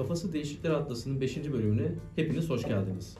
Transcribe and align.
Kafası 0.00 0.32
Değişikler 0.32 0.70
Atlası'nın 0.70 1.20
5. 1.20 1.52
bölümüne 1.52 1.88
hepiniz 2.16 2.50
hoş 2.50 2.62
geldiniz. 2.62 3.16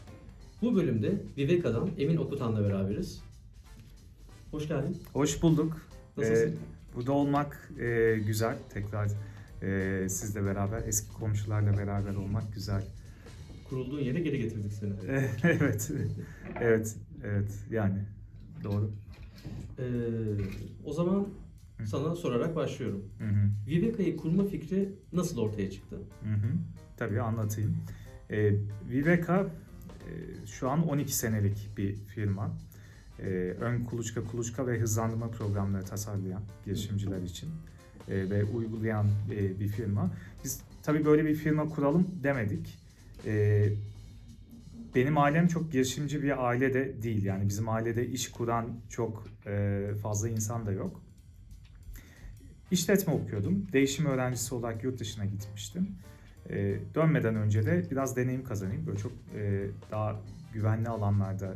Bu 0.62 0.76
bölümde 0.76 1.22
Viveka'dan 1.36 1.90
Emin 1.98 2.16
Okutan'la 2.16 2.64
beraberiz. 2.64 3.22
Hoş 4.50 4.68
geldin. 4.68 4.96
Hoş 5.12 5.42
bulduk. 5.42 5.76
Nasılsın? 6.16 6.48
Ee, 6.48 6.54
burada 6.94 7.12
olmak 7.12 7.72
e, 7.80 8.18
güzel. 8.26 8.56
Tekrar 8.74 9.10
e, 9.62 10.08
sizle 10.08 10.44
beraber, 10.44 10.82
eski 10.86 11.12
komşularla 11.12 11.78
beraber 11.78 12.14
olmak 12.14 12.54
güzel. 12.54 12.82
Kurulduğun 13.68 14.00
yere 14.00 14.20
geri 14.20 14.38
getirdik 14.38 14.72
seni. 14.72 14.92
evet, 15.42 15.90
evet, 16.60 16.96
evet. 17.24 17.58
Yani 17.70 17.98
doğru. 18.64 18.90
Ee, 19.78 19.84
o 20.84 20.92
zaman 20.92 21.28
sana 21.86 22.14
sorarak 22.14 22.56
başlıyorum. 22.56 23.04
Hı 23.18 23.24
hı. 23.24 23.50
Viveka'yı 23.66 24.16
kurma 24.16 24.44
fikri 24.44 24.92
nasıl 25.12 25.38
ortaya 25.38 25.70
çıktı? 25.70 25.96
Hı 26.22 26.30
hı. 26.34 26.52
Tabii 26.96 27.20
anlatayım. 27.20 27.76
Ee, 28.30 28.52
Viveka 28.90 29.46
e, 30.06 30.10
şu 30.46 30.70
an 30.70 30.88
12 30.88 31.16
senelik 31.16 31.68
bir 31.76 31.94
firma. 31.94 32.56
Ee, 33.18 33.24
ön 33.60 33.84
kuluçka, 33.84 34.24
kuluçka 34.24 34.66
ve 34.66 34.78
hızlandırma 34.78 35.30
programları 35.30 35.84
tasarlayan 35.84 36.42
girişimciler 36.64 37.22
için 37.22 37.48
e, 38.08 38.30
ve 38.30 38.44
uygulayan 38.44 39.06
e, 39.30 39.60
bir 39.60 39.68
firma. 39.68 40.10
Biz 40.44 40.60
tabii 40.82 41.04
böyle 41.04 41.24
bir 41.24 41.34
firma 41.34 41.68
kuralım 41.68 42.06
demedik. 42.22 42.78
Ee, 43.26 43.68
benim 44.94 45.18
ailem 45.18 45.48
çok 45.48 45.72
girişimci 45.72 46.22
bir 46.22 46.48
aile 46.48 46.74
de 46.74 47.02
değil. 47.02 47.24
Yani 47.24 47.48
bizim 47.48 47.68
ailede 47.68 48.06
iş 48.06 48.30
kuran 48.30 48.66
çok 48.88 49.26
e, 49.46 49.80
fazla 50.02 50.28
insan 50.28 50.66
da 50.66 50.72
yok. 50.72 51.02
İşletme 52.70 53.12
okuyordum. 53.12 53.66
Değişim 53.72 54.06
öğrencisi 54.06 54.54
olarak 54.54 54.84
yurt 54.84 55.00
dışına 55.00 55.24
gitmiştim. 55.24 55.88
Ee, 56.50 56.76
dönmeden 56.94 57.34
önce 57.34 57.66
de 57.66 57.90
biraz 57.90 58.16
deneyim 58.16 58.44
kazanayım. 58.44 58.86
Böyle 58.86 58.98
çok 58.98 59.12
e, 59.36 59.66
daha 59.90 60.20
güvenli 60.52 60.88
alanlarda 60.88 61.54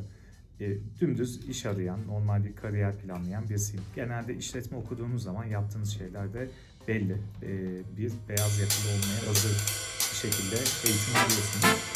e, 0.61 0.77
dümdüz 1.01 1.49
iş 1.49 1.67
arayan, 1.67 2.07
normal 2.07 2.45
bir 2.45 2.57
kariyer 2.57 2.99
planlayan 2.99 3.49
birisiyim. 3.49 3.85
Genelde 3.95 4.35
işletme 4.35 4.79
okuduğunuz 4.79 5.23
zaman 5.23 5.45
yaptığınız 5.45 5.91
şeyler 5.91 6.35
de 6.35 6.49
belli. 6.89 7.19
E, 7.43 7.51
bir 7.97 8.13
beyaz 8.29 8.61
yakalı 8.61 8.89
olmaya 8.95 9.29
hazır 9.29 9.53
bir 10.11 10.17
şekilde 10.17 10.57
eğitim 10.57 11.15
alıyorsunuz. 11.17 11.94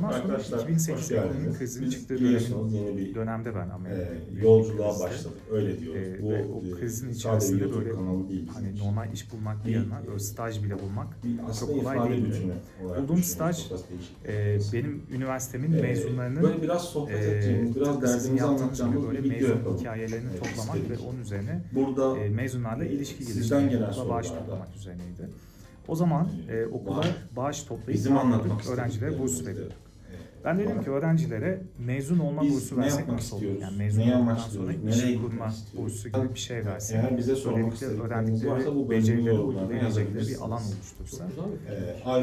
E, 0.00 0.04
ondan 0.06 0.20
sonra 0.20 0.32
Arkadaşlar 0.32 0.58
2008 0.58 0.98
hoş 0.98 1.10
ekonomik 1.10 1.60
Biz 1.60 1.90
çıktığı 1.90 2.18
dönemin 2.18 2.68
yeni 2.68 2.96
bir 2.96 3.14
dönemde 3.14 3.54
ben 3.54 3.68
e, 3.68 3.72
Amerika'da 3.72 4.40
yolculuğa 4.42 4.90
krizde, 4.90 5.04
başladık. 5.04 5.38
Öyle 5.50 5.80
diyoruz. 5.80 6.00
e, 6.02 6.22
Bu 6.22 6.30
ve 6.30 6.44
o 6.44 6.66
e, 6.66 6.80
krizin 6.80 7.06
sadece 7.06 7.18
içerisinde 7.18 7.62
YouTube 7.64 7.84
böyle 7.84 7.94
kanalı 7.96 8.28
değil 8.28 8.48
hani 8.54 8.78
normal 8.78 9.12
iş 9.12 9.32
bulmak 9.32 9.66
bir 9.66 9.70
yana 9.70 10.06
böyle 10.06 10.18
staj 10.18 10.62
bile 10.62 10.74
bulmak 10.82 11.24
bir 11.24 11.36
çok 11.60 11.68
kolay 11.80 11.98
olarak 11.98 13.02
Bulduğum 13.02 13.22
staj, 13.22 13.70
e, 14.28 14.58
benim 14.72 15.02
üniversitemin 15.12 15.72
E, 15.72 15.82
mezunlarının 15.82 16.42
böyle 16.42 16.62
biraz 16.62 16.84
sohbet 16.84 17.22
e, 17.22 17.30
edeceğimiz, 17.30 17.76
biraz 17.76 18.02
derdimizi 18.02 18.44
anlatacağımız 18.44 19.06
böyle 19.06 19.18
bir 19.18 19.30
video 19.30 19.38
mezun 19.40 19.56
yapalım. 19.56 19.78
hikayelerini 19.78 20.28
e, 20.30 20.38
toplamak 20.38 20.90
ve 20.90 20.98
onun 21.08 21.20
üzerine 21.20 21.62
Burada 21.74 22.18
e, 22.18 22.28
mezunlarla 22.28 22.84
e, 22.84 22.88
ilişki 22.88 23.26
geliştirmek, 23.26 23.80
bağış 24.08 24.28
toplamak 24.28 24.68
üzerineydi. 24.76 25.28
O 25.88 25.94
zaman 25.96 26.28
e, 26.48 26.64
okula 26.66 27.04
Bağış- 27.36 27.62
toplayıp 27.62 27.88
bizim 27.94 28.16
anlatmak 28.16 28.66
öğrencilere 28.68 29.18
burs 29.18 29.46
veriyorduk. 29.46 29.89
Ben 30.44 30.58
dedim 30.58 30.82
ki 30.84 30.90
öğrencilere 30.90 31.62
mezun 31.78 32.18
olma 32.18 32.42
Biz 32.42 32.54
bursu 32.54 32.76
ne 32.76 32.84
versek 32.84 32.98
yapmak 32.98 33.16
nasıl 33.16 33.36
olur? 33.36 33.42
istiyoruz? 33.42 33.62
Yani 33.62 33.76
mezun 33.76 34.00
Neyi 34.00 34.10
olduktan 34.14 34.26
amaçlıyoruz? 34.32 34.54
sonra 34.72 34.84
Nereye 34.84 34.90
iş 34.90 35.12
gitmek 35.12 35.30
kurma 35.30 35.46
istiyoruz? 35.48 35.92
bursu 35.92 36.08
gibi 36.08 36.34
bir 36.34 36.38
şey 36.38 36.66
versek. 36.66 36.96
Eğer 36.96 37.18
bize 37.18 37.36
sormak 37.36 37.56
Böylelikle 37.58 37.86
istedikleriniz 37.86 38.46
varsa 38.46 38.54
öğrendikleri 38.54 38.74
bu 38.76 38.90
becerileri 38.90 39.16
bölümün 39.26 39.38
yorumlarına 39.38 39.68
uygulayabilecekleri 39.70 40.28
bir 40.28 40.36
alan 40.44 40.62
oluştursa. 40.62 41.24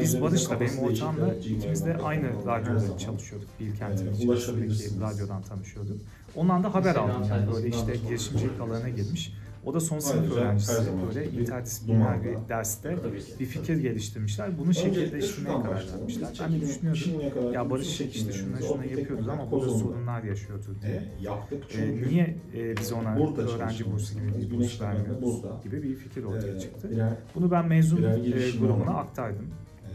bize 0.02 0.20
Barış'la 0.22 0.60
benim 0.60 0.78
ortağımla 0.78 1.34
ikimiz 1.34 1.86
de 1.86 1.96
aynı 1.96 2.28
radyoda 2.46 2.98
çalışıyorduk. 2.98 3.48
Bilkent'in 3.60 3.94
içerisindeki 3.96 4.28
ulaşabilirsiniz. 4.30 5.00
radyodan 5.00 5.42
tanışıyorduk. 5.42 5.96
Ondan 6.36 6.64
da 6.64 6.74
haber 6.74 6.96
aldım 6.96 7.22
yani 7.30 7.52
böyle 7.52 7.68
işte 7.68 7.80
sorun 7.94 8.08
girişimcilik 8.08 8.60
alanına 8.60 8.88
girmiş. 8.88 9.32
O 9.64 9.74
da 9.74 9.80
son 9.80 9.98
sınıf 9.98 10.22
Ayrıca 10.22 10.36
her 10.40 10.44
öğrencisi. 10.46 10.72
zaman 10.72 11.06
Böyle 11.08 11.32
bir 11.32 11.38
interdisipliner 11.38 12.24
bir 12.24 12.48
derste 12.48 12.96
Tabii 13.02 13.18
ki. 13.24 13.32
bir 13.40 13.46
fikir 13.46 13.76
geliştirmişler. 13.76 14.58
Bunu 14.58 14.74
şuradan 15.22 15.62
karar 15.62 15.84
vermişler. 15.98 16.28
Ben 16.40 16.52
de 16.52 16.60
düşünüyordum. 16.60 17.52
Ya 17.54 17.70
Barış 17.70 17.86
işte 17.88 18.04
şuna 18.04 18.12
çekimlerimizi 18.32 18.68
şuna 18.68 18.84
yapıyoruz 18.84 19.28
ama 19.28 19.50
burada 19.50 19.70
sorunlar 19.70 20.22
yaşıyordur 20.22 20.82
diye. 20.82 20.92
e, 20.92 21.22
yaptık 21.22 21.64
Ee, 21.64 21.72
çünkü 21.72 22.08
niye 22.08 22.36
e, 22.54 22.76
biz 22.76 22.92
ona 22.92 23.18
burada 23.18 23.42
öğrenci 23.42 23.92
bursu 23.92 24.14
gibi 24.14 24.22
bir 24.24 24.28
lazım. 24.32 24.42
burs 24.42 24.50
Güneş 24.50 24.76
temelde 24.76 24.98
vermiyoruz 24.98 25.22
burada. 25.42 25.60
gibi 25.64 25.82
bir 25.82 25.94
fikir 25.94 26.24
ortaya 26.24 26.56
e, 26.56 26.60
çıktı. 26.60 26.88
birer 26.92 27.16
Bunu 27.34 27.50
ben 27.50 27.68
mezun 27.68 27.98
birer 27.98 28.16
e, 28.16 28.20
girişim 28.20 28.60
grubuna 28.60 28.82
olan- 28.90 28.94
aktardım. 29.02 29.44
e, 29.46 29.88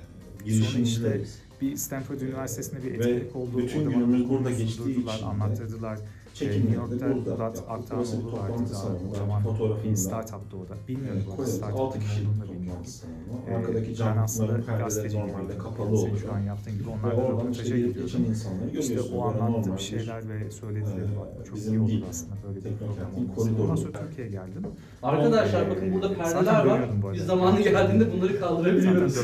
işte 0.46 0.46
girişimcileriz. 0.58 1.40
Bir 1.62 1.76
Stanford 1.78 2.22
Üniversitesi'nde 2.22 2.84
bir 2.84 2.92
etkinlik 2.92 3.36
oldu. 3.36 3.58
bütün 3.58 3.80
Orada 3.80 3.92
günümüz 3.92 4.20
bana 4.22 4.30
burada 4.30 4.44
konuyu 4.44 4.58
geçtiği 4.58 4.92
için 4.92 5.08
de 5.08 5.12
anlattırdılar. 5.26 6.00
New 6.34 6.46
Çekimleri 6.54 6.72
de 6.74 6.76
York'ta 6.76 7.16
burada 7.16 7.36
Murat 7.36 7.58
yaptık. 7.70 7.94
Burası 7.98 8.18
bir 8.20 8.24
toplantı 8.24 8.74
daha. 8.74 8.82
salonu. 8.82 9.16
Zaman 9.18 9.44
bir 9.44 9.50
fotoğrafını 9.50 9.92
da 9.92 9.96
startup'tı 9.98 10.58
o 10.58 10.62
da. 10.70 10.74
Bilmiyorum 10.88 11.22
e, 11.34 11.38
bu 11.38 11.46
startup 11.46 11.80
6 11.80 12.00
ne 12.00 12.04
kişilik 12.04 12.28
da 12.28 12.32
toplantı 12.32 12.54
bilmiyorum. 12.54 12.86
salonu. 12.86 13.14
Ee, 13.50 13.56
Arkadaki 13.56 13.96
camların 13.96 14.62
perdeleri 14.62 15.20
normalde 15.20 15.58
kapalı 15.58 15.98
Senin 15.98 16.18
şu 16.18 16.34
an 16.34 16.40
yaptığın 16.40 16.74
gibi 16.74 16.84
Ve 16.88 16.92
onlarla 16.92 17.22
oradan 17.24 17.52
işte 17.52 17.64
röportaja 17.64 17.88
gidiyordum. 17.88 18.26
insanları 18.30 18.80
İşte 18.80 19.02
o 19.02 19.22
anlattığım 19.24 19.54
normal 19.62 19.78
bir- 19.78 19.82
şeyler 19.82 20.30
ve 20.30 20.52
söyledileri 20.52 21.06
Ee, 21.14 21.20
bak 21.20 21.46
çok 21.46 21.58
iyi 21.60 21.80
oldu 21.80 22.06
aslında 22.10 22.36
böyle 22.48 22.60
bir 22.66 22.72
program 22.78 23.12
olması. 23.18 23.62
Ondan 23.64 23.76
sonra 23.76 23.92
Türkiye'ye 24.08 24.32
geldim. 24.32 24.64
Arkadaşlar 25.04 25.62
Ee, 25.68 25.70
bakın 25.70 25.94
burada 25.94 26.14
perdeler 26.14 26.66
var. 26.66 26.82
Biz 27.14 27.24
zamanı 27.26 27.62
geldiğinde 27.62 28.14
bunları 28.14 28.40
kaldırabiliyoruz. 28.40 29.16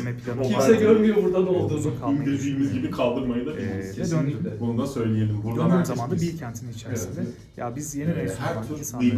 Kimse 0.49 0.75
görmüyor 0.75 1.15
burada 1.23 1.39
ne 1.43 1.49
olduğunu. 1.49 2.25
Dediğimiz 2.25 2.73
gibi 2.73 2.91
kaldırmayı 2.91 3.45
da 3.45 3.51
Ee, 3.53 3.57
biliriz. 3.57 4.13
ve 4.13 4.17
döndüm. 4.17 4.51
Bunu 4.59 4.77
da 4.81 4.87
söyleyelim. 4.87 5.43
Buradan 5.43 5.69
Döndüğüm 5.69 5.85
zaman 5.85 6.11
da 6.11 6.15
biz- 6.15 6.21
Bilkent'in 6.33 6.69
içerisinde 6.71 6.89
Evet. 7.17 7.27
ya 7.57 7.75
biz 7.75 7.95
yeni 7.95 8.11
Ee, 8.11 8.13
mezun 8.13 8.35
her 8.35 8.55
olan 8.55 8.65
insanların 8.79 9.11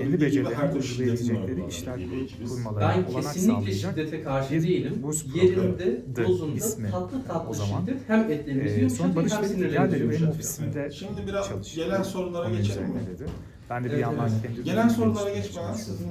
kendi 0.00 0.20
becerilerini 0.20 0.72
uygulayabilecekleri 0.74 1.68
işler 1.68 1.98
bir 1.98 2.22
ekibiz. 2.22 2.50
kurmalarına 2.50 2.88
Ben 3.06 3.12
olanak 3.12 3.32
kesinlikle 3.34 3.60
sağlayacak. 3.60 3.90
şiddete 3.96 4.22
karşı 4.22 4.54
bir 4.54 4.62
değilim. 4.62 5.02
Yerinde, 5.34 6.02
dozunda, 6.16 6.56
ismi 6.56 6.90
tatlı 6.90 7.24
tatlı 7.24 7.50
o 7.50 7.54
zaman. 7.54 7.80
şiddet 7.80 7.98
hem 8.08 8.20
etlerimizi 8.32 8.80
Ee, 8.80 9.16
Barış 9.16 9.32
hem 9.32 9.44
sinirlerimizi 9.44 10.22
yumuşatıyor. 10.22 10.90
Şimdi 10.90 11.26
biraz 11.26 11.74
gelen 11.74 12.02
sorulara 12.02 12.50
geçelim 12.50 12.82
mi? 12.88 13.00
dedi. 13.14 13.24
Ben 13.70 13.84
de 13.84 13.88
bir 13.88 13.92
Evet, 13.92 14.02
yandan 14.02 14.28
evet. 14.32 14.42
kendi 14.42 14.64
Gelen 14.64 14.88
sorulara 14.88 15.30
geçmeden 15.34 15.72
sizin... 15.72 16.08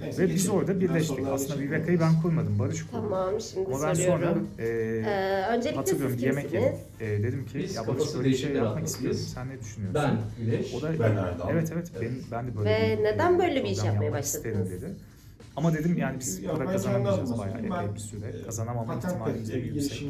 Neyse, 0.00 0.22
Ve 0.22 0.26
biz 0.26 0.34
geçelim. 0.34 0.54
orada 0.54 0.72
Gelen 0.72 0.88
birleştik. 0.88 1.18
Aslında 1.18 1.54
geçelim. 1.54 1.70
Viveka'yı 1.72 2.00
ben 2.00 2.22
kurmadım. 2.22 2.58
Barış 2.58 2.82
kurdu. 2.86 2.90
Tamam 2.92 3.40
şimdi 3.40 3.66
Ama 3.74 3.86
ben 3.86 3.94
sonra 3.94 4.12
soruyorum. 4.16 4.48
e, 4.58 4.64
Ee, 4.66 5.46
öncelikle 5.56 5.76
hatırlıyorum 5.78 6.14
siz 6.14 6.22
yemek 6.22 6.52
yedim. 6.54 6.72
E, 7.00 7.06
dedim 7.06 7.46
ki 7.46 7.58
Biz 7.58 7.74
ya 7.74 7.86
Barış 7.88 8.14
böyle 8.14 8.28
bir 8.28 8.34
şey 8.36 8.52
yapmak 8.52 8.86
istiyorum. 8.86 9.20
Sen 9.34 9.48
ne 9.48 9.60
düşünüyorsun? 9.60 10.02
Ben 10.38 10.44
Güneş. 10.44 10.74
O 10.74 10.82
da 10.82 10.92
Ben 10.98 11.16
Erdal. 11.16 11.48
evet 11.50 11.70
evet 11.74 11.90
ben, 12.00 12.10
ben 12.30 12.46
de 12.48 12.56
böyle 12.56 12.70
Ve 12.70 12.98
bir, 12.98 13.04
neden 13.04 13.38
böyle 13.38 13.64
bir 13.64 13.68
iş 13.70 13.84
yapmaya 13.84 14.12
başladınız? 14.12 14.70
dedi. 14.70 14.86
Ama 15.56 15.74
dedim 15.74 15.96
yani 15.98 16.20
biz 16.20 16.42
Ya 16.42 16.52
para 16.52 16.64
kazanamayacağız 16.72 17.38
bayağı 17.38 17.58
epey 17.58 17.94
bir 17.94 18.00
süre. 18.00 18.26
e, 18.28 18.42
Kazanamama 18.44 18.94
ihtimalimiz 18.94 19.48
de 19.52 19.54
bir 19.56 19.64
yüksek. 19.74 20.06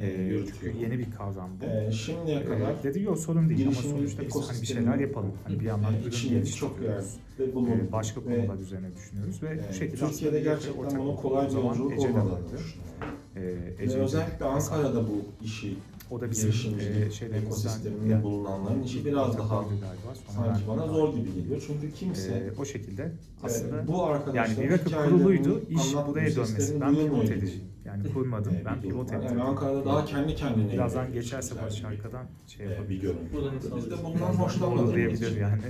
E, 0.00 0.06
e, 0.06 0.10
çünkü 0.10 0.22
yürütüyorum. 0.22 0.80
yeni 0.80 0.98
bir 0.98 1.10
kavram 1.10 1.50
bu. 1.60 1.64
E, 1.64 1.92
şimdiye 1.92 2.44
kadar 2.44 2.70
Ee, 2.70 2.82
dedi 2.82 3.02
yok 3.02 3.18
sorun 3.18 3.48
değil 3.48 3.66
ama 3.66 3.76
sonuçta 3.76 4.22
biz 4.22 4.50
hani 4.50 4.62
bir 4.62 4.66
şeyler 4.66 4.98
yapalım. 4.98 5.32
Hani 5.44 5.60
bir 5.60 5.64
yandan 5.64 5.94
e, 5.94 5.98
ürün 5.98 6.28
geliştiriyoruz. 6.28 7.16
Ee, 7.40 7.54
bulunduk. 7.54 7.92
başka 7.92 8.20
Ve, 8.20 8.24
konular 8.24 8.60
üzerine 8.60 8.94
düşünüyoruz 8.96 9.42
ve 9.42 9.48
e, 9.48 9.60
bu 9.70 9.72
şekilde 9.74 10.06
Türkiye'de 10.08 10.40
gerçekten 10.40 10.98
bunun 10.98 11.16
kolay 11.16 11.48
bir 11.48 11.54
yolculuk 11.54 11.98
olmadığını 11.98 12.58
düşünüyorum. 12.58 12.90
Ee, 13.36 13.40
Ve 13.40 13.84
Ece 13.84 13.98
özellikle 13.98 14.44
Ankara'da 14.44 15.08
bu 15.08 15.44
işi 15.44 15.76
o 16.10 16.20
da 16.20 16.30
bizim 16.30 16.48
e, 16.48 16.52
şeylerimizden 16.52 17.36
ekosisteminde 17.46 18.22
bulunanların 18.22 18.82
işi 18.82 19.04
biraz 19.04 19.38
daha 19.38 19.62
galiba. 19.62 20.14
Sanki 20.28 20.60
bana 20.68 20.86
zor 20.86 21.14
gibi 21.14 21.34
geliyor. 21.34 21.62
Çünkü 21.66 21.94
kimse 21.94 22.32
Ee, 22.32 22.60
o 22.60 22.64
şekilde 22.64 23.02
e, 23.02 23.10
aslında 23.42 23.86
bu 23.88 24.04
arkadaşların 24.04 24.62
yani 24.62 24.78
hikayelerini 24.78 25.18
kuruluydu, 25.18 25.62
iş 25.68 25.94
buraya 26.08 26.34
dönmesi. 26.36 26.52
seslerini 26.52 26.80
Ben 26.80 26.94
Yani 27.90 28.12
kurmadım, 28.12 28.54
E, 28.54 28.64
ben 28.64 28.82
bir 28.82 28.88
pivot 28.88 29.10
var. 29.12 29.16
ettim. 29.16 29.28
Yani 29.38 29.42
Ankara'da 29.42 29.84
daha 29.84 30.04
kendi 30.04 30.34
kendine 30.34 30.72
Birazdan 30.72 31.12
geçerse 31.12 31.54
işler 31.54 31.64
Barış 31.64 31.84
arkadan 31.84 32.26
şey 32.46 32.66
e, 32.66 32.68
bir 32.68 32.74
yapabilir. 32.74 33.00
görüntü. 33.02 33.32
Buradan 33.32 33.52
Biz 33.76 33.90
de 33.90 33.94
bundan 34.04 34.32
hoşlanmadığımız 34.32 34.94
Diyebilir 34.94 35.26
için 35.30 35.40
yani. 35.40 35.62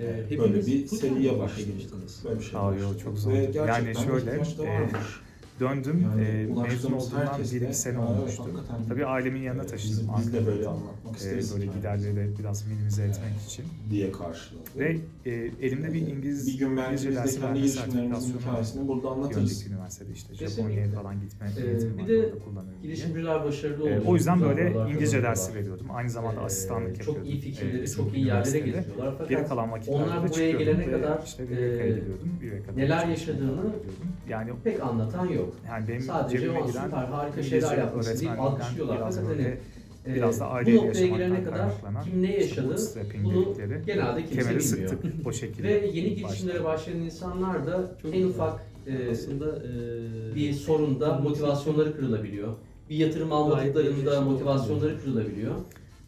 Ee, 0.00 0.38
böyle 0.38 0.66
bir 0.66 0.86
seriye 0.86 1.38
başladık. 1.38 1.66
geçtiniz. 1.78 2.20
Böyle 2.24 2.38
bir 2.40 2.44
şey 2.44 2.60
Aa, 2.60 2.62
yo, 2.62 2.72
başladık. 2.74 3.00
çok 3.04 3.18
zor. 3.18 3.32
Ve 3.32 3.50
Yani 3.54 3.94
şöyle, 3.94 4.16
ihtiyaç 4.30 4.58
da 4.58 4.64
e, 4.66 4.68
varmış. 4.80 5.20
Döndüm, 5.60 6.06
Yani 6.10 6.24
e, 6.24 6.62
mezun 6.62 6.92
olduğumdan 6.92 7.38
bir 7.54 7.60
de, 7.60 7.64
iki 7.66 7.74
sene 7.74 7.98
"Aa, 7.98 8.06
olmuştu. 8.06 8.44
Tabii 8.88 9.06
ailemin 9.06 9.40
e, 9.40 9.44
yanına 9.44 9.62
biz- 9.62 9.70
taşındım. 9.70 10.14
Biz 10.18 10.32
de 10.32 10.46
böyle 10.46 10.66
anlatmak 10.68 11.14
E, 11.14 11.16
isteriz. 11.16 11.54
böyle 11.54 11.66
giderleri 11.66 12.16
de 12.16 12.38
biraz 12.38 12.66
minimize 12.66 13.02
etmek 13.02 13.40
için. 13.46 13.64
diye 13.90 14.12
karşıladı. 14.12 14.62
Ve 14.78 14.96
e, 15.26 15.30
elimde 15.62 15.92
bir 15.92 16.00
İngiliz 16.00 16.46
bir 16.46 16.58
gün 16.58 16.70
İngilizce 16.70 17.08
biz 17.08 17.16
de 17.16 17.20
dersi 17.20 17.40
kendi 17.40 17.58
girişimlerimizin 17.58 18.38
hikayesini 18.38 18.88
burada 18.88 19.08
anlatırız. 19.10 19.66
Üniversitede 19.66 20.12
işte. 20.12 20.34
Japonya'ya 20.34 20.90
falan 20.90 21.20
gitme 21.20 21.46
Ee, 21.58 21.66
eğitimi 21.70 21.98
bir 21.98 22.08
de. 22.08 22.32
Girişimciler 22.82 23.44
başarılı 23.44 23.78
E, 23.78 23.82
oluyor. 23.82 24.02
o 24.06 24.14
yüzden 24.14 24.40
böyle 24.40 24.72
İngilizce 24.90 25.22
dersi 25.22 25.54
veriyordum. 25.54 25.86
Aynı 25.90 26.10
zamanda 26.10 26.40
Ee, 26.40 26.44
asistanlık 26.44 26.88
yapıyordum. 26.98 27.14
Çok 27.24 27.26
iyi 27.32 27.40
fikirleri, 27.40 27.82
e, 27.82 27.86
çok 27.86 28.16
iyi 28.16 28.26
yerlere 28.26 28.58
getiriyorlar. 28.58 29.28
Geri 29.28 29.46
kalan 29.46 29.72
vakitlerde 29.72 30.02
onlar 30.04 30.16
de 30.22 30.28
buraya 30.28 30.50
çıkıyordum 30.52 30.58
gelene 30.82 30.90
kadar, 30.90 31.22
işte 31.26 31.42
e, 31.42 31.46
gidiyordum. 31.46 32.28
Neler 32.76 33.06
yaşadığını. 33.08 33.60
Yani 34.28 34.50
pek 34.64 34.82
anlatan 34.82 35.26
yok. 35.26 35.45
Yok. 35.46 35.54
Yani 35.68 35.88
benim 35.88 36.00
Sadece 36.00 36.38
cebime 36.38 36.60
o 36.60 36.66
giren 36.66 36.84
süper 36.84 37.04
harika 37.04 37.42
şeyler 37.42 37.78
yapmışsın 37.78 38.20
deyip 38.20 38.40
alkışlıyorlar. 38.40 38.96
biraz 38.98 39.16
Fakat 39.16 39.30
hani, 39.30 39.56
e, 40.06 40.14
biraz 40.14 40.40
da 40.40 40.44
bu 40.44 40.48
aileyle 40.48 40.86
noktaya 40.86 41.06
gelene 41.06 41.44
kadar 41.44 41.70
kim 42.04 42.22
ne 42.22 42.36
yaşadı 42.36 42.76
bunu 43.24 43.54
genelde 43.86 44.24
kimse 44.26 44.42
kemeri 44.42 44.58
bilmiyor. 44.58 44.90
sıktık 44.90 45.26
o 45.26 45.32
şekilde. 45.32 45.68
Ve 45.68 45.86
yeni 45.92 46.14
girişimlere 46.14 46.64
başlayan 46.64 46.98
insanlar 47.00 47.66
da 47.66 47.96
Çok 48.02 48.14
en 48.14 48.20
güzel. 48.22 48.30
ufak 48.34 48.60
e, 48.86 49.10
Aslında 49.10 49.56
e, 49.56 50.34
bir 50.34 50.52
sorunda 50.52 51.18
motivasyonları 51.18 51.96
kırılabiliyor. 51.96 52.54
Bir 52.90 52.96
yatırım 52.96 53.32
almadıklarında 53.32 54.14
şey 54.14 54.24
motivasyonları 54.24 55.00
kırılabiliyor. 55.00 55.54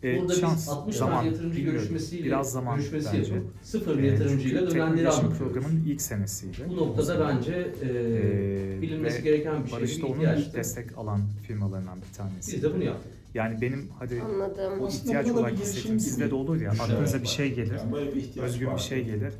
E, 0.05 0.21
Burada 0.21 0.35
şans, 0.35 0.57
biz 0.59 0.69
60 0.69 0.97
zaman, 0.97 1.15
tane 1.17 1.29
yatırımcı 1.29 1.57
bilmiyorum. 1.57 1.79
görüşmesiyle 1.81 2.25
biraz 2.25 2.53
zaman 2.53 2.77
görüşmesi 2.79 3.09
bence. 3.19 3.35
yapıp 3.35 3.51
sıfır 3.63 3.99
bir 3.99 4.03
E, 4.03 4.07
yatırımcıyla 4.07 4.61
çünkü 4.61 4.75
dönenleri 4.75 5.09
anlatıyoruz. 5.09 5.39
programının 5.39 5.85
ilk 5.87 6.03
senesiydi. 6.03 6.57
Bu 6.69 6.77
noktada 6.77 7.29
bence 7.29 7.53
e, 7.83 7.87
Ee, 7.89 8.83
bilinmesi 8.83 9.23
gereken 9.23 9.65
bir 9.65 9.69
şey, 9.71 9.79
Barış 9.79 10.03
da 10.03 10.07
onun 10.07 10.37
ilk 10.37 10.55
destek 10.55 10.99
alan 10.99 11.21
firmalarından 11.47 11.99
bir 12.11 12.17
tanesi. 12.17 12.53
Biz 12.57 12.63
de 12.63 12.75
bunu 12.75 12.85
yaptık. 12.85 13.13
Yani 13.35 13.61
benim 13.61 13.89
hadi 13.99 14.23
Anladım. 14.23 14.81
o 14.81 14.89
ihtiyaç 14.89 15.31
olarak 15.31 15.53
hissettiğim 15.53 16.01
sizde 16.01 16.31
de 16.31 16.35
olur 16.35 16.61
ya. 16.61 16.71
Evet, 16.71 16.81
Aklınıza 16.81 17.23
bir 17.23 17.27
şey 17.29 17.55
gelir. 17.55 17.81
Özgün 18.43 18.67
var. 18.67 18.77
bir 18.77 18.81
şey 18.81 19.05
gelir. 19.05 19.33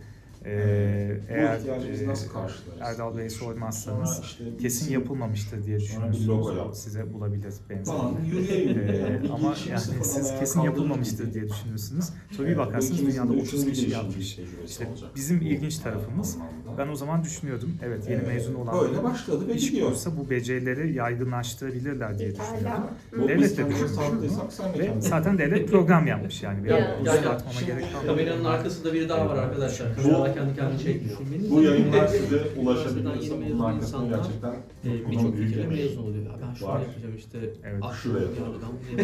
Ee, 0.45 1.17
bu 1.29 1.33
eğer 1.33 1.59
ihtiyacı 1.59 1.93
biz 1.93 2.03
e, 2.03 2.07
nasıl 2.09 2.29
karşılarız? 2.33 2.81
Erdal 2.81 3.17
Bey'e 3.17 3.31
sormazsanız 3.31 4.11
Sonra 4.11 4.27
işte 4.27 4.45
kesin 4.45 4.81
bizim 4.87 5.01
yapılmamıştır 5.01 5.65
diye 5.65 5.81
Sonra 5.81 6.07
bir 6.09 6.13
düşünüyorsunuz. 6.13 6.29
logo 6.59 6.73
size 6.75 7.15
bulabilir 7.15 7.53
benzer. 7.71 7.85
falan. 7.97 8.15
Ee, 8.49 8.55
Yani 8.55 9.23
bir 9.25 9.31
ama 9.31 9.55
yani 9.71 9.81
siz 10.05 10.39
kesin 10.41 10.61
yapılmamıştır 10.61 11.35
diye 11.35 11.49
düşünürsünüz. 11.49 12.05
Sonra 12.37 12.49
bir 12.49 12.55
bu 12.55 12.59
bakarsınız 12.59 13.07
dünyada 13.07 13.29
de 13.33 13.37
30 13.43 13.55
üçüncü 13.55 13.73
kişi 13.73 13.91
yapmış. 13.91 14.35
tecrübesi 14.37 14.65
İşte 14.67 14.89
bizim 15.17 15.41
Bu 15.41 15.45
ilginç 15.45 15.79
tarafımız 15.79 16.37
ben 16.79 16.89
o 16.89 16.95
zaman 16.97 17.25
düşünüyordum. 17.25 17.75
Evet 17.85 18.09
yeni 18.11 18.23
Ee, 18.23 18.27
mezun 18.27 18.55
olan 18.55 18.81
Böyle 18.81 19.03
başladı 19.05 19.49
ve 19.49 19.55
iş 19.55 19.71
gidiyor. 19.71 19.89
kursa 19.89 20.17
bu 20.17 20.31
becerileri 20.31 20.93
yaygınlaştırabilirler 20.93 22.19
diye 22.19 22.31
düşünüyorum. 22.31 22.59
Pekala. 22.59 22.91
Bu 23.25 23.29
Devlet 23.29 23.43
biz 23.43 23.51
de 23.53 23.57
kendimiz 23.57 23.81
düşünmüş 23.83 23.97
sağladıysak 24.09 24.53
sen 24.53 24.75
de 24.75 24.79
Ve 24.79 24.85
kendin. 24.87 25.01
zaten 25.01 25.39
devlet 25.39 25.69
program 25.71 26.07
yapmış 26.07 26.43
yani. 26.43 26.65
Benim 26.65 26.77
Ya. 26.77 26.79
Yani 27.05 27.21
gerek 27.67 27.93
kalmadı. 27.93 28.07
Kameranın 28.07 28.45
arkasında 28.45 28.93
biri 28.95 29.09
daha 29.09 29.29
var 29.29 29.37
arkadaşlar. 29.37 29.87
Kameralar 30.35 30.57
kendi 30.57 30.79
kendini 30.79 30.79
çekmiyor. 30.83 31.51
Bu 31.51 31.63
yayınlar 31.63 32.07
size 32.07 32.43
ulaşabiliyorsa 32.61 33.35
bunun 33.51 33.61
arkasında 33.65 34.05
insanlar, 34.05 34.17
gerçekten 34.19 34.55
e, 34.85 35.03
çok 35.03 35.11
birçok 35.39 35.65
emek 35.65 35.69
mezun 35.69 36.03
oluyor. 36.03 36.25
Ben 36.49 36.55
şunu 36.55 36.69
var. 36.69 36.81
yapacağım 36.81 37.17
işte. 37.17 37.39
Evet. 37.65 37.79
ah, 37.83 37.95
Şuraya 38.03 38.25
ya 38.25 38.31
ben 38.39 38.71
bunu 38.97 39.03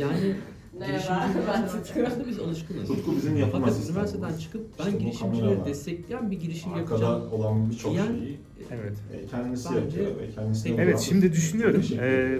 yani 0.00 0.34
Merhaba, 0.78 1.28
ben 1.48 1.68
Tutku. 1.68 2.00
Aslında 2.06 2.28
biz 2.28 2.38
alışkınız. 2.38 2.88
Tutku 2.88 3.16
bizim 3.16 3.36
yapılması 3.36 3.74
Fakat 3.80 3.90
üniversiteden 3.90 4.38
çıkıp 4.38 4.66
ben 4.78 4.84
İşte 4.86 4.98
girişimcileri 4.98 5.64
destekleyen 5.64 6.30
bir 6.30 6.40
girişim 6.40 6.72
Arkada 6.72 7.04
yapacağım. 7.04 7.32
olan 7.32 7.70
birçok 7.70 7.94
Yani- 7.94 8.18
şeyi 8.18 8.38
Evet. 8.70 8.96
e, 9.14 9.26
kendisi 9.26 9.68
Bence- 9.68 9.78
yapıyor 9.80 10.06
ve 10.20 10.30
kendisi 10.34 10.74
Evet 10.78 11.00
şimdi 11.00 11.32
düşünüyorum. 11.32 11.82
Ee, 12.00 12.38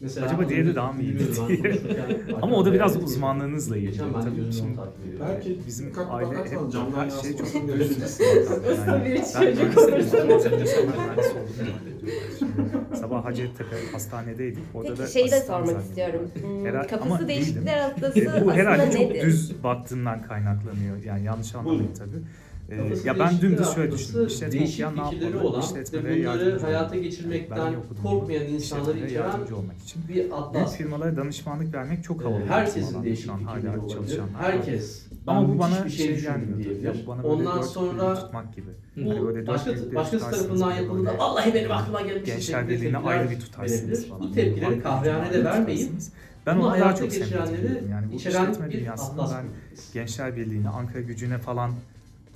Mesela 0.00 0.26
Acaba 0.26 0.48
diğeri 0.48 0.74
daha 0.74 0.92
mı 0.92 1.02
iyiydi 1.02 1.24
diye. 1.48 1.78
ama 2.42 2.56
o 2.56 2.64
da 2.64 2.72
biraz 2.72 2.96
uzmanlığınızla 2.96 3.76
ilgili. 3.76 3.98
De 3.98 4.02
Tabii 4.12 4.52
şimdi. 4.52 4.78
Belki 5.20 5.58
bizim 5.66 5.92
aile 6.10 6.36
hep 6.50 6.72
camdan 6.72 7.04
her 7.04 7.10
şey 7.10 7.36
çok 7.36 7.54
bir 7.54 7.82
ben 12.90 12.96
sabah 12.96 13.24
Hacettepe 13.24 13.76
hastanedeydik. 13.92 14.62
Orada 14.74 14.90
da 14.90 15.02
Peki 15.02 15.12
şeyi 15.12 15.30
de 15.30 15.40
sormak 15.40 15.82
istiyorum. 15.82 16.30
Hmm, 16.42 16.66
Herhalde- 16.66 16.78
ama 16.96 17.02
kafası 17.04 17.28
değişikler 17.28 17.78
hastası 17.78 18.20
E, 18.20 18.44
bu 18.44 18.52
herhalde 18.52 18.92
çok 18.92 19.14
düz 19.14 19.62
baktığından 19.64 20.22
kaynaklanıyor. 20.22 21.02
Yani 21.04 21.24
yanlış 21.24 21.54
anlamayın 21.54 21.94
tabii. 21.98 22.22
Ee, 22.70 22.76
Kafası 22.76 23.06
ya 23.08 23.18
ben 23.18 23.40
dümdüz 23.40 23.74
şöyle 23.74 23.92
düşündüm. 23.92 24.26
İşletme 24.26 24.60
değişik 24.60 24.86
okuyan 24.86 25.10
ne 25.12 25.16
yapmalı? 25.16 25.48
olan 25.48 25.60
İşletmede 25.60 26.04
ve 26.04 26.20
bunları 26.20 26.60
hayata 26.60 26.96
geçirmekten 26.96 27.74
korkmayan 28.02 28.46
insanları 28.46 28.98
içeren 28.98 29.52
olmak 29.52 29.78
için. 29.84 30.02
bir 30.08 30.14
Büyük 30.14 30.32
atlas. 30.32 30.76
firmalara 30.76 31.16
danışmanlık 31.16 31.74
vermek 31.74 32.04
çok 32.04 32.24
havalı. 32.24 32.40
Ee, 32.40 32.44
bir 32.44 32.48
Herkesin 32.48 33.02
değişik 33.02 33.30
fikirleri 33.38 33.78
olabilir. 33.78 34.20
Herkes. 34.38 35.06
Ama 35.26 35.48
bu 35.48 35.58
bana 35.58 35.84
bir 35.84 35.90
şey, 35.90 36.18
şey 36.18 36.30
bu 37.04 37.06
bana 37.06 37.22
Ondan 37.22 37.62
sonra 37.62 38.06
büyük 38.06 38.16
tutmak 38.24 38.56
gibi. 38.56 38.70
bu 38.96 39.10
Hani 39.10 39.26
böyle 39.26 39.46
başka, 39.46 39.94
başkası 39.94 40.30
tarafından 40.30 40.72
yapıldığında 40.72 41.18
vallahi 41.18 41.54
benim 41.54 41.70
aklıma 41.70 42.00
gelmiş 42.00 42.24
Gençler 42.24 42.68
tepkiler 42.68 43.00
ayrı 43.04 43.30
bir 43.30 43.40
tutarsınız 43.40 44.08
falan. 44.08 44.22
Bu 44.22 44.32
tepkileri 44.32 44.82
kahvehanede 44.82 45.44
vermeyin. 45.44 45.98
Ben 46.46 46.56
ona 46.56 46.80
daha 46.80 46.94
çok 46.94 47.10
duyuyorum. 47.10 47.90
Yani 47.90 48.12
bu 48.12 48.16
işletme 48.16 48.68
bir 48.68 48.80
dünyasında 48.80 49.22
ben. 49.22 49.44
Gençler 49.94 50.36
Birliği'ne, 50.36 50.68
Ankara 50.68 51.00
gücüne 51.00 51.38
falan 51.38 51.70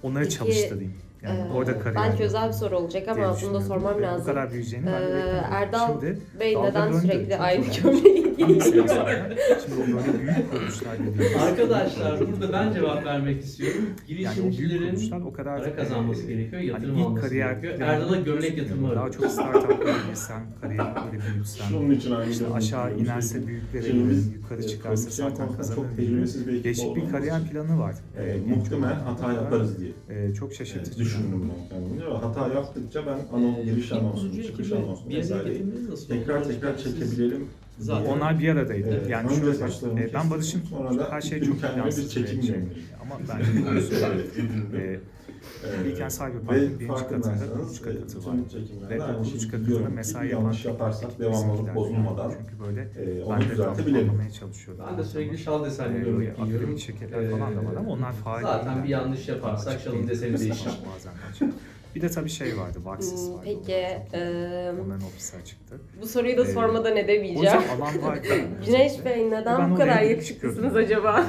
onları 0.03 0.25
Peki, 0.25 0.37
çalıştırayım. 0.37 0.95
Yani 1.23 1.41
Ee, 1.41 1.53
orada 1.53 1.79
kariyer 1.79 1.95
Belki 2.11 2.23
özel 2.23 2.49
bir 2.49 2.53
soru 2.53 2.77
olacak 2.79 3.09
ama 3.09 3.37
bunu 3.43 3.55
da 3.55 3.61
sormam 3.61 3.95
Ve 3.95 3.99
Bu 3.99 4.03
lazım. 4.03 4.27
kadar 4.27 4.51
büyüyeceğini 4.51 4.87
ben 4.87 4.93
de 4.93 5.07
Ee, 5.07 5.09
beklemiyordum. 5.09 5.53
Erdal 5.53 5.87
Şimdi 6.01 6.19
Bey 6.41 6.57
neden 6.63 6.93
döndü. 6.93 7.03
sürekli 7.03 7.37
aynı 7.37 7.65
gömleği 7.83 8.37
giyiyor? 8.37 8.63
Şimdi 8.63 8.81
o 8.81 9.97
böyle 9.97 10.19
büyük 10.19 10.51
kuruluşlar. 10.51 10.97
Arkadaşlar 11.49 12.21
burada 12.21 12.53
ben 12.53 12.73
cevap 12.73 13.05
vermek 13.05 13.45
istiyorum. 13.45 13.79
Yani 13.83 13.89
o 13.89 14.09
büyük 14.09 14.57
Girişimcilerin 14.57 14.87
kuruluşlar 14.91 15.21
o 15.21 15.33
kadar 15.33 15.59
para 15.59 15.77
kazanması 15.77 16.23
e, 16.23 16.27
gerekiyor, 16.35 16.63
yatırım 16.63 16.95
hani 16.95 17.05
alması 17.05 17.23
kariyer 17.23 17.53
gerekiyor. 17.53 17.89
Erdal'a 17.89 18.17
gömlek 18.17 18.59
yatırımı 18.59 18.95
Daha 18.95 19.05
var. 19.05 19.13
çok 19.13 19.27
startuplara 19.27 19.95
girsen, 20.09 20.41
kariyer 20.61 20.87
böyle 20.97 21.23
büyütsen, 21.35 21.65
Şunun 21.69 21.91
için 21.91 22.13
aynı 22.15 22.31
işte 22.31 22.45
aşağı 22.55 22.99
inerse 22.99 23.47
büyüklere 23.47 23.89
gelir, 23.89 24.35
yukarı 24.35 24.61
e, 24.61 24.67
çıkarsa 24.67 24.95
prodüksiyon 25.03 25.31
zaten 25.31 25.47
konusunda 25.47 25.75
çok 25.75 25.85
kazanır. 25.85 25.97
tecrübesiz 25.97 26.47
bir 26.47 26.53
ekip 26.53 26.65
Değişik 26.65 26.97
bir 26.97 27.11
kariyer 27.11 27.41
planı 27.53 27.79
var. 27.79 27.95
e, 28.19 28.37
muhtemelen 28.57 28.95
hata 29.01 29.33
yaparız 29.33 29.71
diye 29.81 30.35
çok 30.35 30.55
şaşırtıcı. 30.55 31.05
Düşündüm 31.13 31.51
ben 31.51 31.69
kendimce 31.69 32.05
hata 32.05 32.49
yaptıkça 32.55 33.07
ben 33.07 33.37
anons, 33.37 33.65
giriş 33.65 33.87
İlk 33.87 33.93
anonsunu, 33.93 34.43
çıkış 34.43 34.73
anonsunu 34.73 35.07
oldu? 35.07 35.97
tekrar 36.09 36.45
tekrar 36.45 36.79
çekebilelim. 36.79 37.47
Zaten. 37.79 38.11
Onlar 38.11 38.39
bir 38.39 38.49
aradaydı. 38.49 38.89
Evet, 38.93 39.11
yani 39.11 39.29
önce 39.31 39.41
şöyle, 39.59 40.05
e, 40.05 40.15
ben 40.15 40.31
Barış'ın 40.31 40.63
her 41.11 41.21
şey 41.21 41.43
çok 41.45 41.61
plansız 41.61 42.17
ve 42.17 42.43
şey. 42.43 42.57
Ama 43.03 43.19
bence 43.29 43.65
konusu 43.65 43.95
Şöyle 43.95 44.23
edindim. 44.23 44.81
e, 44.81 45.01
Ee, 45.65 45.85
Bilken 45.85 46.09
Cyberpunk'ın 46.09 46.81
birinci 46.81 46.95
katında 47.09 47.53
kuluçka 47.59 47.91
katı 47.91 48.27
var. 48.27 48.35
Ve 48.91 49.03
aynı 49.03 49.23
kuluçka 49.23 49.57
katında 49.59 49.89
mesai 49.89 50.29
yapan 50.29 50.43
yanlış 50.45 50.65
yaparsak 50.65 51.19
devamlılık 51.19 51.75
bozulmadan 51.75 52.33
Çünkü 52.39 52.61
böyle 52.65 52.81
e, 52.81 53.23
onu 53.25 53.31
ben 53.35 53.41
de 53.41 53.51
düzeltebilelim. 53.51 54.09
anlamaya 54.11 54.31
çalışıyordum. 54.31 54.85
Ben 54.91 54.99
de 54.99 55.05
sürekli 55.05 55.39
şal 55.39 55.65
desenli 55.65 55.97
Ee, 55.99 56.01
gömlek 56.05 56.37
giyiyorum. 56.37 56.55
akademik 56.55 56.79
şirketler 56.79 57.31
falan 57.31 57.57
da 57.57 57.65
var 57.65 57.77
ama 57.79 57.91
onlar 57.91 58.13
faal 58.13 58.43
Zaten 58.43 58.85
bir 58.85 58.89
yanlış 58.89 59.29
yaparsak 59.29 59.81
şalın 59.81 60.09
deseni 60.09 60.39
değişir. 60.41 60.73
Bazen 60.95 61.13
açık. 61.31 61.55
Bir 61.95 62.01
de 62.03 62.09
tabii 62.11 62.29
şey 62.29 62.59
vardı, 62.59 62.79
Vaxis 62.85 63.27
Hmm, 63.29 63.35
vardı. 63.35 63.43
Peki, 63.45 63.73
e, 63.73 64.19
Onların 64.85 65.03
ofisi 65.07 65.37
açıktı. 65.37 65.81
bu 66.03 66.07
soruyu 66.07 66.37
da 66.37 66.43
Ee, 66.45 66.53
sormadan 66.53 66.93
O 66.93 66.99
edemeyeceğim. 66.99 67.39
yüzden 67.61 67.77
alan 67.77 68.03
vardı. 68.03 68.29
Güneş 68.67 69.05
Bey 69.05 69.27
neden 69.31 69.59
Ben 69.59 69.71
bu 69.71 69.75
oraya 69.75 69.85
kadar 69.85 70.03
gidip 70.03 70.11
yakışıklısınız 70.11 70.55
çıkıyordum. 70.57 70.77
acaba? 70.77 71.25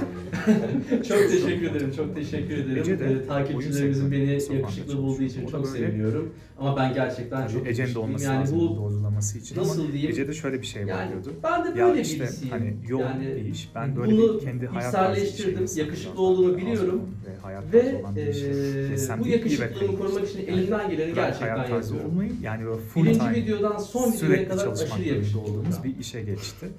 Çok 1.08 1.17
teşekkür 1.32 1.72
ederim, 1.72 1.91
çok 1.96 2.15
teşekkür 2.15 2.53
ederim. 2.58 2.77
Ece 2.77 3.00
de 3.00 3.05
Ee, 3.05 3.27
takipçilerimizin 3.27 4.12
beni 4.12 4.32
yakışıklı 4.58 4.98
bulduğu 4.98 5.24
için 5.24 5.43
O 5.43 5.48
da 5.48 5.51
çok 5.51 5.65
böyle- 5.65 5.77
seviniyorum. 5.77 6.34
Ama 6.60 6.77
ben 6.77 6.93
gerçekten 6.93 7.48
çok 7.48 7.50
Ece'nin 7.51 7.65
de 7.65 7.70
yakışıklıyım. 7.79 8.08
olması 8.10 8.25
Yani 8.25 8.39
lazım 8.41 8.60
bu 8.60 8.75
doğrulaması 8.77 9.38
için 9.39 9.58
nasıl 9.58 9.82
ama 9.84 9.91
diyeyim? 9.91 10.12
Ece'de 10.12 10.34
şöyle 10.34 10.62
bir 10.62 10.65
şey 10.65 10.84
var 10.84 10.88
yani 10.89 11.12
diyordu. 11.12 11.34
ben 11.43 11.63
de 11.75 11.79
Ya 11.79 11.88
böyle 11.88 12.01
işte 12.01 12.24
birisiyim. 12.24 12.51
hani 12.51 12.75
yoğun 12.88 13.03
yani 13.03 13.25
bir 13.36 13.46
iş. 13.46 13.70
Ben 13.75 13.96
böyle 13.96 14.12
bunu 14.12 14.34
bir 14.39 14.46
kendi 14.46 14.67
hayat 14.67 14.91
tarzı 14.91 15.22
bir 15.22 15.22
içselleştirdim, 15.27 15.53
şeyle 15.55 15.67
sanırım 15.67 15.88
yakışıklı 15.88 16.22
olduğunu 16.22 16.58
biliyorum. 16.58 17.01
Ve 17.27 17.36
hayat 17.41 17.63
Ve 17.74 17.82
tarzı 17.82 17.98
olan 17.98 18.15
bir 18.15 18.27
işi. 18.27 18.46
eee, 18.46 18.89
Ve 18.91 18.98
sen 18.98 19.20
bu 19.20 19.24
bir 19.25 19.29
iyi 19.29 19.34
yakışıklığımı 19.34 19.72
bekleyin. 19.72 19.98
korumak 19.98 20.29
için 20.29 20.48
elimden 20.53 20.89
geleni 20.89 21.13
gerçekten 21.13 21.57
yapıyorum. 21.57 22.00
olmayı 22.12 22.31
yani 22.41 22.65
böyle 22.65 22.77
full 22.81 23.03
Birinci 23.03 23.19
time 23.19 23.36
videodan 23.36 23.77
son 23.77 24.00
videoya 24.01 24.17
sürekli 24.19 24.48
kadar 24.50 24.63
çalışmak 24.63 24.91
aşırı 25.00 25.07
yakışıklı 25.15 25.39
olduğumuz 25.41 25.83
bir 25.83 26.00
işe 26.00 26.22
geçti. 26.22 26.65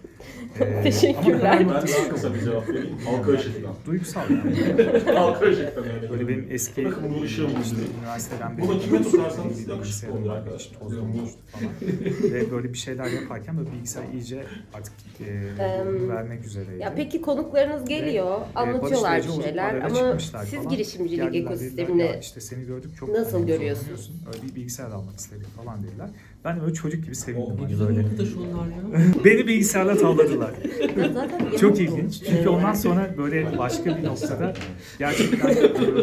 Ee, 0.61 0.83
Teşekkürler. 0.83 1.51
ama 1.61 1.61
Ben 1.61 1.89
daha 1.89 2.09
kısa 2.15 2.35
bir 2.35 2.41
cevap 2.41 2.69
vereyim. 2.69 2.97
Halka 3.07 3.33
ışıktan. 3.33 3.75
duygusal 3.87 4.23
yani. 4.31 4.83
Halka 5.15 5.47
ışıktan 5.47 5.85
öyle. 5.97 6.11
Böyle 6.11 6.29
benim 6.29 6.47
eski 6.51 6.85
Bakın 6.85 7.15
bu 7.19 7.23
ışığım 7.23 7.51
işte 7.63 7.77
üniversiteden 8.01 8.59
Bunu 8.59 8.71
beri 8.71 8.79
kime 8.81 8.93
böyle 8.93 9.05
tutarsanız 9.05 9.67
bir 9.69 9.73
yakışıklı 9.73 10.13
olur 10.15 10.31
arkadaşlar. 10.31 10.79
Ve 12.33 12.51
böyle 12.51 12.73
bir 12.73 12.79
şeyler 12.79 13.07
yaparken 13.07 13.59
böyle 13.59 13.73
bilgisayar 13.73 14.05
iyice 14.13 14.45
artık 14.75 14.93
e, 15.21 16.09
vermek 16.09 16.45
üzereydi. 16.47 16.83
Ya 16.83 16.93
peki 16.97 17.21
konuklarınız 17.21 17.85
geliyor, 17.89 18.41
e, 18.41 18.59
anlatıyorlar 18.59 19.23
bir 19.23 19.43
şeyler 19.43 19.75
ama 19.81 20.19
siz 20.45 20.69
girişimcilik 20.69 21.35
ekosistemini 21.35 22.03
"Ya 22.03 22.17
işte 22.21 22.41
seni 22.41 22.65
gördük 22.67 22.91
çok 23.01 23.09
nasıl 23.09 23.33
hani 23.39 23.47
seviyorsun. 23.75 24.15
Öyle 24.27 24.43
bir 24.49 24.55
bilgisayar 24.55 24.91
almak 24.91 25.19
istedik 25.19 25.47
falan 25.57 25.83
dediler. 25.83 26.11
Ben 26.45 26.57
de 26.57 26.61
böyle 26.63 26.75
çocuk 26.75 27.05
gibi 27.05 27.15
sevindim. 27.15 27.47
Oh, 27.47 27.55
ne 27.55 27.61
hani 27.61 27.69
güzel 27.69 27.87
arkadaş 27.87 28.29
onlar 28.35 28.67
ya. 28.67 29.15
Beni 29.25 29.47
bilgisayarla 29.47 29.97
tavladılar. 29.97 30.51
Çok 31.61 31.81
ilginç. 31.81 32.23
Çünkü 32.29 32.49
ondan 32.49 32.75
sonra 32.75 33.15
böyle 33.19 33.59
başka 33.59 33.97
bir 33.97 34.05
noktada 34.05 34.55
gerçekten 34.99 35.57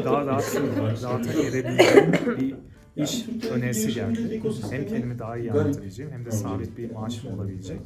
daha 0.05 0.25
rahat, 0.25 0.55
rahata 1.03 1.33
erebildiğim 1.33 2.11
bir 2.39 2.55
iş 3.03 3.25
önerisi 3.51 3.93
geldi. 3.93 4.41
Hem 4.71 4.87
kendimi 4.87 5.19
daha 5.19 5.37
iyi 5.37 5.51
anlatabileceğim 5.51 6.11
hem 6.11 6.25
de 6.25 6.31
sabit 6.31 6.77
bir 6.77 6.91
maaşım 6.91 7.33
olabilecek. 7.33 7.79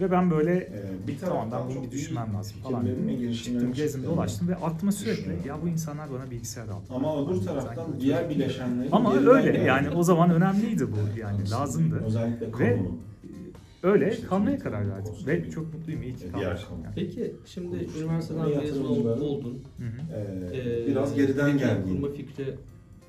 Ve 0.00 0.10
ben 0.10 0.30
böyle 0.30 0.54
ee, 0.54 1.06
bir 1.08 1.18
tamam 1.18 1.50
bunu 1.68 1.82
bir 1.82 1.90
düşünmem 1.90 2.34
lazım 2.34 2.56
falan. 2.62 2.86
Çıktım 3.32 3.72
gezdim 3.72 4.04
dolaştım 4.04 4.48
ve 4.48 4.56
aklıma 4.56 4.92
sürekli 4.92 5.48
ya 5.48 5.62
bu 5.62 5.68
insanlar 5.68 6.10
bana 6.12 6.30
bilgisayar 6.30 6.68
aldı. 6.68 6.84
Ama 6.90 7.24
öbür 7.24 7.34
yani 7.34 7.44
taraftan 7.44 8.00
diğer 8.00 8.30
bileşenleri 8.30 8.88
Ama 8.92 9.14
öyle 9.16 9.52
geldi. 9.52 9.66
yani 9.66 9.90
o 9.90 10.02
zaman 10.02 10.30
önemliydi 10.30 10.86
bu 10.92 11.18
yani 11.20 11.50
lazımdı. 11.50 12.02
Özellikle 12.06 12.58
ve. 12.58 12.78
Öyle 13.82 14.12
işte 14.12 14.26
kalmaya 14.26 14.58
karar 14.58 14.90
verdim 14.90 15.12
ve 15.26 15.50
çok 15.50 15.74
mutluyum 15.74 16.02
iyi 16.02 16.16
ki 16.16 16.26
e, 16.26 16.30
kalmışım. 16.30 16.68
Yani. 16.84 16.94
Peki 16.94 17.36
şimdi 17.46 17.88
üniversiteden 18.00 18.48
mezun 18.48 18.84
oldun. 18.84 19.62
Ee, 20.14 20.56
ee, 20.56 20.86
biraz 20.86 21.14
geriden 21.14 21.58
geldin. 21.58 21.94
Kurma 21.94 22.14
fikri 22.14 22.54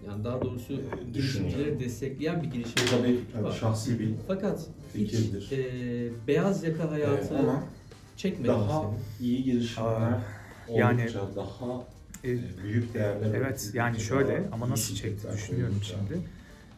yani 0.08 0.24
daha 0.24 0.42
doğrusu 0.42 0.74
ee, 0.74 1.12
girişimcileri 1.14 1.80
destekleyen 1.80 2.44
bir 2.44 2.48
girişim 2.52 2.74
Tabii, 2.92 3.20
yani 3.36 3.54
şahsi 3.60 4.00
bir 4.00 4.10
Fakat 4.28 4.68
fikirdir. 4.94 5.42
hiç 5.42 5.52
e, 5.52 6.28
beyaz 6.28 6.64
yaka 6.64 6.84
ee, 6.84 6.88
hayatı 6.88 7.34
Ee, 7.34 7.40
çekmedi 8.18 8.48
daha 8.48 8.60
mesela. 8.84 8.92
iyi 9.22 9.44
girişimler 9.44 10.20
yani- 10.76 11.08
daha 11.36 11.84
e, 12.24 12.32
e, 12.32 12.38
büyük 12.64 12.94
değerler 12.94 13.34
Evet 13.34 13.72
yani 13.74 14.00
şöyle 14.00 14.44
ama 14.52 14.70
nasıl 14.70 14.96
çekti 14.96 15.28
düşünüyorum 15.34 15.76
kurulacak. 15.76 16.00
şimdi. 16.10 16.22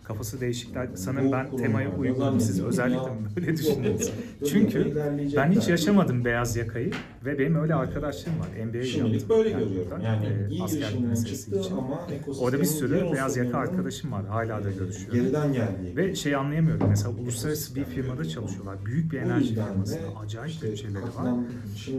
Kafası 0.04 0.42
değişikler. 0.42 0.88
Sanırım 0.96 1.32
ben 1.32 1.46
kurumlarda 1.50 1.64
temaya 1.64 1.96
uygun 1.98 2.40
siz 2.40 2.64
özellikle 2.64 3.10
böyle 3.36 3.58
düşündünüz. 3.58 4.12
Böyle 4.42 4.52
Çünkü 4.52 4.96
Ben 5.36 5.52
hiç 5.52 5.68
yaşamadım 5.68 6.26
beyaz 6.26 6.56
yakayı. 6.56 6.92
Ve 7.26 7.40
benim 7.40 7.56
öyle 7.56 7.76
arkadaşlarım 7.76 8.40
var. 8.40 8.48
NBA 8.66 8.84
Şimdilik 8.84 9.30
böyle 9.30 9.50
yani 9.50 9.64
görüyorum. 9.64 10.02
Yani 10.04 10.26
e, 10.26 10.50
iyi 10.50 10.66
girişimlerin 10.66 11.24
çıktı 11.24 11.60
için. 11.60 11.78
ama 11.78 12.08
Orada 12.40 12.60
bir 12.60 12.66
sürü 12.66 13.12
beyaz 13.14 13.38
yaka 13.38 13.58
arkadaşım 13.58 14.12
var. 14.12 14.26
Hala 14.26 14.64
da 14.64 14.72
görüşüyorum. 14.72 15.20
Geriden 15.20 15.54
geldi. 15.54 15.94
Ve 15.96 16.16
şey 16.16 16.36
anlayamıyorum. 16.36 16.88
Mesela 16.90 17.10
uluslararası 17.10 17.76
bir 17.76 17.84
firmada 17.84 18.26
çalışıyorlar. 18.26 18.86
Büyük 18.86 19.12
bir 19.12 19.20
enerji 19.20 19.54
firmasında. 19.56 20.00
Acayip 20.24 20.52
işte 20.54 20.72
bütçeleri 20.72 20.96
var. 21.04 21.34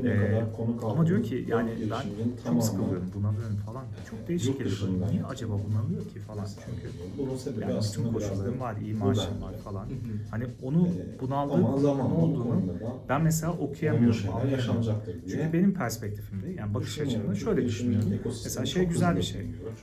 Ee, 0.05 0.45
ama 0.83 1.07
diyor 1.07 1.23
ki 1.23 1.45
yani 1.49 1.71
ben 1.91 2.03
çok 2.53 2.65
sıkılıyorum. 2.65 3.11
Bunalıyorum 3.15 3.57
falan. 3.67 3.85
Çok 4.11 4.29
değişik 4.29 4.59
geliyor. 4.59 4.77
Niye 5.11 5.25
acaba 5.25 5.53
bunalıyor 5.69 6.03
ki 6.03 6.19
falan. 6.19 6.47
Çünkü 6.67 7.61
yani 7.61 7.81
bütün 7.91 8.13
koşullarım 8.13 8.61
var. 8.61 8.77
iyi 8.77 8.95
maaşım 8.95 9.43
var 9.43 9.55
falan. 9.65 9.87
Hani 10.31 10.45
onu 10.63 10.89
bunaldığım 11.21 11.63
ne 11.63 12.03
olduğunu 12.03 12.63
ben 13.09 13.23
mesela 13.23 13.53
okuyamıyorum. 13.53 14.51
Yaşanacaktır. 14.51 15.16
Çünkü 15.31 15.53
benim 15.53 15.75
perspektifimde 15.75 16.51
yani 16.51 16.75
bakış 16.75 16.99
açımda 16.99 17.35
şöyle 17.35 17.65
düşünüyorum. 17.65 18.21
Mesela 18.25 18.67
şey 18.67 18.85
güzel 18.85 19.17
bir 19.17 19.23
şey. 19.23 19.41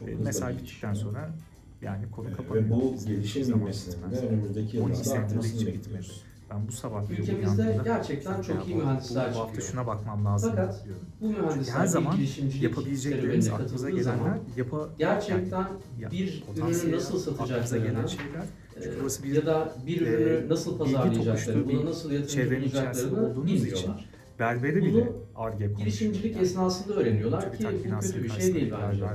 E, 0.07 0.15
mesai 0.23 0.57
bittikten 0.57 0.93
sonra 0.93 1.29
yani 1.81 2.11
konu 2.11 2.33
kapanıyor. 2.37 2.65
Ve 2.65 2.69
bu 2.69 2.95
gelişim 3.07 3.51
ümmetinde 3.51 4.27
önümüzdeki 4.29 4.77
yıllarda 4.77 4.95
12 4.95 5.09
senedir 5.09 5.43
hiç 5.43 5.59
gitmedi. 5.59 6.07
Ben 6.53 6.67
bu 6.67 6.71
sabah 6.71 7.11
ülkemizde 7.11 7.79
gerçekten 7.83 8.41
çok 8.41 8.67
iyi 8.67 8.75
mühendisler 8.75 9.25
çıkıyor. 9.25 9.45
Bu 9.45 9.49
hafta 9.49 9.61
şuna 9.61 9.87
bakmam 9.87 10.25
lazım 10.25 10.51
Fakat 10.55 10.85
diyorum. 10.85 11.01
bu 11.21 11.27
mühendisler 11.27 11.63
Çünkü 11.63 11.71
her 11.71 11.85
zaman 11.85 12.17
yapabileceklerimiz 12.61 13.49
aklımıza 13.49 13.89
gelenler 13.89 14.37
yapa, 14.57 14.89
gerçekten 14.97 15.67
yani, 15.99 16.11
bir 16.11 16.43
ürünü 16.57 16.95
nasıl 16.95 17.19
satacaklarına 17.19 18.03
e, 18.03 18.07
çünkü 18.07 18.99
burası 19.01 19.23
bir, 19.23 19.35
ya 19.35 19.45
da 19.45 19.73
bir 19.87 20.01
e, 20.01 20.09
ürünü 20.09 20.49
nasıl 20.49 20.77
pazarlayacaklarını, 20.77 21.65
bunu 21.67 21.85
nasıl 21.85 22.11
yatırımcı 22.11 22.65
olacaklarını 22.65 23.45
bilmiyorlar 23.45 24.09
berberi 24.43 24.81
Bunu 24.81 24.85
bile 24.85 25.11
arge 25.35 25.67
girişimcilik 25.77 26.35
yani. 26.35 26.43
esnasında 26.43 26.93
öğreniyorlar 26.93 27.41
Tabii 27.41 27.57
ki 27.57 27.91
bu 27.91 27.99
kötü 27.99 28.23
bir 28.23 28.29
şey 28.29 28.53
değil 28.55 28.73
bence. 28.81 29.05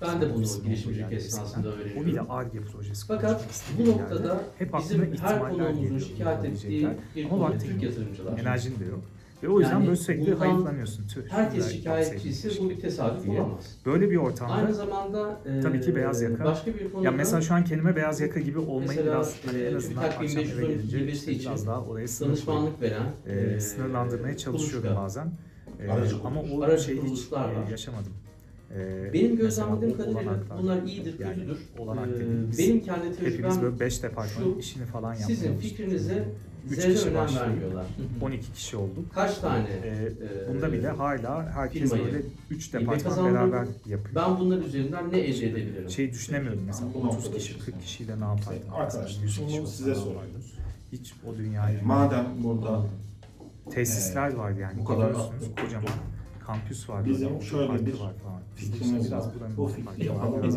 Ben 0.00 0.20
de 0.20 0.34
bunu 0.34 0.44
girişimcilik 0.64 1.12
esnasında 1.12 1.68
öğreniyorum. 1.68 2.02
O 2.02 2.06
bile 2.06 2.20
ARGE 2.20 2.60
projesi. 2.60 3.06
Fakat 3.06 3.44
bu 3.78 3.90
noktada 3.90 4.40
hep 4.58 4.72
bizim 4.78 5.16
her 5.20 5.38
konuğumuzun 5.38 5.98
şikayet 5.98 6.44
ettiği 6.44 6.88
bir 7.16 7.28
konu 7.28 7.58
Türk 7.58 7.82
yatırımcılar. 7.82 8.38
Enerjin 8.38 8.80
de 8.80 8.84
yok. 8.84 9.00
Ve 9.42 9.48
o 9.48 9.60
yüzden 9.60 9.74
yani 9.74 9.86
böyle 9.86 9.96
sürekli 9.96 10.34
hayıflanıyorsun. 10.34 11.04
Herkes 11.28 11.72
şikayetçisi 11.72 12.64
bu 12.64 12.70
bir 12.70 12.80
tesadüf 12.80 13.24
diye. 13.24 13.40
olamaz. 13.40 13.78
Böyle 13.86 14.10
bir 14.10 14.16
ortamda 14.16 14.52
Aynı 14.52 14.74
zamanda 14.74 15.40
e, 15.46 15.60
tabii 15.60 15.80
ki 15.80 15.96
beyaz 15.96 16.22
yaka. 16.22 16.44
Başka 16.44 16.74
bir 16.74 16.92
konuda, 16.92 17.06
ya 17.06 17.12
mesela 17.12 17.40
şu 17.40 17.54
an 17.54 17.64
kelime 17.64 17.96
beyaz 17.96 18.20
yaka 18.20 18.40
gibi 18.40 18.58
olmayı 18.58 18.88
mesela, 18.88 19.06
biraz 19.06 19.36
hani 19.46 19.62
en 19.62 19.72
e, 19.72 19.76
azından 19.76 20.02
akşam 20.02 20.24
eve 20.24 20.66
gelince 20.66 21.06
işte 21.06 21.32
için 21.32 21.50
biraz 21.50 21.66
daha 21.66 21.84
orayı 21.84 22.08
danışmanlık 22.20 22.82
veren 22.82 23.06
e, 23.26 23.34
e 23.34 23.60
sınırlandırmaya 23.60 24.36
çalışıyorum 24.36 24.96
bazen. 24.96 25.32
E, 25.80 25.90
ama 26.24 26.42
o 26.52 26.62
aracı 26.62 26.84
şeyi 26.84 27.02
hiç 27.02 27.28
e, 27.32 27.70
yaşamadım. 27.70 28.12
E, 28.76 29.10
benim 29.12 29.36
gözlemlediğim 29.36 29.96
kadarıyla 29.96 30.34
bunlar 30.62 30.82
iyidir, 30.82 31.18
yani, 31.18 31.34
kötüdür. 31.34 31.58
Olanak 31.78 32.08
ee, 32.08 32.58
benim 32.58 32.80
kendi 32.80 33.16
tecrübem 33.16 33.32
Hepimiz 33.32 33.62
böyle 33.62 33.80
5 33.80 34.02
departman 34.02 34.58
işini 34.58 34.86
falan 34.86 35.14
yapmıyoruz. 35.14 35.38
Sizin 35.38 35.58
fikrinize 35.58 36.28
3 36.70 36.80
Zerre 36.80 36.94
kişi 36.94 37.08
önem 37.08 37.28
12 38.20 38.52
kişi 38.52 38.76
olduk. 38.76 39.14
Kaç 39.14 39.38
tane? 39.38 39.68
Ee, 39.68 39.88
e, 39.88 40.54
bunda 40.54 40.72
bile 40.72 40.88
hala 40.88 41.52
herkes 41.52 41.92
böyle 41.92 42.22
3 42.50 42.72
departman 42.72 42.98
kazandım. 42.98 43.34
beraber 43.34 43.66
yapıyor. 43.86 44.14
Ben 44.14 44.38
bunlar 44.38 44.58
üzerinden 44.58 45.12
ne 45.12 45.18
elde 45.18 45.32
şey, 45.32 45.48
edebilirim? 45.48 45.90
Şey 45.90 46.12
düşünemiyorum 46.12 46.62
mesela 46.66 46.88
Bu 46.94 47.08
30 47.08 47.30
kişi, 47.30 47.58
40 47.58 47.80
kişiyle 47.82 48.20
ne 48.20 48.24
yapardım? 48.24 48.44
Şey, 48.44 48.80
arkadaşlar 48.80 49.22
bunu 49.40 49.66
size 49.66 49.90
ne 49.90 49.94
sorayım. 49.94 50.42
Hiç 50.92 51.14
o 51.28 51.38
dünyayı... 51.38 51.84
Madem 51.84 52.26
burada 52.38 52.82
Tesisler 53.70 54.30
ee, 54.30 54.36
var 54.36 54.50
yani. 54.50 54.78
Bu 54.78 54.84
kadar 54.84 55.12
kadar 55.12 55.30
kocaman. 55.62 55.92
Kampüs 56.46 56.88
var. 56.88 57.04
Bizim 57.04 57.30
böyle, 57.30 57.40
şöyle 57.40 57.68
parkı 57.68 57.86
bir 57.86 57.92
var 57.92 58.12
falan. 58.24 58.40
fikrimiz 58.56 59.06
biraz 59.06 59.26
var, 59.26 59.34
buranın 59.34 59.56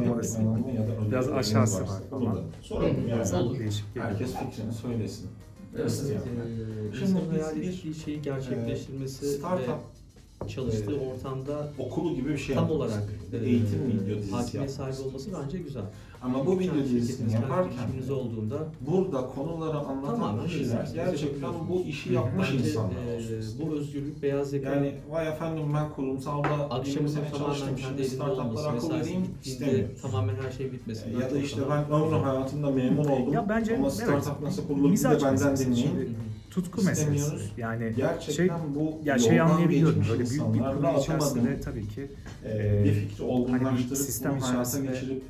var, 0.09 0.23
biraz 1.11 1.29
aşağısı 1.29 1.81
var 1.83 2.01
falan. 2.09 2.39
Soralım 2.61 3.07
yani. 3.07 3.35
Olur. 3.35 3.59
Değişik. 3.59 3.85
Herkes 3.95 4.35
fikrini 4.35 4.73
söylesin. 4.73 5.29
Evet. 5.79 6.03
evet. 6.07 6.21
Ee, 6.93 6.97
Şimdi 6.97 7.19
hayal 7.31 7.57
ettiği 7.57 7.93
şeyi 7.93 8.21
gerçekleştirmesi 8.21 9.25
startup 9.25 9.79
ve 10.43 10.47
çalıştığı 10.47 10.95
ortamda 10.99 11.73
okulu 11.77 12.15
gibi 12.15 12.29
bir 12.29 12.37
şey 12.37 12.55
tam 12.55 12.71
olarak 12.71 13.03
e, 13.33 13.37
eğitim 13.37 13.79
e, 13.81 13.87
video 13.87 14.37
hakimiyet 14.37 14.71
sahibi 14.71 15.01
olması 15.01 15.29
bence 15.43 15.57
güzel. 15.57 15.83
Ama 16.21 16.45
bu 16.45 16.59
video 16.59 16.83
dizisini 16.83 17.33
yaparken 17.33 18.13
olduğunda 18.13 18.57
burada 18.81 19.27
konuları 19.27 19.77
anlatan 19.77 20.15
tamam, 20.15 20.47
kişiler 20.47 20.89
gerçekten 20.93 21.53
bu 21.69 21.81
işi 21.81 22.13
yapmış 22.13 22.49
Bence, 22.53 22.69
insanlar. 22.69 22.91
E, 22.91 23.61
bu 23.61 23.75
özgürlük 23.75 24.23
beyaz 24.23 24.53
yaka. 24.53 24.69
Yani 24.69 24.93
vay 25.09 25.27
efendim 25.27 25.63
ben 25.73 25.89
kurumsalda 25.89 26.69
akşam 26.69 27.07
sene 27.07 27.31
çalıştım 27.37 27.77
şimdi 27.77 28.05
startuplara 28.05 28.67
akıl 28.67 28.89
vereyim 28.89 29.25
istemiyorum. 29.45 29.95
Tamamen 30.01 30.35
her 30.35 30.51
şey 30.51 30.71
bitmesin. 30.71 31.13
E, 31.13 31.23
ya 31.23 31.31
da 31.31 31.37
işte 31.37 31.61
ben 31.69 31.91
ömrü 31.91 32.15
hayatımda 32.15 32.71
memur 32.71 33.05
oldum. 33.05 33.33
Ya 33.33 33.49
bence 33.49 33.77
ama 33.77 33.89
startup 33.89 34.27
evet, 34.31 34.41
nasıl 34.41 34.67
kurulur 34.67 34.91
bir 34.91 35.03
de 35.03 35.23
benden 35.23 35.57
dinleyin 35.57 36.17
tutku 36.49 36.81
meselesi. 36.81 37.35
Yani 37.57 37.83
şey, 37.83 37.93
gerçekten 37.93 38.47
şey, 38.47 38.75
bu 38.75 38.99
ya 39.03 39.19
şey 39.19 39.41
anlayabiliyorum. 39.41 40.03
Böyle 40.09 40.29
büyük 40.29 40.53
bir 40.53 40.59
kurulu 40.59 40.99
içerisinde 40.99 41.59
tabii 41.59 41.87
ki 41.87 42.07
e, 42.45 42.83
bir 42.83 42.93
fikri 42.93 43.23
olgunlaştırıp 43.23 43.71
hani 43.71 43.91
bir 43.91 43.95
sistem 43.95 44.31
bunu 44.31 44.47
hayata 44.47 44.79
geçirip 44.79 45.23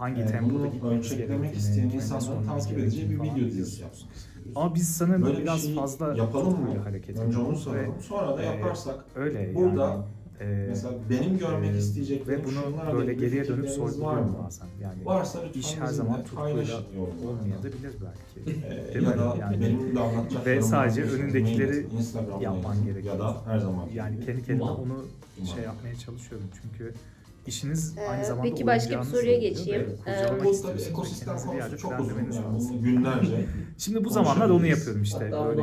hangi 0.00 0.20
yani 0.20 0.30
tempoda 0.30 0.66
gitmemiz 0.66 1.16
gerektiğini 1.16 1.52
isteyen 1.52 1.90
insanların 1.90 2.46
takip 2.46 2.78
edeceği 2.78 3.10
bir 3.10 3.20
video 3.22 3.46
dizisi 3.46 3.82
yapsın. 3.82 4.08
Ama 4.54 4.74
biz 4.74 4.88
sanırım 4.88 5.22
Böyle 5.22 5.42
biraz 5.42 5.68
bir 5.68 5.74
fazla 5.74 6.14
yapalım 6.16 6.60
mı? 6.60 6.78
hareket 6.84 7.18
Önce 7.18 7.38
onu 7.38 7.56
soralım. 7.56 7.94
Ve, 7.96 8.02
sonra 8.02 8.36
da 8.36 8.42
e, 8.42 8.46
yaparsak 8.46 9.04
e, 9.16 9.18
öyle 9.18 9.54
burada 9.54 10.06
yani, 10.40 10.52
e, 10.52 10.66
mesela 10.68 10.94
benim 11.10 11.38
görmek 11.38 11.74
e, 11.74 11.78
isteyecek 11.78 12.28
ve 12.28 12.44
bunu 12.44 12.92
böyle 12.92 13.14
geriye 13.14 13.48
dönüp 13.48 13.68
sorguluyorum 13.68 14.36
bazen. 14.44 14.66
Yani 14.82 15.06
varsa 15.06 15.38
iş 15.54 15.76
her 15.76 15.86
zaman 15.86 16.24
tutkuyla 16.24 16.80
olmayabilir 17.22 17.92
belki. 18.00 18.66
e, 18.66 18.94
ya 18.94 19.10
mi? 19.10 19.18
da 19.18 19.36
yani, 19.40 19.60
benim 19.60 19.96
de 19.96 20.00
anlatacaklarım 20.00 20.58
ve 20.58 20.62
sadece 20.62 21.02
önündekileri 21.02 21.86
yapman 22.40 22.84
gerekiyor. 22.84 23.14
Ya 23.14 23.20
da 23.20 23.36
her 23.46 23.58
zaman. 23.58 23.88
Yani 23.94 24.20
kendi 24.20 24.44
kendine 24.44 24.70
onu 24.70 25.04
şey 25.54 25.64
yapmaya 25.64 25.96
çalışıyorum 25.96 26.46
çünkü 26.62 26.94
işiniz 27.50 27.94
ee, 27.98 28.08
aynı 28.08 28.24
zamanda 28.24 28.48
Peki 28.48 28.66
başka 28.66 29.00
bir 29.00 29.04
soruya 29.04 29.38
geçeyim. 29.38 29.96
Ee, 30.06 30.10
ekosistem 30.10 31.36
konusu 31.36 31.78
çok 31.78 32.00
uzun 32.00 32.16
yani. 32.16 32.82
Günlerce. 32.82 33.46
Şimdi 33.78 34.04
bu 34.04 34.10
zamanlar 34.10 34.50
onu 34.50 34.66
yapıyorum 34.66 35.02
işte. 35.02 35.24
Hatta 35.24 35.48
böyle, 35.48 35.62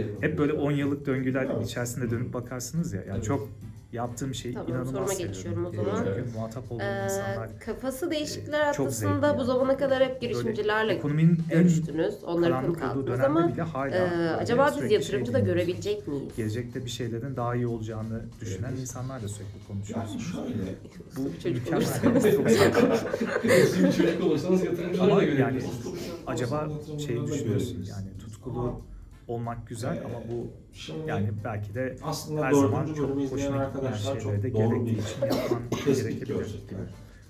e, 0.00 0.06
hep 0.20 0.38
böyle 0.38 0.52
10 0.52 0.70
yıllık 0.70 1.06
döngüler 1.06 1.48
evet. 1.56 1.66
içerisinde 1.66 2.10
dönüp 2.10 2.34
bakarsınız 2.34 2.92
ya. 2.92 3.00
Yani 3.00 3.14
evet. 3.14 3.24
çok 3.24 3.48
yaptığım 3.94 4.34
şey 4.34 4.52
tamam, 4.52 4.68
inanılmaz 4.68 4.92
soruma 4.92 5.12
geçiyorum 5.12 5.66
o 5.66 5.72
zaman. 5.72 6.04
Çünkü 6.04 6.24
muhatap 6.36 6.72
olduğum 6.72 6.82
ee, 6.82 7.04
insanlar. 7.04 7.60
Kafası 7.60 8.06
e, 8.06 8.10
değişikler 8.10 8.60
atlasında 8.60 9.38
bu 9.38 9.44
zamana 9.44 9.76
kadar 9.76 10.04
hep 10.04 10.20
girişimcilerle 10.20 10.88
Böyle, 10.88 10.98
ekonominin 10.98 11.38
görüştünüz. 11.50 12.24
Onları 12.24 12.66
konu 12.66 12.72
kaldınız 12.72 13.20
ama 13.20 13.52
bile 13.52 13.62
hala 13.62 13.96
e, 13.96 14.30
acaba 14.30 14.72
biz 14.76 14.80
şey 14.80 14.90
yatırımcı 14.90 15.32
şey 15.32 15.34
da 15.34 15.38
görebilecek 15.38 16.08
miyiz? 16.08 16.36
Gelecekte 16.36 16.84
bir 16.84 16.90
şeylerin 16.90 17.36
daha 17.36 17.54
iyi 17.54 17.66
olacağını 17.66 18.22
düşünen 18.40 18.68
evet. 18.68 18.80
insanlarla 18.80 19.28
sürekli 19.28 19.66
konuşuyoruz. 19.68 20.10
Yani 20.10 20.22
şöyle. 20.22 20.74
Bu 21.16 21.22
mükemmel. 21.48 21.84
çocuk 23.96 24.24
olursanız 24.24 24.64
yatırımcılarla 24.64 25.24
görebilirsiniz. 25.24 25.84
Yani, 25.84 25.96
acaba 26.26 26.68
şeyi 27.06 27.26
düşünüyorsun 27.26 27.84
yani 27.88 28.18
tutkulu 28.18 28.82
olmak 29.28 29.68
güzel 29.68 29.96
ee, 29.96 30.04
ama 30.04 30.14
bu 30.30 30.46
şimdi 30.72 31.08
yani 31.08 31.30
belki 31.44 31.74
de 31.74 31.96
aslında 32.02 32.44
her 32.44 32.52
zaman 32.52 32.94
çok 32.94 33.32
hoşuna 33.32 33.56
arkadaşlar 33.56 34.20
çok 34.20 34.42
de 34.42 34.52
doğru 34.52 34.86
bir 34.86 34.90
için 34.90 35.20
yapman 35.22 35.62
gerekebilir. 35.86 36.64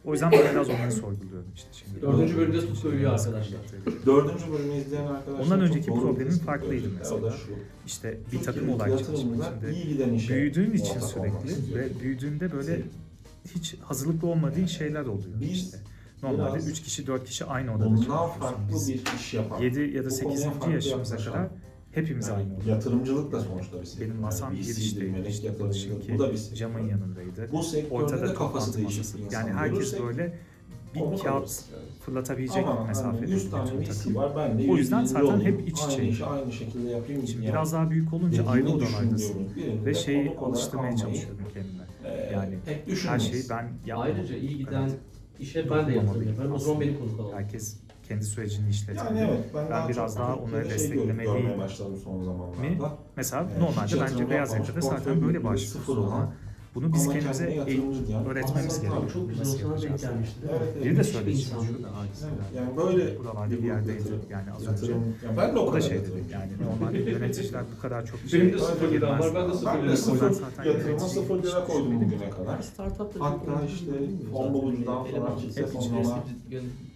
O 0.05 0.13
yüzden 0.13 0.33
ben 0.33 0.41
biraz 0.53 0.69
onları 0.69 0.93
sorguluyorum 0.93 1.53
işte 1.55 1.69
şimdi. 1.73 2.03
Dördüncü 2.03 2.37
bölümde 2.37 2.61
su 2.61 2.83
koyuyor 2.83 3.13
arkadaşlar. 3.13 3.61
Dördüncü 4.07 4.53
bölümü 4.53 4.75
izleyen 4.75 5.07
arkadaşlar 5.07 5.45
Ondan 5.45 5.61
önceki 5.61 5.87
problemin 5.87 6.39
farklıydı 6.39 6.89
mesela. 6.99 7.35
İşte 7.87 8.19
bir 8.33 8.43
takım 8.43 8.69
olarak 8.69 8.99
çalışmak 8.99 9.53
içinde. 9.63 10.35
Büyüdüğün 10.35 10.73
için 10.73 11.01
sürekli 11.01 11.75
ve 11.75 12.01
büyüdüğünde 12.01 12.53
böyle 12.53 12.83
hiç 13.55 13.77
hazırlıklı 13.81 14.29
olmadığın 14.29 14.67
şeyler 14.67 15.05
oluyor 15.05 15.41
işte. 15.41 15.79
Normalde 16.23 16.59
3 16.59 16.83
kişi 16.83 17.07
4 17.07 17.25
kişi 17.25 17.45
aynı 17.45 17.75
odada 17.75 17.89
çalışıyorsun. 17.89 18.59
Biz 18.73 18.89
7 19.61 19.97
ya 19.97 20.05
da 20.05 20.11
8. 20.11 20.47
yaşımıza 20.73 21.17
kadar 21.17 21.49
hepimiz 21.95 22.29
yani 22.29 22.37
aynı 22.39 22.55
odada. 22.57 22.71
Yatırımcılık 22.71 23.33
da 23.33 23.41
sonuçta 23.41 23.81
bir 23.81 23.87
sektör. 23.87 24.07
Benim 24.07 24.21
masam 24.21 24.55
Yani 24.55 24.63
girişteydi. 24.63 25.11
melek 25.13 25.31
İşte 25.31 25.47
yatırımcılık, 25.47 26.15
bu 26.15 26.19
da 26.19 26.33
bir 26.33 26.37
sektör. 26.37 26.57
camın 26.57 26.89
yanındaydı. 26.89 27.49
Bu 27.53 27.63
sektörde 27.63 27.95
Ortada 27.95 28.29
de 28.29 28.35
kafası 28.35 28.79
değişik 28.79 29.15
bir 29.15 29.21
Yani 29.21 29.27
insan 29.27 29.59
herkes 29.59 29.75
görürsek 29.79 30.03
böyle 30.03 30.39
bir 30.95 31.01
kağıt 31.01 31.25
yani. 31.25 31.83
fırlatabilecek 32.01 32.67
Ama 32.67 32.85
mesafede 32.87 33.21
hani 33.21 33.31
100 33.31 33.51
tane 33.51 33.71
VC 33.81 33.85
takım. 33.93 34.15
var 34.15 34.33
ben 34.37 34.59
de 34.59 34.71
O 34.73 34.77
yüzden 34.77 35.01
100 35.01 35.11
zaten 35.11 35.27
olayım. 35.27 35.43
hep 35.43 35.69
iç 35.69 35.79
Aynı 35.83 35.93
içeyim. 35.93 36.13
işi 36.13 36.25
aynı 36.25 36.53
şekilde 36.53 36.89
yapayım. 36.91 37.27
Şimdi 37.27 37.45
yani. 37.45 37.53
biraz 37.53 37.73
daha 37.73 37.91
büyük 37.91 38.13
olunca 38.13 38.47
ayrı 38.47 38.69
odalardasın. 38.69 39.37
Ve 39.85 39.95
şeyi 39.95 40.31
alıştırmaya 40.39 40.97
çalışıyorum 40.97 41.39
kendime. 41.55 41.85
e, 42.05 42.33
Yani 42.33 42.55
Her 43.07 43.19
şeyi 43.19 43.43
ben 43.51 43.69
yapmam. 43.87 44.07
Ayrıca 44.07 44.37
iyi 44.37 44.59
giden 44.59 44.91
işe 45.41 45.71
ben 45.71 45.87
de 45.89 45.93
yatırım 45.93 46.23
yaparım. 46.29 46.53
O 46.53 46.59
zaman 46.59 46.81
beni 46.81 46.99
konuk 46.99 47.21
alalım. 47.21 47.37
Herkes 47.37 47.77
kendi 48.09 48.25
sürecini 48.25 48.71
işletiyor. 48.71 49.07
Yani 49.07 49.19
evet 49.31 49.45
ben, 49.55 49.71
daha 49.71 49.89
biraz 49.89 50.17
daha 50.19 50.35
Türkiye'de 50.35 50.51
onları 50.57 50.65
şey 50.65 50.79
desteklemeliyim. 50.79 51.39
görmeye 51.39 51.59
başladım 51.59 51.97
son 52.05 52.25
zamanlarda. 52.25 52.99
Mesela 53.17 53.43
Evet, 53.43 53.53
hiç 53.53 53.61
normalde 53.95 54.11
bence 54.13 54.31
beyaz 54.31 54.53
yakada 54.55 54.81
zaten 54.81 55.23
böyle 55.23 55.39
olan 55.39 56.11
ama 56.13 56.33
bunu 56.75 56.93
biz 56.93 57.03
ama 57.03 57.13
kendimize 57.13 57.67
diyen- 57.67 58.25
öğretmemiz 58.27 58.81
gerekiyor. 58.81 59.11
Çok 59.13 59.29
güzel 59.29 59.45
sana 59.45 59.83
denk 59.83 60.01
gelmişti. 60.01 60.43
değil 60.43 60.53
mi? 60.53 60.59
Evet, 60.61 60.69
evet. 60.75 60.85
Biri 60.85 60.97
de 60.97 61.05
söyledi 61.05 61.37
şimdi 61.37 61.65
yani 62.57 62.77
böyle 62.77 63.19
Buralarda 63.19 63.51
bir 63.51 63.63
yerdeydi 63.63 64.03
yani 64.31 64.53
az 64.53 64.61
önce. 64.63 64.71
yatırım, 64.71 65.05
ya 65.25 65.37
ben 65.37 65.55
de 65.55 65.59
o 65.59 65.63
O 65.63 65.67
da 65.67 65.71
kadar 65.71 65.81
şey 65.81 65.91
dedi 65.99 66.01
yatırım. 66.09 66.27
yani 66.33 66.53
normalde 66.67 67.11
yöneticiler 67.11 67.63
bu 67.77 67.83
kadar 67.83 68.07
çok 68.07 68.21
Benim 68.33 68.47
de 68.47 68.51
şey 68.51 68.59
sıfır 68.59 68.91
liram 68.93 69.19
var. 69.21 69.31
Ben 69.35 69.49
de 69.49 69.55
sıfır 69.55 69.75
Ben 69.83 69.87
var. 70.21 70.31
Zaten 70.31 70.65
yatırıma 70.71 70.99
sıfır 70.99 71.43
lira 71.43 71.65
koydum 71.65 72.01
bugüne 72.01 72.31
kadar. 72.31 72.61
Hatta 73.19 73.63
işte 73.67 73.93
fon 74.33 74.55
bulucudan 74.55 75.05
falan 75.05 75.37
hisse 75.37 75.67
fonlama 75.67 76.25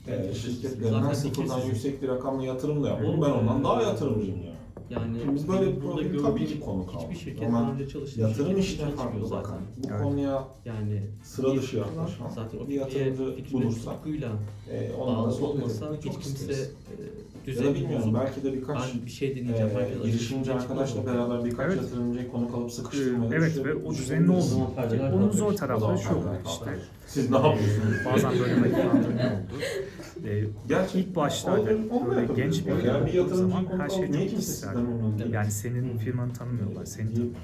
e, 0.08 0.34
şirketlerine 0.34 1.14
sıfırdan 1.14 1.60
yüksek 1.60 2.02
bir 2.02 2.08
rakamla 2.08 2.44
yatırım 2.44 2.84
da 2.84 2.88
yapmadım. 2.88 3.22
Ben 3.22 3.30
ondan 3.30 3.64
daha 3.64 3.82
yatırımcıyım 3.82 4.42
ya. 4.42 4.52
Yani 4.90 5.18
Şimdi 5.20 5.34
biz 5.34 5.48
böyle 5.48 5.76
bir 5.76 5.82
burada 5.82 6.22
tabii 6.22 6.46
ki 6.46 6.60
konu 6.60 6.86
kaldı. 6.86 6.98
Hiçbir 7.04 7.16
şirket 7.16 7.48
Ama 7.48 7.60
daha 7.62 7.72
önce 7.72 7.88
çalıştığı 7.88 8.20
Yatırım 8.20 8.46
şirket 8.48 8.64
işine 8.64 8.78
çalışmıyor 8.80 9.12
farklı 9.12 9.26
zaten. 9.28 9.42
bakan, 9.44 9.58
bu 9.84 9.88
Evet. 9.90 10.02
konuya 10.02 10.44
Yani 10.64 11.02
sıra 11.22 11.54
dışı 11.56 11.76
yaklaşan 11.76 12.28
zaten 12.34 12.58
o 12.58 12.68
bir 12.68 12.80
fikriye, 12.84 13.04
yatırımcı 13.06 13.36
fikrine 13.36 13.62
bulursak 13.62 13.94
tutkuyla 13.94 14.28
e, 14.72 14.92
onunla 14.92 15.18
bağlı 15.28 15.46
olmasa 15.46 15.84
etmeyi 15.84 15.96
hiç 15.96 16.04
çok 16.04 16.22
kimse 16.22 16.30
isteriz. 16.30 16.60
e, 16.60 17.50
Ya 17.50 17.56
da 17.56 17.60
düzeni 17.60 17.74
bilmiyorum 17.74 18.02
bozup 18.06 18.14
belki 18.20 18.42
de 18.44 18.52
birkaç 18.52 18.94
ben 18.94 19.06
bir 19.06 19.10
şey 19.10 19.30
deneyeceğim. 19.36 19.70
e, 20.04 20.06
girişimci 20.06 20.52
arkadaşla 20.52 21.06
beraber 21.06 21.44
birkaç 21.44 21.66
Evet. 21.66 21.76
yatırımcıyı 21.82 22.30
konuk 22.30 22.54
alıp 22.54 22.68
Ee, 22.68 22.72
sıkıştırmaya 22.72 23.30
Evet 23.34 23.64
ve 23.64 23.74
o 23.74 23.90
düzenin 23.90 24.28
O 24.28 24.40
zaman 24.40 24.66
oldu. 24.66 24.74
perdeler 24.76 25.12
Onun 25.12 25.30
zor 25.30 25.52
zaman 25.78 25.96
şu 25.96 26.08
işte. 26.46 26.64
Siz 27.06 27.30
ne 27.30 27.36
yapıyorsunuz? 27.36 27.94
Bazen 28.14 28.32
böyle 28.40 28.54
hayıflandığım 28.54 29.18
Ee, 30.28 30.44
Gerçekten 30.68 31.00
ilk 31.00 31.14
onu 31.90 32.10
da 32.10 32.16
böyle 32.16 32.34
genç 32.34 32.66
bir 32.66 32.82
Yani 32.84 33.06
bir 33.06 33.12
zaman 33.34 33.66
her 33.78 33.88
şey 33.88 34.06
çok 34.12 34.28
kişisel. 34.28 34.76
Yani 35.32 35.50
senin 35.50 35.98
firmanı 35.98 36.32
tanımıyorlar, 36.32 36.84
seni 36.84 37.14
tanımıyorlar. 37.16 37.36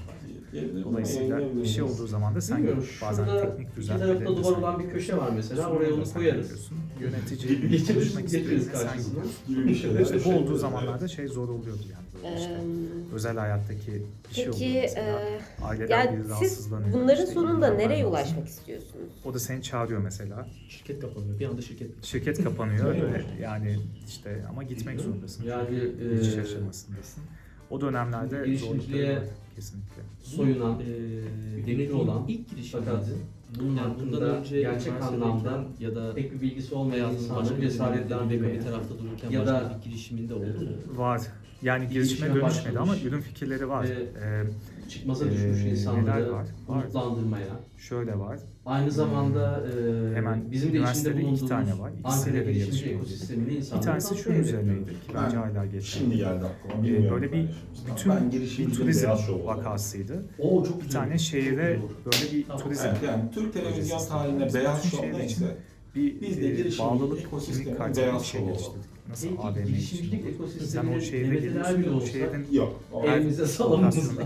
Dolayısıyla 0.85 1.41
bir 1.57 1.67
şey 1.67 1.83
olduğu 1.83 2.07
zaman 2.07 2.35
da 2.35 2.41
sen 2.41 2.67
bazen 3.03 3.26
teknik 3.26 3.69
iki 3.69 3.76
düzenlemeleri 3.76 4.25
tarafta 4.25 4.43
duvar 4.43 4.57
olan 4.59 4.79
bir 4.79 4.91
köşe 4.91 5.17
var 5.17 5.31
mesela. 5.37 5.71
Oraya 5.71 5.95
onu 5.95 6.12
koyarız. 6.12 6.71
Yönetici 7.01 7.69
getiririz 7.71 8.19
istediğinde 8.25 8.65
sen 8.77 8.99
gidiyorsun. 8.99 9.69
İşte 10.03 10.25
bu 10.25 10.35
olduğu 10.39 10.57
zamanlarda 10.57 11.09
şey 11.09 11.29
zor 11.29 11.49
oluyordu 11.49 11.83
yani. 11.93 12.05
Böyle 12.25 12.37
işte 12.41 12.51
Eee, 12.53 13.15
özel 13.15 13.37
hayattaki 13.37 14.03
bir 14.31 14.35
şey 14.35 14.45
Peki 14.45 14.51
oluyor 14.57 14.83
mesela. 14.83 15.21
Aileden 15.63 15.99
yani 16.07 16.13
biri 16.17 16.23
siz 16.23 16.31
rahatsızlanıyor. 16.31 16.93
bunların 16.93 17.23
işte 17.23 17.35
sonunda 17.35 17.69
nereye 17.71 17.99
lazım. 18.03 18.11
ulaşmak 18.13 18.49
istiyorsunuz? 18.49 19.09
O 19.25 19.35
da 19.35 19.39
seni 19.39 19.63
çağırıyor 19.63 20.01
mesela. 20.01 20.49
Şirket 20.69 21.01
kapanıyor. 21.01 21.39
Bir 21.39 21.47
anda 21.47 21.63
şirket 21.63 22.05
Şirket 22.05 22.45
kapanıyor 22.45 22.87
Öyle 22.95 23.25
yani 23.43 23.77
işte 24.09 24.45
ama 24.51 24.63
gitmek 24.63 25.00
zorundasın. 25.00 25.45
Yani, 25.45 25.69
Çünkü 25.69 26.15
geçiş 26.17 26.35
eee, 26.35 26.43
aşamasındasın. 26.43 27.23
O 27.71 27.80
dönemlerde 27.80 28.57
zorlukları 28.57 29.17
var 29.17 29.23
kesinlikle. 29.57 30.02
soyunan, 30.23 30.80
e, 30.80 31.65
Fikri 31.67 31.93
olan, 31.93 32.25
ilk 32.28 32.50
girişimde 32.50 32.83
fakat 32.85 33.07
bunun 33.60 33.76
yani 33.76 33.95
bundan 34.00 34.23
önce 34.23 34.60
gerçek 34.60 34.93
anlamda 35.02 35.64
ya 35.80 35.95
da 35.95 36.14
pek 36.14 36.32
bir 36.32 36.40
bilgisi 36.40 36.75
olmayan 36.75 37.14
insanların 37.14 37.60
cesaretlendirmeye 37.60 38.54
bir 38.54 38.62
tarafta 38.62 38.99
dururken 38.99 39.30
ya 39.30 39.40
başka 39.40 39.54
da- 39.54 39.78
bir 39.78 39.84
girişiminde 39.90 40.34
oldu 40.34 40.45
mu? 40.45 40.99
Var. 40.99 41.23
Yani 41.62 41.88
girişime 41.88 42.34
dönüşmedi 42.34 42.78
ama 42.78 42.97
ürün 42.97 43.21
fikirleri 43.21 43.69
var. 43.69 43.84
Ve 43.84 43.88
Ee, 44.25 44.45
çıkmaza 44.90 45.25
düşmüş 45.30 45.58
Eee, 45.64 45.71
insanları? 45.71 46.32
Var. 46.32 46.47
umutlandırmaya, 46.69 47.60
şöyle 47.78 48.19
var. 48.19 48.38
Aynı 48.67 48.91
zamanda 48.91 49.65
eee, 49.67 50.15
Hemen 50.17 50.50
bizim 50.50 50.69
de 50.69 50.71
içinde 50.73 50.79
üniversitede 50.79 51.15
iki 51.15 51.23
bulunduğumuz 51.23 51.49
tane 51.49 51.79
var. 51.79 51.91
İkisiyle 52.00 52.39
Ankara 52.39 52.47
de 52.47 52.53
girişimci 52.53 52.77
yarışmaya 52.79 52.91
ekosistemini 52.97 53.49
Bir 53.50 53.57
insanlara 53.57 53.85
tanesi 53.85 54.15
ederim. 54.31 54.43
üzerineydi 54.43 54.91
ki 54.91 54.97
bence 55.15 55.37
hala 55.37 55.65
geçerli. 55.67 55.83
Şimdi 55.85 56.17
geldi 56.17 56.45
aklıma. 56.45 56.75
Ee, 56.81 56.83
Bilmiyorum 56.83 57.11
böyle 57.11 57.33
ben 57.33 57.39
bir 57.43 57.49
şimdi. 57.75 57.93
bütün 57.97 58.13
ben 58.13 58.33
bir 58.33 58.75
turizm 58.75 59.07
beyaz 59.07 59.31
oldum. 59.31 59.47
vakasıydı. 59.47 60.25
Oo 60.39 60.65
çok 60.65 60.79
Bir 60.81 60.85
güzel. 60.87 61.00
tane 61.00 61.19
şehire 61.19 61.79
Olur. 61.81 61.91
böyle 62.05 62.33
bir 62.39 62.47
Tamam. 62.47 62.63
turizm 62.63 62.87
Evet, 62.89 62.99
yani 63.07 63.31
Türk 63.35 63.53
televizyon 63.53 64.07
tarihinde 64.09 64.55
beyaz 64.55 64.79
bütün 64.85 64.89
şov 64.89 64.99
şehir 65.03 65.13
için 65.13 65.21
neyse 65.45 65.57
bir 65.95 66.21
Biz 66.21 66.37
de 66.37 66.47
e, 66.47 66.50
girişimcilik 66.50 66.79
bağlılık 66.81 67.21
ekosisteminin 67.21 67.63
kimlik 67.65 67.79
kartı 67.79 68.00
beyaz 68.00 68.25
şey 68.25 68.41
şovu 68.41 68.49
geliştirdik. 68.50 68.94
Nasıl 69.15 69.29
AVM 69.39 69.67
girişimcilik 69.67 70.21
için. 70.21 70.23
Sen 70.23 70.35
ekosisteminin 70.35 70.99
o 70.99 71.00
şehre 71.00 71.31
bile 71.33 71.91
o 71.91 71.95
olsa 71.97 72.07
şehrin 72.07 72.47
yok. 72.53 72.81
O- 72.93 73.03
her 73.07 73.17
elimize 73.17 73.47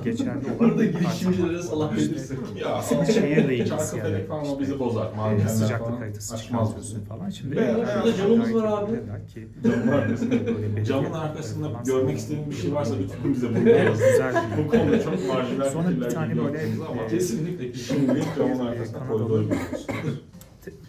geçerli 0.05 0.31
olan 0.31 0.59
Orada 0.70 0.81
bir 0.83 0.92
girişimcilere 0.92 1.57
var. 1.57 1.62
salam 1.62 1.96
verirsek. 1.96 2.38
Ya 2.64 2.83
ilgisi 3.55 3.68
Çarkıfelek 3.70 4.18
yani. 4.18 4.27
falan 4.27 4.40
o 4.44 4.46
İşte, 4.46 4.61
bizi 4.61 4.79
bozar. 4.79 5.12
e, 5.12 5.16
Madenler 5.16 5.46
sıcaklık 5.48 5.87
falan 5.88 5.98
haritası 6.01 6.35
açmaz 6.35 6.46
çıkartıyorsun 6.68 6.96
bizi. 6.98 7.09
falan. 7.09 7.31
Şimdi 7.31 7.57
Ve 7.57 7.61
en- 7.61 7.74
şurada 7.74 8.16
camımız 8.16 8.55
var 8.55 8.64
abi. 8.83 8.92
Ki, 9.35 9.48
Camın 9.64 9.88
arkasında, 9.88 10.85
camın 10.85 11.12
arkasında 11.12 11.66
görmek 11.68 11.87
sanırım. 11.87 12.16
istediğin 12.16 12.51
bir 12.51 12.57
şey 12.57 12.74
varsa 12.74 12.94
lütfen 12.94 13.35
bize 13.35 13.48
bunu 13.48 13.68
yazın. 13.68 14.07
güzel 14.12 14.35
bir 14.59 14.64
Bu 14.64 14.70
konuda 14.70 15.03
çok 15.03 15.29
marjinal 15.29 15.70
Sonra 15.70 15.88
bir 15.88 15.94
fikirler 15.94 16.11
tane 16.11 16.29
geliyor 16.29 16.46
böyle, 16.55 16.68
ama 16.90 17.03
e, 17.03 17.09
kesinlikle 17.09 17.74
şimdi 17.74 18.24
camın 18.38 18.66
arkasına 18.66 18.98
Kanadalı- 18.98 19.18
koridor 19.18 19.40
görüyorsunuz. 19.42 19.87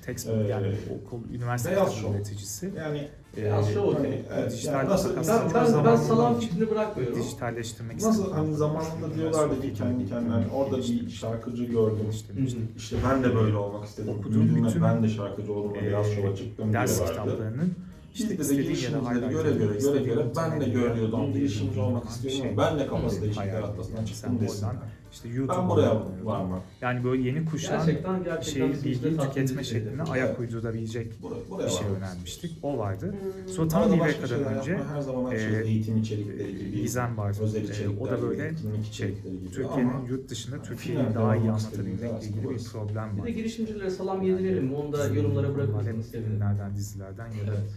Te- 0.09 0.13
text 0.13 0.29
Ee, 0.29 0.51
yani 0.51 0.67
okul, 1.05 1.19
üniversite 1.33 1.75
üreticisi. 2.13 2.71
Yani 2.77 3.07
e, 3.37 3.43
Beyaz 3.43 3.73
şov 3.73 3.83
okey. 3.83 3.95
hani, 3.97 4.21
evet, 4.33 4.51
dijital 4.51 4.73
yani 4.73 4.89
nasıl 4.89 5.15
Ben, 5.15 5.53
ben, 5.53 5.85
ben 5.85 5.95
salam 5.95 6.39
fikrini 6.39 6.69
bırakmıyorum. 6.71 7.19
dijitalleştirmek 7.19 7.95
Nasıl 7.95 8.09
istedim. 8.23 8.31
hani 8.33 8.55
zamanında 8.55 9.15
diyorlardı 9.15 9.61
ki 9.61 9.73
kendi 9.73 10.09
kendine 10.09 10.33
hani 10.33 10.45
orada 10.53 10.77
bir 10.77 11.09
şarkıcı 11.09 11.63
gördüm. 11.63 12.05
İşte 12.77 12.97
ben 13.09 13.23
de 13.23 13.35
böyle 13.35 13.55
olmak 13.55 13.85
istedim. 13.85 14.13
Okuduğum 14.19 14.55
bütün, 14.55 14.81
ben 14.83 15.03
de 15.03 15.09
şarkıcı 15.09 15.53
oldum 15.53 15.73
ve 15.73 15.79
e, 15.79 15.83
beyaz 15.85 16.07
şova 16.07 16.35
çıktım 16.35 16.73
Ders 16.73 16.97
diyorlardı. 16.97 17.21
kitaplarının 17.29 17.73
işte 18.13 18.29
Biz 18.29 18.29
de, 18.29 18.37
de 18.37 18.41
istediğin 18.41 18.63
yere 18.63 18.73
girişimcileri 18.73 19.29
göre 19.29 19.51
göre 19.51 19.79
göre 19.79 20.03
göre 20.03 20.25
ben 20.37 20.61
de 20.61 20.65
görüyordum 20.69 21.33
girişimci 21.33 21.79
olmak 21.79 22.09
istiyorum 22.09 22.41
şey. 22.41 22.57
ben 22.57 22.79
de 22.79 22.89
değişiklik 22.89 23.37
Hayal 23.37 23.53
yaratmasından 23.53 24.05
çıktım 24.05 24.37
Sen 24.39 24.47
desinler. 24.47 24.71
İşte 25.11 25.29
YouTube'a 25.29 25.61
Ben 25.61 25.69
buraya 25.69 25.89
bağlanıyordun. 25.89 26.25
varmak. 26.25 26.61
Yani 26.81 27.03
böyle 27.03 27.21
yeni 27.21 27.45
kuşağın 27.45 27.85
Gerçekten 27.85 28.23
gerçekten 28.23 28.51
şeyi 28.51 28.71
bizi 28.73 28.83
de 28.83 28.85
bilgiyi 28.89 29.17
tatmin 29.17 29.33
tüketme 29.33 29.61
edici. 29.61 29.69
şekline 29.73 30.03
ayak 30.03 30.39
uydurabilecek 30.39 31.21
Buraya, 31.23 31.35
bir 31.45 31.49
buraya 31.51 31.69
şey 31.69 31.85
varmak 31.87 31.97
önermiştik. 31.97 32.57
O 32.63 32.77
vardı. 32.77 33.15
Hmm. 33.45 33.53
Sonra 33.53 33.67
tam 33.67 33.81
Arada 33.83 33.95
bir 33.95 33.99
başka 33.99 34.21
kadar 34.21 34.35
şeyler 34.35 34.51
önce 34.51 34.79
her 34.93 35.01
zaman 35.01 35.31
e. 35.31 35.63
Eğitim 35.65 35.97
içerikleri 35.97 36.57
gibi. 36.57 36.81
Gizem 36.81 37.17
var. 37.17 37.35
Özel 37.41 37.61
E, 37.61 37.63
içerikler 37.63 38.01
o 38.05 38.11
da 38.11 38.15
gibi, 38.15 38.27
böyle 38.27 38.45
etkinlik 38.45 38.75
şey, 38.75 39.09
içerikleri 39.09 39.39
gibi. 39.39 39.51
Türkiye'nin 39.51 39.89
Ama 39.93 40.07
yurt 40.09 40.29
dışında 40.29 40.55
yani 40.55 40.65
Türkiye'yi 40.65 40.99
finalde 41.01 41.15
daha 41.15 41.35
iyi 41.35 41.39
olmak 41.41 41.53
anlatabilmekle 41.59 41.93
istediğimiz 41.95 42.27
ilgili 42.27 42.49
bir 42.49 42.63
problem 42.71 43.09
Bir 43.15 43.19
var. 43.21 43.27
de 43.27 43.31
girişimcilere 43.31 43.89
salam 43.89 44.21
yedirelim. 44.21 44.73
Onu 44.75 44.93
da 44.93 45.07
yorumlara 45.07 45.55
bırakırsanız 45.55 45.87
Hep 45.97 46.05
sevinirim. 46.05 46.31
filmlerden, 46.31 46.75
dizilerden 46.75 47.27
ya 47.31 47.47
da 47.47 47.51
Evet. 47.51 47.69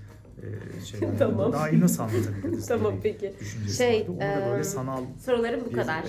E, 0.43 0.81
şeylerden 0.87 1.19
Tamam. 1.19 1.53
daha 1.53 1.71
iyi 1.71 1.81
nasıl 1.81 2.03
anlatabiliriz? 2.03 2.67
Tamam 2.67 2.95
peki. 3.03 3.33
Şey, 3.77 4.01
vardı. 4.01 4.11
Onu 4.13 4.19
da 4.21 4.47
böyle 4.47 4.57
eee, 4.57 4.65
sanal 4.65 5.03
Sorularım 5.25 5.61
bu 5.67 5.71
bir, 5.71 5.75
kadar. 5.75 6.03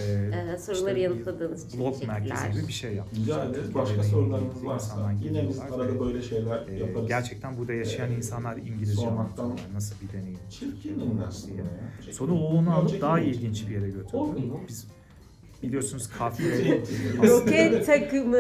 e, 0.53 0.57
soruları 0.57 0.89
işte 0.89 0.99
yanıtladığınız 1.01 1.65
için 1.67 1.79
blog 1.79 2.07
merkezi 2.07 2.29
teşekkürler. 2.33 2.53
gibi 2.59 2.67
bir 2.67 2.73
şey 2.73 2.93
yaptık. 2.95 3.17
Rica 3.19 3.45
ederiz. 3.45 3.75
Başka 3.75 3.93
ilgili 3.95 4.07
sorularınız 4.07 4.65
varsa 4.65 5.12
yine 5.23 5.49
biz 5.49 5.59
arada 5.59 5.99
böyle 5.99 6.21
şeyler 6.21 6.67
e, 6.67 6.75
yaparız. 6.75 7.07
gerçekten 7.07 7.57
burada 7.57 7.73
yaşayan 7.73 8.12
Ee, 8.12 8.15
insanlar 8.15 8.57
İngilizce 8.57 9.07
anlatıyorlar. 9.07 9.59
Nasıl 9.73 9.95
bir 10.01 10.17
deneyim? 10.19 10.39
Çirkinin 10.49 11.17
aslında 11.27 11.55
ya. 11.57 12.13
Sonra 12.13 12.31
o 12.33 12.38
onu 12.57 12.73
alıp 12.75 12.88
Çirkin 12.89 13.01
daha 13.01 13.19
ilginç 13.19 13.67
bir 13.69 13.73
yere 13.73 13.89
götürdü. 13.89 14.17
Biz 14.67 14.88
biliyorsunuz 15.63 16.10
kahve 16.17 16.82
Roket 17.28 17.86
takımı. 17.86 18.38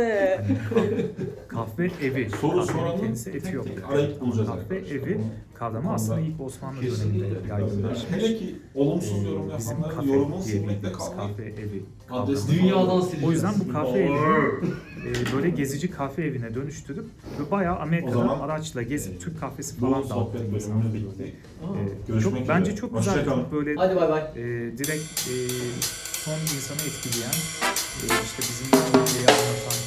kahve 1.47 1.91
evi. 2.03 2.29
Soru 2.41 2.51
Kahvenin 2.65 2.65
soranı 2.79 2.99
kendisi 3.01 3.23
tek 3.25 3.33
tek 3.33 3.45
Etiyopya. 3.45 3.87
arayıp 3.87 4.21
bulacağız 4.21 4.47
Kahve 4.47 4.61
arkadaşlar. 4.61 4.95
evi 4.95 5.17
kavramı 5.53 5.93
aslında 5.93 6.19
ilk 6.19 6.41
Osmanlı 6.41 6.81
döneminde 6.81 7.25
Yani 7.49 7.61
yaygınlaşmış. 7.61 8.11
hele 8.11 8.37
ki 8.37 8.55
olumsuz 8.75 9.23
yorum 9.23 9.51
Ee, 9.51 9.57
bizim 9.57 9.71
yapanlar 9.77 9.95
kafe 9.95 10.07
yorumunu 10.11 10.43
diye 10.45 10.55
silmekle 10.59 10.91
kalmayıp 10.91 11.37
kahve 11.37 11.45
evi 11.45 11.83
Adres 12.11 12.45
kavramı. 12.45 12.59
Dünyadan 12.61 13.01
sileceğiz. 13.01 13.27
O 13.27 13.31
yüzden 13.31 13.53
bu 13.67 13.73
kahve 13.73 13.99
evini 13.99 14.15
e, 15.07 15.35
böyle 15.35 15.49
gezici 15.49 15.91
kahve 15.91 16.25
evine 16.25 16.55
dönüştürüp 16.55 17.05
ve 17.39 17.51
bayağı 17.51 17.75
O 17.75 17.79
Amerika'da 17.79 18.13
zaman, 18.13 18.39
araçla 18.39 18.81
gezip 18.81 19.15
e, 19.15 19.19
Türk 19.19 19.39
kahvesi 19.39 19.81
bu 19.81 19.85
falan 19.91 20.01
sohbet 20.01 20.33
bölümümüz 20.41 20.63
insanlara 20.63 20.93
bitti. 20.93 21.05
böyle. 21.19 21.29
Aa, 21.29 21.75
E, 21.79 22.07
Görüşmek 22.07 22.37
çok, 22.37 22.49
bence 22.49 22.71
üzere. 22.71 22.75
çok 22.81 22.97
güzel, 22.97 23.25
kalın. 23.25 23.45
böyle 23.51 23.75
Hadi 23.75 23.95
bay 23.95 24.09
bay. 24.09 24.21
e, 24.35 24.43
direkt 24.77 25.29
e, 25.29 25.33
son 26.25 26.39
insanı 26.39 26.81
etkileyen 26.81 27.37
e, 28.01 28.05
işte 28.23 28.41
bizim 28.41 28.71
Türkiye'yi 28.71 29.27
anlatan 29.27 29.77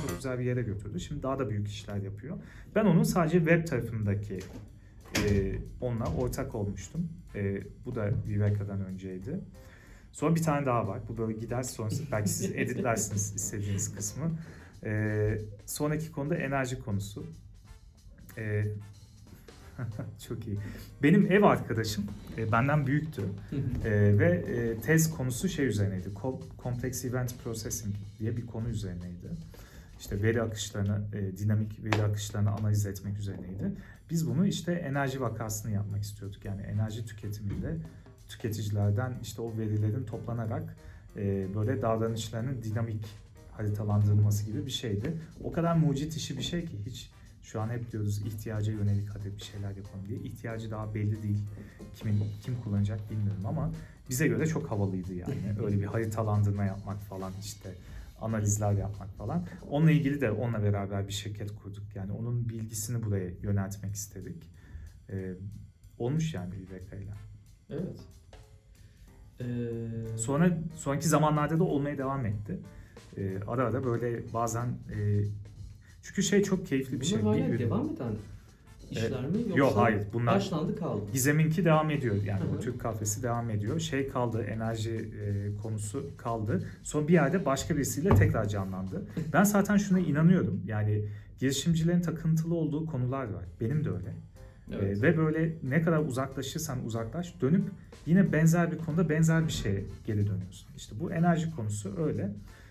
çok 0.00 0.16
güzel 0.16 0.38
bir 0.38 0.44
yere 0.44 0.62
götürdü. 0.62 1.00
Şimdi 1.00 1.22
daha 1.22 1.38
da 1.38 1.50
büyük 1.50 1.68
işler 1.68 1.96
yapıyor. 1.96 2.38
Ben 2.74 2.84
onun 2.84 3.02
sadece 3.02 3.38
web 3.38 3.66
tarafındaki 3.66 4.38
e, 5.18 5.54
onunla 5.80 6.04
ortak 6.18 6.54
olmuştum. 6.54 7.08
E, 7.34 7.62
bu 7.84 7.94
da 7.94 8.10
Viveka'dan 8.28 8.84
önceydi. 8.84 9.40
Sonra 10.12 10.34
bir 10.34 10.42
tane 10.42 10.66
daha 10.66 10.88
var. 10.88 11.00
Bu 11.08 11.18
böyle 11.18 11.38
gider 11.38 11.62
sonrası 11.62 12.02
belki 12.12 12.28
siz 12.28 12.50
editlersiniz 12.50 13.32
istediğiniz 13.36 13.94
kısmı. 13.94 14.30
E, 14.84 15.38
sonraki 15.66 16.12
konuda 16.12 16.36
enerji 16.36 16.82
konusu. 16.82 17.26
E, 18.38 18.64
çok 20.28 20.46
iyi. 20.46 20.58
Benim 21.02 21.32
ev 21.32 21.42
arkadaşım 21.42 22.04
e, 22.38 22.52
benden 22.52 22.86
büyüktü 22.86 23.22
E, 23.84 24.18
ve 24.18 24.30
e, 24.30 24.80
tez 24.80 25.10
konusu 25.10 25.48
şey 25.48 25.66
üzerineydi. 25.66 26.08
Co- 26.08 26.40
Complex 26.62 27.04
Event 27.04 27.44
Processing 27.44 27.94
diye 28.18 28.36
bir 28.36 28.46
konu 28.46 28.68
üzerineydi. 28.68 29.28
İşte 30.00 30.22
veri 30.22 30.42
akışlarını, 30.42 31.04
e, 31.16 31.38
dinamik 31.38 31.84
veri 31.84 32.02
akışlarını 32.02 32.50
analiz 32.50 32.86
etmek 32.86 33.18
üzerineydi. 33.18 33.72
Biz 34.10 34.28
bunu 34.30 34.46
işte 34.46 34.72
enerji 34.72 35.20
vakasını 35.20 35.72
yapmak 35.72 36.02
istiyorduk. 36.02 36.44
Yani 36.44 36.62
enerji 36.62 37.06
tüketiminde 37.06 37.76
tüketicilerden 38.28 39.12
işte 39.22 39.42
o 39.42 39.58
verilerin 39.58 40.04
toplanarak 40.04 40.76
e, 41.16 41.46
böyle 41.54 41.82
davranışlarının 41.82 42.62
dinamik 42.62 43.04
haritalandırılması 43.52 44.44
gibi 44.46 44.66
bir 44.66 44.70
şeydi. 44.70 45.12
O 45.44 45.52
kadar 45.52 45.76
mucit 45.76 46.16
işi 46.16 46.36
bir 46.38 46.42
şey 46.42 46.64
ki 46.64 46.76
hiç 46.86 47.10
şu 47.44 47.60
an 47.60 47.70
hep 47.70 47.92
diyoruz 47.92 48.26
ihtiyaca 48.26 48.72
yönelik 48.72 49.08
hadi 49.08 49.36
bir 49.36 49.42
şeyler 49.42 49.76
yapalım 49.76 50.08
diye. 50.08 50.18
İhtiyacı 50.18 50.70
daha 50.70 50.94
belli 50.94 51.22
değil. 51.22 51.38
Kimin 51.94 52.24
kim 52.42 52.60
kullanacak 52.60 53.10
bilmiyorum 53.10 53.46
ama 53.46 53.70
bize 54.10 54.28
göre 54.28 54.46
çok 54.46 54.70
havalıydı 54.70 55.14
yani. 55.14 55.54
Öyle 55.64 55.80
bir 55.80 55.84
haritalandırma 55.84 56.64
yapmak 56.64 57.00
falan 57.00 57.32
işte 57.40 57.74
analizler 58.20 58.72
yapmak 58.72 59.08
falan. 59.10 59.46
Onunla 59.70 59.90
ilgili 59.90 60.20
de 60.20 60.30
onunla 60.30 60.62
beraber 60.62 61.08
bir 61.08 61.12
şirket 61.12 61.54
kurduk. 61.56 61.84
Yani 61.94 62.12
onun 62.12 62.48
bilgisini 62.48 63.02
buraya 63.02 63.30
yöneltmek 63.42 63.94
istedik. 63.94 64.50
Ee, 65.10 65.34
olmuş 65.98 66.34
yani 66.34 66.54
ile. 66.54 67.14
Evet. 67.70 68.00
Ee, 69.40 70.16
Sonra 70.16 70.58
sonraki 70.76 71.08
zamanlarda 71.08 71.58
da 71.58 71.64
olmaya 71.64 71.98
devam 71.98 72.26
etti. 72.26 72.58
Ee, 73.16 73.38
ara 73.46 73.66
ara 73.66 73.84
böyle 73.84 74.32
bazen 74.32 74.66
e, 74.66 75.24
çünkü 76.04 76.22
şey 76.22 76.42
çok 76.42 76.66
keyifli 76.66 76.92
bir 77.00 77.06
bunlar 77.22 77.34
şey. 77.34 77.42
hala 77.42 77.52
Bir 77.52 77.58
ürün- 77.58 77.66
devam 77.66 77.86
eden 77.90 78.12
işler 78.90 79.20
mi? 79.20 79.36
Yoksa 79.38 79.56
Yok, 79.58 79.72
hayır, 79.76 80.02
bunlar- 80.12 80.34
başlandı 80.36 80.76
kaldı. 80.78 81.02
Gizem'inki 81.12 81.64
devam 81.64 81.90
ediyor. 81.90 82.14
Yani 82.24 82.40
Hı 82.40 82.44
hı. 82.48 82.56
o 82.56 82.60
Türk 82.60 82.80
kafesi 82.80 83.22
devam 83.22 83.50
ediyor. 83.50 83.80
Şey 83.80 84.08
kaldı, 84.08 84.42
enerji 84.42 84.90
e, 85.24 85.56
konusu 85.62 86.10
kaldı. 86.16 86.64
Sonra 86.82 87.08
bir 87.08 87.12
yerde 87.12 87.44
başka 87.46 87.76
birisiyle 87.76 88.08
tekrar 88.14 88.48
canlandı. 88.48 89.02
Ben 89.32 89.44
zaten 89.44 89.76
şuna 89.76 89.98
inanıyorum. 89.98 90.60
Yani 90.66 91.04
girişimcilerin 91.40 92.00
takıntılı 92.00 92.54
olduğu 92.54 92.86
konular 92.86 93.24
var. 93.24 93.44
Benim 93.60 93.84
de 93.84 93.90
öyle. 93.90 94.14
Evet. 94.72 94.98
E, 94.98 95.02
ve 95.02 95.16
böyle 95.18 95.54
ne 95.62 95.82
kadar 95.82 95.98
uzaklaşırsan 95.98 96.84
uzaklaş 96.86 97.34
dönüp 97.40 97.64
yine 98.06 98.32
benzer 98.32 98.72
bir 98.72 98.78
konuda 98.78 99.08
benzer 99.08 99.46
bir 99.46 99.52
şeye 99.52 99.84
geri 100.06 100.26
dönüyorsun. 100.26 100.68
İşte 100.76 100.94
bu 101.00 101.12
enerji 101.12 101.50
konusu 101.56 101.94
öyle. 102.06 102.30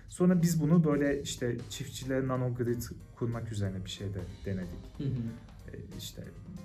Sonra 0.10 0.42
biz 0.42 0.62
bunu 0.62 0.84
böyle 0.84 1.22
işte 1.22 1.58
çiftçilere 1.70 2.28
nanogrid 2.28 2.84
kurmak 3.16 3.52
üzerine 3.52 3.86
bir 3.86 3.90
şey 3.90 4.14
de 4.14 4.20
denedik. 4.46 4.98
Hı 4.98 5.04
hı. 5.04 5.08
E, 5.74 5.98
işte 5.98 6.24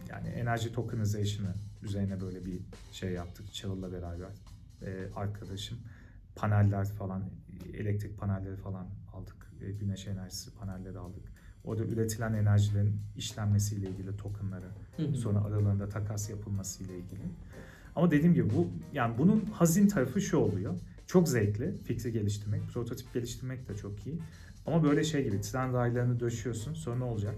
yani 0.08 0.28
enerji 0.28 0.72
tokenization'ı 0.72 1.54
üzerine 1.82 2.20
böyle 2.20 2.46
bir 2.46 2.60
şey 2.92 3.12
yaptık 3.12 3.52
Çağıl'la 3.52 3.92
beraber. 3.92 4.30
E, 4.82 5.08
arkadaşım 5.16 5.78
paneller 6.36 6.84
falan, 6.84 7.22
elektrik 7.74 8.18
panelleri 8.18 8.56
falan 8.56 8.86
aldık. 9.12 9.52
E, 9.60 9.70
güneş 9.72 10.06
enerjisi 10.06 10.54
panelleri 10.54 10.98
aldık. 10.98 11.22
Orada 11.64 11.84
üretilen 11.84 12.32
enerjilerin 12.32 13.00
işlenmesiyle 13.16 13.90
ilgili 13.90 14.16
tokenları, 14.16 14.66
Hı 14.96 15.02
hı. 15.02 15.14
sonra 15.14 15.40
aralarında 15.44 15.88
takas 15.88 16.30
yapılmasıyla 16.30 16.94
ilgili. 16.94 17.22
Ama 17.96 18.10
dediğim 18.10 18.34
gibi 18.34 18.50
bu 18.50 18.68
yani 18.92 19.18
bunun 19.18 19.44
hazin 19.44 19.88
tarafı 19.88 20.20
şu 20.20 20.36
oluyor. 20.36 20.78
Çok 21.08 21.28
zevkli 21.28 21.74
fikri 21.84 22.12
geliştirmek, 22.12 22.68
prototip 22.74 23.14
geliştirmek 23.14 23.68
de 23.68 23.74
çok 23.74 24.06
iyi. 24.06 24.18
Ama 24.66 24.84
böyle 24.84 25.04
şey 25.04 25.24
gibi 25.24 25.40
tren 25.40 25.72
raylarını 25.72 26.20
döşüyorsun 26.20 26.74
sonra 26.74 26.96
ne 26.96 27.04
olacak? 27.04 27.34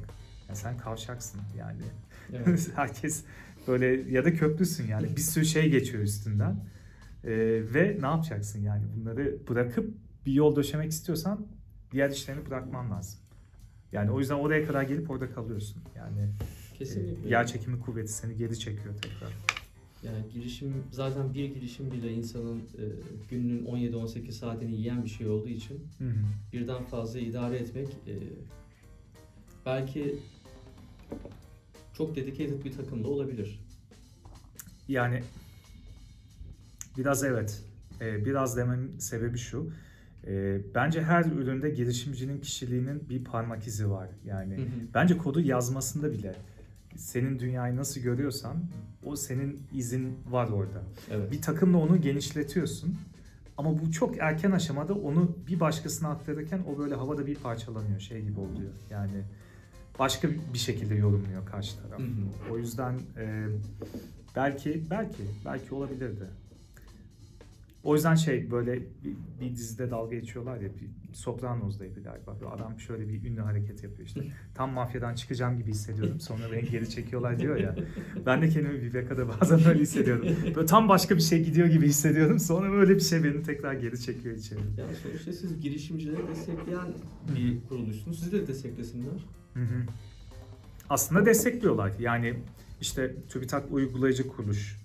Yani 0.49 0.57
sen 0.57 0.79
kavşaksın 0.79 1.41
yani. 1.59 1.83
Evet. 2.33 2.71
Herkes 2.75 3.25
böyle 3.69 3.87
ya 3.87 4.25
da 4.25 4.35
köprüsün 4.35 4.87
yani 4.87 5.17
bir 5.17 5.21
sürü 5.21 5.45
şey 5.45 5.71
geçiyor 5.71 6.03
üstünden. 6.03 6.65
Ee, 7.25 7.31
ve 7.75 7.99
ne 8.01 8.07
yapacaksın 8.07 8.63
yani 8.63 8.85
bunları 8.97 9.39
bırakıp 9.49 9.95
bir 10.27 10.33
yol 10.33 10.57
döşemek 10.57 10.91
istiyorsan 10.91 11.47
diğer 11.93 12.11
işlerini 12.11 12.47
bırakman 12.47 12.91
lazım. 12.91 13.21
Yani 13.93 14.11
o 14.11 14.19
yüzden 14.19 14.35
oraya 14.35 14.67
kadar 14.67 14.83
gelip 14.83 15.11
orada 15.11 15.31
kalıyorsun. 15.31 15.83
Yani 15.97 16.31
Kesinlikle. 16.79 17.29
e, 17.29 17.31
yer 17.31 17.47
çekimi 17.47 17.81
kuvveti 17.81 18.13
seni 18.13 18.37
geri 18.37 18.59
çekiyor 18.59 18.95
tekrar. 19.03 19.60
Yani 20.03 20.19
girişim 20.33 20.75
zaten 20.93 21.35
bir 21.35 21.55
girişim 21.55 21.91
bile 21.93 22.13
insanın 22.13 22.59
e, 22.59 22.85
gününün 23.31 23.67
17-18 23.67 24.33
saatini 24.33 24.77
yiyen 24.77 25.05
bir 25.05 25.11
şey 25.11 25.29
olduğu 25.29 25.49
için 25.49 25.79
Hı 25.99 26.05
hı. 26.05 26.15
birden 26.53 26.85
fazla 26.85 27.19
idare 27.21 27.57
etmek 27.57 27.89
e, 27.89 28.15
belki 29.67 30.19
çok 31.95 32.17
dedicated 32.17 32.65
bir 32.65 32.73
takımda 32.73 33.09
olabilir. 33.09 33.61
Yani 34.89 35.23
biraz 36.99 37.25
evet. 37.25 37.63
Ee, 38.01 38.25
biraz 38.25 38.57
dememin 38.57 38.99
sebebi 38.99 39.39
şu. 39.39 39.73
Ee, 40.27 40.61
bence 40.75 41.03
her 41.03 41.25
üründe 41.25 41.71
girişimcinin 41.71 42.41
kişiliğinin 42.41 43.09
bir 43.09 43.25
parmak 43.25 43.67
izi 43.67 43.91
var. 43.91 44.09
Yani 44.25 44.57
Hı 44.57 44.63
hı. 44.63 44.67
bence 44.95 45.19
kodu 45.19 45.41
yazmasında 45.41 46.13
bile 46.13 46.35
senin 46.97 47.39
dünyayı 47.39 47.77
nasıl 47.77 48.01
görüyorsan 48.01 48.57
o 49.05 49.17
senin 49.17 49.63
izin 49.75 50.19
var 50.31 50.49
orada. 50.49 50.83
Evet. 51.11 51.33
Bir 51.33 51.43
takımla 51.43 51.79
onu 51.79 52.01
genişletiyorsun. 52.01 52.99
Ama 53.59 53.79
bu 53.79 53.93
çok 53.93 54.19
erken 54.19 54.51
aşamada 54.51 54.95
onu 54.95 55.37
bir 55.49 55.61
başkasına 55.61 56.09
aktarırken 56.09 56.63
o 56.75 56.79
böyle 56.79 56.95
havada 56.95 57.27
bir 57.27 57.35
parçalanıyor, 57.35 58.01
şey 58.01 58.23
gibi 58.23 58.41
oluyor. 58.41 58.71
Yani 58.91 59.23
başka 59.99 60.29
bir 60.55 60.59
şekilde 60.59 60.95
yorumluyor 60.95 61.47
karşı 61.47 61.77
taraf. 61.83 62.01
Hı 62.01 62.05
hı. 62.05 62.53
O 62.53 62.59
yüzden 62.59 62.95
e, 63.17 63.47
belki 64.37 64.83
belki 64.91 65.23
belki 65.45 65.75
olabilirdi. 65.75 66.25
O 67.85 67.95
yüzden 67.95 68.15
şey 68.15 68.51
böyle 68.51 68.75
bir, 68.77 69.17
bir 69.41 69.57
dizide 69.57 69.91
dalga 69.91 70.17
geçiyorlar 70.17 70.61
ya 70.61 70.69
bir 70.69 71.15
Sopranos'daydı 71.15 72.03
galiba. 72.03 72.37
Böyle 72.41 72.51
adam 72.51 72.81
şöyle 72.81 73.09
bir 73.09 73.25
ünlü 73.25 73.41
hareket 73.41 73.85
yapıyor 73.85 74.09
işte. 74.09 74.25
Tam 74.55 74.71
mafyadan 74.71 75.15
çıkacağım 75.15 75.59
gibi 75.59 75.71
hissediyorum. 75.71 76.21
Sonra 76.21 76.53
beni 76.53 76.71
geri 76.71 76.91
çekiyorlar 76.91 77.39
diyor 77.39 77.57
ya. 77.57 77.77
Ben 78.27 78.43
de 78.43 78.49
kendimi 78.49 78.81
Viveka'da 78.81 79.29
bazen 79.29 79.67
öyle 79.69 79.81
hissediyorum. 79.81 80.27
Böyle 80.57 80.67
tam 80.67 80.89
başka 80.89 81.17
bir 81.17 81.21
şey 81.21 81.45
gidiyor 81.45 81.69
gibi 81.69 81.87
hissediyorum. 81.87 82.39
Sonra 82.39 82.73
böyle 82.73 82.95
bir 82.95 83.01
şey 83.01 83.25
beni 83.25 83.43
tekrar 83.43 83.75
geri 83.75 84.01
çekiyor 84.01 84.37
içeri. 84.37 84.61
Yani 84.79 84.95
sonuçta 85.03 85.33
siz 85.33 85.61
girişimcileri 85.61 86.29
destekleyen 86.29 86.95
bir 87.37 87.69
kuruluşsunuz. 87.69 88.19
Sizi 88.19 88.33
de 88.33 88.47
desteklesinler. 88.47 89.27
Hı 89.55 89.61
hı. 89.61 89.87
Aslında 90.91 91.27
destekliyorlar. 91.27 91.93
Yani 91.99 92.35
işte 92.81 93.15
TÜBİTAK 93.29 93.73
uygulayıcı 93.73 94.29
kuruluş. 94.29 94.81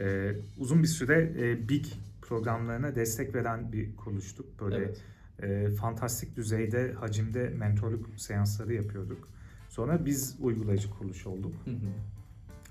Ee, 0.00 0.32
uzun 0.58 0.82
bir 0.82 0.88
süre 0.88 1.32
e, 1.38 1.68
BIG 1.68 1.86
programlarına 2.28 2.94
destek 2.94 3.34
veren 3.34 3.72
bir 3.72 3.96
kuruluştuk. 3.96 4.60
Böyle 4.60 4.76
Evet. 4.76 5.02
e, 5.42 5.74
fantastik 5.74 6.36
düzeyde, 6.36 6.92
hacimde 6.92 7.48
mentorluk 7.48 8.06
seansları 8.16 8.74
yapıyorduk. 8.74 9.28
Sonra 9.68 10.06
biz 10.06 10.36
uygulayıcı 10.40 10.90
kuruluş 10.90 11.26
olduk. 11.26 11.54
Hı 11.64 11.70
hı. 11.70 11.76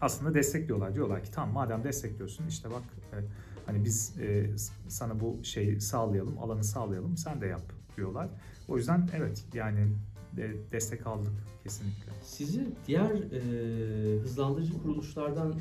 Aslında 0.02 0.34
destekliyorlar. 0.34 0.96
Diyorlar 0.96 1.24
ki 1.24 1.32
tamam 1.32 1.54
madem 1.54 1.84
destekliyorsun 1.84 2.48
işte 2.48 2.70
bak 2.70 2.84
e, 3.14 3.18
hani 3.66 3.86
biz 3.86 4.20
e, 4.20 4.50
sana 4.88 5.20
bu 5.20 5.40
şeyi 5.44 5.82
sağlayalım, 5.82 6.40
alanı 6.40 6.64
sağlayalım 6.64 7.18
sen 7.18 7.42
de 7.42 7.48
yap 7.48 7.74
diyorlar. 7.98 8.30
O 8.68 8.78
yüzden 8.78 9.10
evet 9.16 9.46
yani 9.54 9.88
de, 10.36 10.56
destek 10.72 11.08
aldık 11.08 11.34
kesinlikle. 11.64 12.12
Sizi 12.24 12.68
diğer 12.88 13.12
e, 13.12 14.20
hızlandırıcı 14.20 14.82
kuruluşlardan 14.84 15.56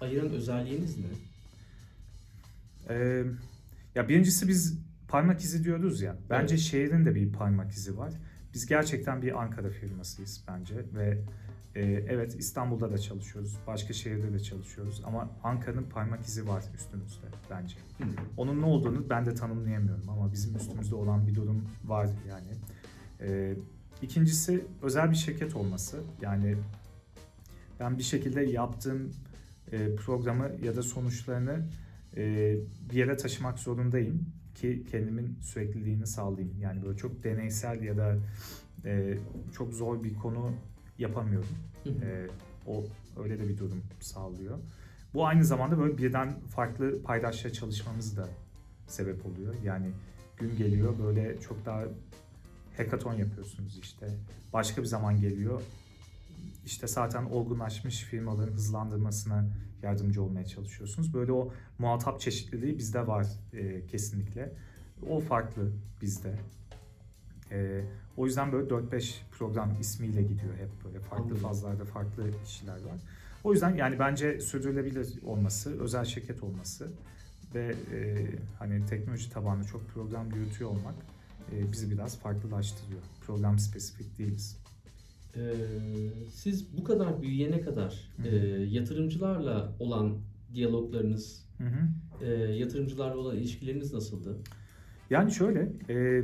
ayıran 0.00 0.30
özelliğiniz 0.30 0.98
ne? 0.98 1.29
Ee, 2.90 3.24
Ya 3.94 4.08
birincisi 4.08 4.48
biz 4.48 4.78
parmak 5.08 5.40
izi 5.40 5.64
diyoruz 5.64 6.00
ya. 6.02 6.16
Bence 6.30 6.54
Evet. 6.54 6.64
şehrin 6.64 7.04
de 7.04 7.14
bir 7.14 7.32
parmak 7.32 7.70
izi 7.72 7.98
var. 7.98 8.12
Biz 8.54 8.66
gerçekten 8.66 9.22
bir 9.22 9.42
Ankara 9.42 9.70
firmasıyız 9.70 10.44
bence 10.48 10.74
ve 10.94 11.18
e, 11.74 11.80
evet 11.84 12.34
İstanbul'da 12.38 12.92
da 12.92 12.98
çalışıyoruz, 12.98 13.58
başka 13.66 13.92
şehirde 13.92 14.32
de 14.32 14.40
çalışıyoruz 14.40 15.02
ama 15.06 15.30
Ankara'nın 15.42 15.82
parmak 15.82 16.26
izi 16.26 16.48
var 16.48 16.64
üstümüzde 16.74 17.26
bence. 17.50 17.76
Hı. 17.98 18.04
Onun 18.36 18.60
ne 18.60 18.64
olduğunu 18.64 19.10
ben 19.10 19.26
de 19.26 19.34
tanımlayamıyorum 19.34 20.08
ama 20.08 20.32
bizim 20.32 20.56
üstümüzde 20.56 20.94
olan 20.94 21.26
bir 21.26 21.34
durum 21.34 21.64
var 21.84 22.08
yani. 22.28 22.50
E, 23.20 23.56
ikincisi 24.02 24.64
özel 24.82 25.10
bir 25.10 25.16
şirket 25.16 25.56
olması. 25.56 26.00
Yani 26.20 26.56
ben 27.80 27.98
bir 27.98 28.02
şekilde 28.02 28.40
yaptığım 28.42 29.12
e, 29.72 29.94
programı 29.96 30.50
ya 30.62 30.76
da 30.76 30.82
sonuçlarını 30.82 31.66
bir 32.90 32.94
yere 32.94 33.16
taşımak 33.16 33.58
zorundayım 33.58 34.26
ki 34.54 34.86
kendimin 34.90 35.38
sürekliliğini 35.40 36.06
sağlayayım. 36.06 36.60
Yani 36.60 36.82
böyle 36.82 36.96
çok 36.96 37.24
deneysel 37.24 37.82
ya 37.82 37.96
da 37.96 38.16
e, 38.84 39.18
çok 39.52 39.72
zor 39.72 40.04
bir 40.04 40.14
konu 40.14 40.52
yapamıyorum. 40.98 41.56
E, 41.86 42.26
o 42.66 42.84
öyle 43.22 43.38
de 43.38 43.48
bir 43.48 43.58
durum 43.58 43.82
sağlıyor. 44.00 44.58
Bu 45.14 45.26
aynı 45.26 45.44
zamanda 45.44 45.78
böyle 45.78 45.98
birden 45.98 46.40
farklı 46.40 47.02
paydaşla 47.02 47.52
çalışmamız 47.52 48.16
da 48.16 48.28
sebep 48.86 49.26
oluyor. 49.26 49.54
Yani 49.64 49.90
gün 50.36 50.56
geliyor 50.56 50.94
böyle 50.98 51.40
çok 51.40 51.66
daha 51.66 51.84
hackathon 52.76 53.14
yapıyorsunuz 53.14 53.78
işte. 53.78 54.08
Başka 54.52 54.82
bir 54.82 54.86
zaman 54.86 55.20
geliyor. 55.20 55.62
İşte 56.70 56.86
zaten 56.86 57.24
olgunlaşmış 57.24 58.02
firmaların 58.02 58.52
hızlandırmasına 58.52 59.46
yardımcı 59.82 60.22
olmaya 60.22 60.46
çalışıyorsunuz. 60.46 61.14
Böyle 61.14 61.32
o 61.32 61.52
muhatap 61.78 62.20
çeşitliliği 62.20 62.78
bizde 62.78 63.06
var 63.06 63.26
e, 63.52 63.86
kesinlikle. 63.86 64.52
O 65.08 65.20
farklı 65.20 65.72
bizde. 66.02 66.38
E, 67.50 67.84
o 68.16 68.26
yüzden 68.26 68.52
böyle 68.52 68.68
4-5 68.68 69.14
program 69.30 69.76
ismiyle 69.80 70.22
gidiyor 70.22 70.54
hep 70.54 70.84
böyle 70.84 71.00
farklı 71.00 71.24
Anladım. 71.24 71.42
fazlarda 71.42 71.84
farklı 71.84 72.30
işler 72.46 72.72
var. 72.74 73.00
O 73.44 73.52
yüzden 73.52 73.74
yani 73.74 73.98
bence 73.98 74.40
sürdürülebilir 74.40 75.22
olması, 75.22 75.80
özel 75.82 76.04
şirket 76.04 76.42
olması 76.42 76.92
ve 77.54 77.74
e, 77.92 78.26
hani 78.58 78.86
teknoloji 78.86 79.30
tabanlı 79.30 79.64
çok 79.64 79.88
program 79.88 80.30
yürütüyor 80.30 80.70
olmak 80.70 80.94
e, 81.52 81.72
bizi 81.72 81.90
biraz 81.90 82.18
farklılaştırıyor. 82.18 83.02
Program 83.26 83.58
spesifik 83.58 84.18
değiliz. 84.18 84.56
Ee, 85.36 85.40
siz 86.32 86.76
bu 86.76 86.84
kadar 86.84 87.22
büyüyene 87.22 87.60
kadar 87.60 88.10
Hı. 88.16 88.28
e, 88.28 88.36
yatırımcılarla 88.64 89.76
olan 89.78 90.18
diyaloglarınız, 90.54 91.44
Hı 91.58 91.64
hı. 91.64 91.88
e, 92.24 92.28
yatırımcılarla 92.54 93.16
olan 93.16 93.36
ilişkileriniz 93.36 93.92
nasıldı? 93.92 94.36
Yani 95.10 95.32
şöyle, 95.32 95.72
e, 95.88 96.22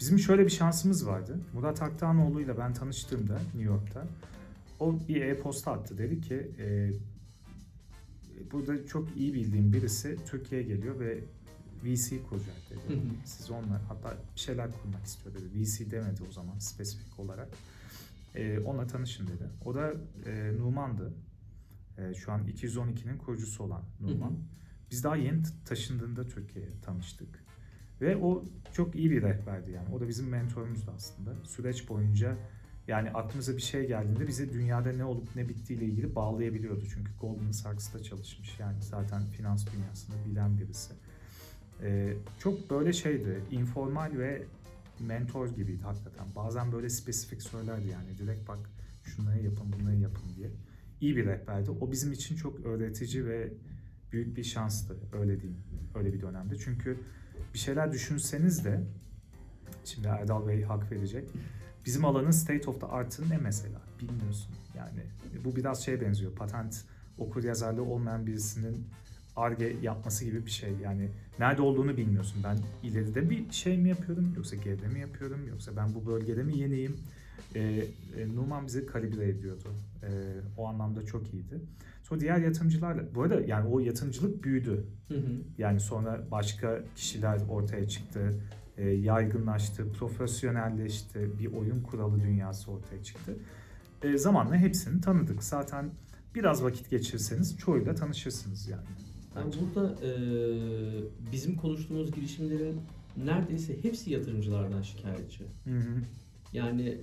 bizim 0.00 0.18
şöyle 0.18 0.44
bir 0.44 0.50
şansımız 0.50 1.06
vardı. 1.06 1.40
Murat 1.54 1.82
Aktanoğlu 1.82 2.40
ile 2.40 2.58
ben 2.58 2.72
tanıştığımda 2.72 3.34
New 3.34 3.62
York'ta, 3.62 4.06
o 4.80 4.94
bir 5.08 5.20
e-posta 5.22 5.72
attı. 5.72 5.98
Dedi 5.98 6.20
ki, 6.20 6.50
e, 6.58 6.90
burada 8.52 8.86
çok 8.86 9.16
iyi 9.16 9.34
bildiğim 9.34 9.72
birisi 9.72 10.16
Türkiye'ye 10.30 10.66
geliyor 10.66 11.00
ve 11.00 11.18
VC 11.84 12.22
kuracak 12.22 12.56
dedi. 12.70 13.00
Siz 13.24 13.50
onunla 13.50 13.80
hatta 13.88 14.16
bir 14.34 14.40
şeyler 14.40 14.70
kurmak 14.82 15.04
istiyor 15.04 15.34
dedi. 15.34 15.44
VC 15.54 15.90
demedi 15.90 16.22
o 16.28 16.32
zaman 16.32 16.58
spesifik 16.58 17.18
olarak. 17.18 17.48
E, 18.34 18.58
onunla 18.58 18.86
tanışın 18.86 19.26
dedi. 19.26 19.44
O 19.64 19.74
da 19.74 19.92
e, 20.26 20.52
Numan'dı. 20.58 21.12
E, 21.98 22.14
şu 22.14 22.32
an 22.32 22.48
212'nin 22.48 23.18
kurucusu 23.18 23.64
olan 23.64 23.82
Numan. 24.00 24.30
Hı 24.30 24.34
hı. 24.34 24.38
Biz 24.90 25.04
daha 25.04 25.16
yeni 25.16 25.42
taşındığında 25.64 26.28
Türkiye'ye 26.28 26.70
tanıştık. 26.82 27.44
Ve 28.00 28.16
o 28.16 28.44
çok 28.72 28.94
iyi 28.94 29.10
bir 29.10 29.22
rehberdi 29.22 29.70
yani. 29.70 29.94
O 29.94 30.00
da 30.00 30.08
bizim 30.08 30.28
mentorumuzdu 30.28 30.90
aslında. 30.96 31.34
Süreç 31.44 31.88
boyunca 31.88 32.36
yani 32.88 33.10
aklımıza 33.10 33.56
bir 33.56 33.62
şey 33.62 33.88
geldiğinde 33.88 34.26
bizi 34.26 34.52
dünyada 34.52 34.92
ne 34.92 35.04
olup 35.04 35.36
ne 35.36 35.48
bittiğiyle 35.48 35.84
ilgili 35.86 36.14
bağlayabiliyordu. 36.14 36.86
Çünkü 36.94 37.12
Goldman 37.20 37.50
Sachs'ta 37.50 38.02
çalışmış. 38.02 38.60
Yani 38.60 38.82
zaten 38.82 39.26
finans 39.26 39.66
dünyasını 39.72 40.16
bilen 40.26 40.58
birisi. 40.58 40.92
Ee, 41.82 42.16
çok 42.38 42.70
böyle 42.70 42.92
şeydi, 42.92 43.42
informal 43.50 44.18
ve 44.18 44.42
mentor 45.00 45.48
gibiydi 45.48 45.82
hakikaten. 45.82 46.26
Bazen 46.36 46.72
böyle 46.72 46.88
spesifik 46.90 47.42
söylerdi 47.42 47.88
yani 47.88 48.18
direkt 48.18 48.48
bak 48.48 48.58
şunları 49.04 49.42
yapın 49.42 49.72
bunları 49.72 49.96
yapın 49.96 50.22
diye. 50.36 50.50
İyi 51.00 51.16
bir 51.16 51.26
rehberdi. 51.26 51.70
O 51.70 51.92
bizim 51.92 52.12
için 52.12 52.36
çok 52.36 52.66
öğretici 52.66 53.26
ve 53.26 53.52
büyük 54.12 54.36
bir 54.36 54.44
şanstı 54.44 54.96
öyle 55.12 55.40
diyeyim. 55.40 55.62
Öyle 55.94 56.12
bir 56.12 56.20
dönemde. 56.20 56.56
Çünkü 56.58 56.98
bir 57.54 57.58
şeyler 57.58 57.92
düşünseniz 57.92 58.64
de 58.64 58.80
şimdi 59.84 60.08
Erdal 60.08 60.48
Bey 60.48 60.62
hak 60.62 60.92
verecek. 60.92 61.28
Bizim 61.86 62.04
alanın 62.04 62.30
state 62.30 62.70
of 62.70 62.80
the 62.80 62.86
art'ı 62.86 63.30
ne 63.30 63.38
mesela? 63.38 63.80
Bilmiyorsun. 64.00 64.54
Yani 64.76 65.02
bu 65.44 65.56
biraz 65.56 65.84
şeye 65.84 66.00
benziyor. 66.00 66.32
Patent 66.32 66.84
okur 67.18 67.44
yazarlığı 67.44 67.82
olmayan 67.82 68.26
birisinin 68.26 68.86
ARGE 69.38 69.76
yapması 69.82 70.24
gibi 70.24 70.46
bir 70.46 70.50
şey. 70.50 70.70
Yani 70.82 71.08
nerede 71.38 71.62
olduğunu 71.62 71.96
bilmiyorsun. 71.96 72.42
Ben 72.44 72.58
ileride 72.88 73.30
bir 73.30 73.52
şey 73.52 73.78
mi 73.78 73.88
yapıyorum 73.88 74.32
yoksa 74.36 74.56
geride 74.56 74.88
mi 74.88 75.00
yapıyorum 75.00 75.48
yoksa 75.48 75.76
ben 75.76 75.94
bu 75.94 76.06
bölgede 76.06 76.42
mi 76.42 76.58
yeniyim? 76.58 76.96
Ee, 77.54 77.60
e, 78.16 78.28
Numan 78.34 78.66
bizi 78.66 78.86
kalibre 78.86 79.28
ediyordu. 79.28 79.68
Ee, 80.02 80.08
o 80.56 80.66
anlamda 80.66 81.02
çok 81.06 81.34
iyiydi. 81.34 81.60
Sonra 82.02 82.20
diğer 82.20 82.38
yatırımcılarla, 82.38 83.14
bu 83.14 83.22
arada 83.22 83.40
yani 83.40 83.68
o 83.68 83.80
yatırımcılık 83.80 84.44
büyüdü. 84.44 84.84
Hı 85.08 85.14
hı. 85.14 85.32
Yani 85.58 85.80
sonra 85.80 86.20
başka 86.30 86.80
kişiler 86.96 87.40
ortaya 87.48 87.88
çıktı, 87.88 88.40
e, 88.76 88.88
yaygınlaştı, 88.88 89.92
profesyonelleşti, 89.92 91.30
bir 91.38 91.52
oyun 91.52 91.82
kuralı 91.82 92.20
dünyası 92.20 92.70
ortaya 92.70 93.02
çıktı. 93.02 93.36
E, 94.02 94.18
zamanla 94.18 94.56
hepsini 94.56 95.00
tanıdık. 95.00 95.42
Zaten 95.44 95.90
biraz 96.34 96.62
vakit 96.62 96.90
geçirseniz 96.90 97.58
çoğuyla 97.58 97.94
tanışırsınız 97.94 98.68
yani. 98.68 98.86
Bence. 99.46 99.58
burada 99.60 99.94
e, 100.06 100.10
bizim 101.32 101.56
konuştuğumuz 101.56 102.12
girişimlerin 102.12 102.80
neredeyse 103.16 103.82
hepsi 103.82 104.10
yatırımcılardan 104.10 104.82
şikayetçi. 104.82 105.44
Hı 105.64 105.78
hı. 105.78 106.02
Yani 106.52 106.98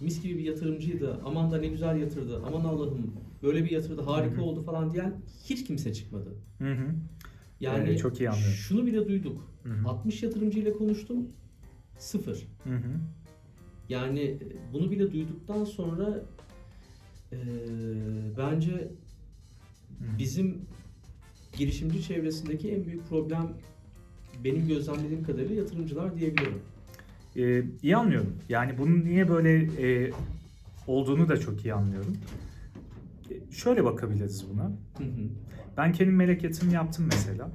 mis 0.00 0.22
gibi 0.22 0.38
bir 0.38 0.44
yatırımcıydı, 0.44 1.20
aman 1.24 1.50
da 1.50 1.58
ne 1.58 1.66
güzel 1.66 2.00
yatırdı, 2.00 2.42
aman 2.46 2.64
Allah'ım 2.64 3.14
böyle 3.42 3.64
bir 3.64 3.70
yatırdı, 3.70 4.02
harika 4.02 4.36
Hı 4.36 4.40
hı. 4.40 4.42
oldu 4.42 4.62
falan 4.62 4.92
diyen 4.92 5.14
hiç 5.44 5.64
kimse 5.64 5.94
çıkmadı. 5.94 6.34
Hı 6.58 6.72
hı. 6.72 6.94
Yani 7.60 7.88
Evet, 7.88 7.98
çok 7.98 8.20
iyi 8.20 8.30
anlıyorum. 8.30 8.54
şunu 8.54 8.86
bile 8.86 9.08
duyduk. 9.08 9.48
Hı 9.62 9.72
hı. 9.72 9.88
60 9.88 10.22
yatırımcıyla 10.22 10.72
konuştum, 10.72 11.28
sıfır. 11.98 12.46
Hı 12.64 12.74
hı. 12.74 13.00
Yani 13.88 14.20
e, 14.20 14.38
bunu 14.72 14.90
bile 14.90 15.12
duyduktan 15.12 15.64
sonra 15.64 16.24
e, 17.32 17.38
bence 18.38 18.72
Hı 18.72 20.04
hı. 20.04 20.18
bizim 20.18 20.60
girişimci 21.52 22.02
çevresindeki 22.02 22.70
en 22.70 22.84
büyük 22.84 23.08
problem 23.08 23.48
benim 24.44 24.68
gözlemlediğim 24.68 25.24
kadarıyla 25.24 25.54
yatırımcılar 25.54 26.16
diyebilirim. 26.16 26.58
Ee, 27.36 27.64
iyi 27.82 27.96
anlıyorum. 27.96 28.34
Yani 28.48 28.78
bunun 28.78 29.04
niye 29.04 29.28
böyle 29.28 29.58
e, 29.86 30.10
olduğunu 30.86 31.28
da 31.28 31.36
çok 31.36 31.64
iyi 31.64 31.74
anlıyorum. 31.74 32.16
E, 33.30 33.52
şöyle 33.52 33.84
bakabiliriz 33.84 34.46
buna. 34.52 34.64
Hı 34.98 35.04
hı. 35.04 35.28
Ben 35.76 35.92
kendim 35.92 36.16
melek 36.16 36.44
yatırım 36.44 36.72
yaptım 36.72 37.08
mesela. 37.10 37.50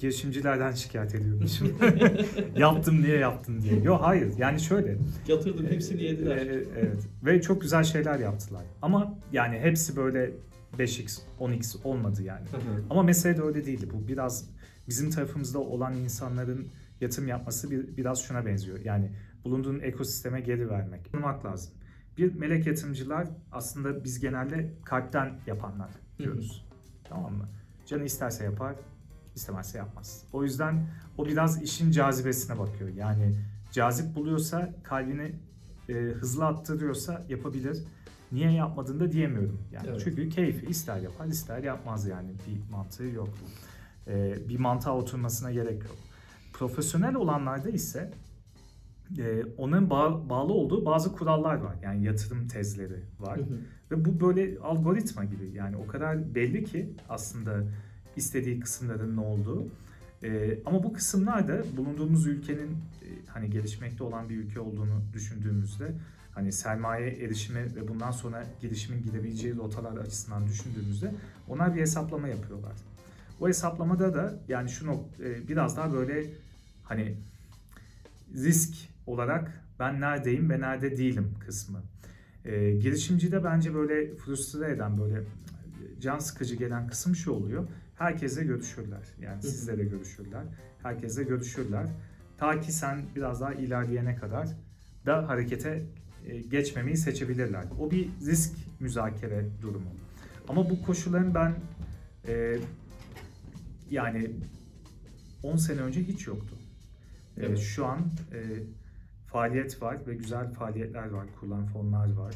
Girişimcilerden 0.00 0.72
şikayet 0.72 1.14
ediyormuşum. 1.14 1.78
yaptım 2.56 3.02
niye 3.02 3.18
yaptın 3.18 3.62
diye. 3.62 3.80
Yok 3.80 4.00
hayır 4.02 4.38
yani 4.38 4.60
şöyle. 4.60 4.98
Yatırdım 5.28 5.66
hepsini 5.66 6.02
yediler. 6.02 6.36
E, 6.36 6.64
evet 6.78 7.06
ve 7.24 7.42
çok 7.42 7.62
güzel 7.62 7.84
şeyler 7.84 8.18
yaptılar. 8.18 8.62
Ama 8.82 9.18
yani 9.32 9.58
hepsi 9.58 9.96
böyle 9.96 10.32
5x 10.78 11.20
10x 11.40 11.82
olmadı 11.84 12.22
yani. 12.22 12.46
Hı 12.46 12.56
hı. 12.56 12.84
Ama 12.90 13.02
mesele 13.02 13.36
de 13.36 13.42
öyle 13.42 13.64
değildi. 13.66 13.88
Bu 13.92 14.08
biraz 14.08 14.50
bizim 14.88 15.10
tarafımızda 15.10 15.58
olan 15.58 15.94
insanların 15.96 16.68
yatırım 17.00 17.28
yapması 17.28 17.70
bir, 17.70 17.96
biraz 17.96 18.22
şuna 18.22 18.46
benziyor. 18.46 18.80
Yani 18.84 19.10
bulunduğun 19.44 19.80
ekosisteme 19.80 20.40
geri 20.40 20.70
vermek. 20.70 21.12
Tanımak 21.12 21.44
lazım. 21.44 21.72
Bir 22.18 22.34
melek 22.34 22.66
yatırımcılar 22.66 23.28
aslında 23.52 24.04
biz 24.04 24.20
genelde 24.20 24.70
kalpten 24.84 25.32
yapanlar 25.46 25.90
diyoruz. 26.18 26.64
Tamam 27.04 27.32
mı? 27.34 27.48
Canı 27.86 28.04
isterse 28.04 28.44
yapar, 28.44 28.76
istemezse 29.40 29.78
yapmaz. 29.78 30.22
O 30.32 30.42
yüzden 30.44 30.86
o 31.18 31.26
biraz 31.26 31.62
işin 31.62 31.90
cazibesine 31.90 32.58
bakıyor. 32.58 32.88
Yani 32.88 33.34
cazip 33.72 34.14
buluyorsa, 34.14 34.70
kalbini 34.82 35.32
e, 35.88 35.92
hızlı 35.94 36.46
attırıyorsa 36.46 37.24
yapabilir. 37.28 37.78
Niye 38.32 38.50
yapmadığını 38.52 39.00
da 39.00 39.12
diyemiyorum. 39.12 39.60
Yani 39.72 39.86
Evet. 39.90 40.00
çünkü 40.04 40.28
keyfi 40.28 40.66
ister 40.66 40.96
yapar, 41.00 41.26
ister 41.26 41.62
yapmaz 41.62 42.06
yani 42.06 42.30
bir 42.46 42.72
mantığı 42.72 43.04
yok. 43.04 43.28
E, 44.06 44.34
bir 44.48 44.58
mantığa 44.58 44.96
oturmasına 44.96 45.52
gerek 45.52 45.82
yok. 45.82 45.96
Profesyonel 46.52 47.14
olanlarda 47.14 47.70
ise 47.70 48.10
e, 49.18 49.42
onun 49.58 49.90
bağ- 49.90 50.28
bağlı 50.28 50.52
olduğu 50.52 50.84
bazı 50.86 51.12
kurallar 51.12 51.54
var. 51.54 51.74
Yani 51.82 52.04
yatırım 52.04 52.48
tezleri 52.48 53.00
var. 53.20 53.38
Hı 53.38 53.42
hı. 53.42 53.58
Ve 53.90 54.04
bu 54.04 54.20
böyle 54.20 54.58
algoritma 54.58 55.24
gibi 55.24 55.50
yani 55.54 55.76
o 55.76 55.86
kadar 55.86 56.34
belli 56.34 56.64
ki 56.64 56.90
aslında 57.08 57.62
istediği 58.20 58.60
kısımların 58.60 59.16
ne 59.16 59.20
olduğu. 59.20 59.66
E, 60.22 60.58
ama 60.66 60.82
bu 60.82 60.92
kısımlar 60.92 61.48
da 61.48 61.76
bulunduğumuz 61.76 62.26
ülkenin 62.26 62.70
e, 62.70 63.08
hani 63.26 63.50
gelişmekte 63.50 64.04
olan 64.04 64.28
bir 64.28 64.36
ülke 64.36 64.60
olduğunu 64.60 65.02
düşündüğümüzde 65.14 65.92
hani 66.34 66.52
sermaye 66.52 67.10
erişimi 67.10 67.76
ve 67.76 67.88
bundan 67.88 68.10
sonra 68.10 68.46
girişimin 68.60 69.02
gidebileceği 69.02 69.56
rotalar 69.56 69.96
açısından 69.96 70.46
düşündüğümüzde 70.46 71.14
onlar 71.48 71.74
bir 71.74 71.80
hesaplama 71.80 72.28
yapıyorlar. 72.28 72.72
O 73.40 73.48
hesaplamada 73.48 74.14
da 74.14 74.38
yani 74.48 74.70
şu 74.70 74.86
nok- 74.86 75.22
e, 75.24 75.48
biraz 75.48 75.76
daha 75.76 75.92
böyle 75.92 76.26
hani 76.82 77.16
risk 78.34 78.74
olarak 79.06 79.64
ben 79.78 80.00
neredeyim 80.00 80.50
ve 80.50 80.60
nerede 80.60 80.98
değilim 80.98 81.34
kısmı. 81.46 81.82
E, 82.44 82.72
girişimcide 82.72 83.44
bence 83.44 83.74
böyle 83.74 84.14
frustre 84.14 84.70
eden 84.70 84.98
böyle 85.00 85.22
can 86.00 86.18
sıkıcı 86.18 86.54
gelen 86.56 86.86
kısım 86.88 87.16
şu 87.16 87.32
oluyor. 87.32 87.66
Herkesle 88.00 88.44
görüşürler. 88.44 89.02
Yani 89.20 89.42
sizle 89.42 89.78
de 89.78 89.84
görüşürler. 89.84 90.44
Herkesle 90.82 91.22
görüşürler. 91.22 91.86
Ta 92.38 92.60
ki 92.60 92.72
sen 92.72 93.02
biraz 93.16 93.40
daha 93.40 93.54
ilerleyene 93.54 94.16
kadar 94.16 94.48
da 95.06 95.28
harekete 95.28 95.82
e, 96.26 96.40
geçmemeyi 96.40 96.96
seçebilirler. 96.96 97.64
O 97.80 97.90
bir 97.90 98.08
risk 98.26 98.56
müzakere 98.80 99.44
durumu. 99.62 99.90
Ama 100.48 100.70
bu 100.70 100.82
koşulların 100.82 101.34
ben 101.34 101.54
e, 102.28 102.56
yani 103.90 104.30
10 105.42 105.56
sene 105.56 105.80
önce 105.80 106.02
hiç 106.02 106.26
yoktu. 106.26 106.56
E, 107.36 107.46
Evet. 107.46 107.58
Şu 107.58 107.86
an 107.86 107.98
e, 108.32 108.40
faaliyet 109.26 109.82
var 109.82 109.98
ve 110.06 110.14
güzel 110.14 110.52
faaliyetler 110.52 111.10
var, 111.10 111.26
kurulan 111.40 111.66
fonlar 111.66 112.12
var. 112.12 112.34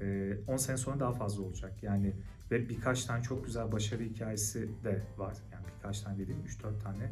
E, 0.00 0.36
10 0.46 0.56
sene 0.56 0.76
sonra 0.76 1.00
daha 1.00 1.12
fazla 1.12 1.42
olacak. 1.42 1.82
Yani 1.82 2.12
ve 2.50 2.68
birkaç 2.68 3.04
tane 3.04 3.22
çok 3.22 3.46
güzel 3.46 3.72
başarı 3.72 4.02
hikayesi 4.02 4.68
de 4.84 5.02
var. 5.16 5.34
Yani 5.52 5.64
birkaç 5.76 6.00
tane 6.00 6.18
dediğim 6.18 6.40
3-4 6.40 6.82
tane 6.82 7.10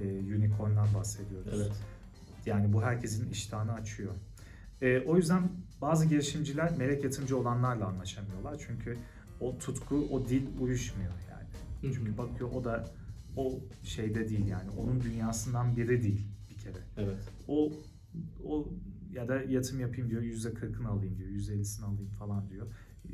e, 0.00 0.34
unicorn'dan 0.36 0.94
bahsediyoruz. 0.94 1.52
Evet. 1.56 1.72
Yani 2.46 2.72
bu 2.72 2.82
herkesin 2.82 3.30
iştahını 3.30 3.72
açıyor. 3.72 4.14
E, 4.82 5.00
o 5.00 5.16
yüzden 5.16 5.50
bazı 5.80 6.06
girişimciler 6.06 6.76
melek 6.76 7.04
yatırımcı 7.04 7.38
olanlarla 7.38 7.86
anlaşamıyorlar. 7.86 8.64
Çünkü 8.66 8.98
o 9.40 9.58
tutku, 9.58 10.08
o 10.10 10.28
dil 10.28 10.46
uyuşmuyor 10.60 11.12
yani. 11.30 11.48
Hı 11.82 11.88
hı. 11.88 11.94
Çünkü 11.94 12.18
bakıyor 12.18 12.50
o 12.52 12.64
da 12.64 12.84
o 13.36 13.60
şeyde 13.82 14.28
değil 14.28 14.46
yani. 14.46 14.70
Onun 14.70 15.00
dünyasından 15.00 15.76
biri 15.76 16.02
değil 16.02 16.28
bir 16.50 16.58
kere. 16.58 16.78
Evet. 16.96 17.18
O 17.48 17.72
o 18.44 18.68
ya 19.12 19.28
da 19.28 19.42
yatırım 19.42 19.80
yapayım 19.80 20.10
diyor 20.10 20.22
yüzde 20.22 20.54
kırkını 20.54 20.88
alayım 20.88 21.18
diyor 21.18 21.28
yüzde 21.28 21.54
ellisini 21.54 21.86
alayım 21.86 22.10
falan 22.10 22.48
diyor. 22.50 22.66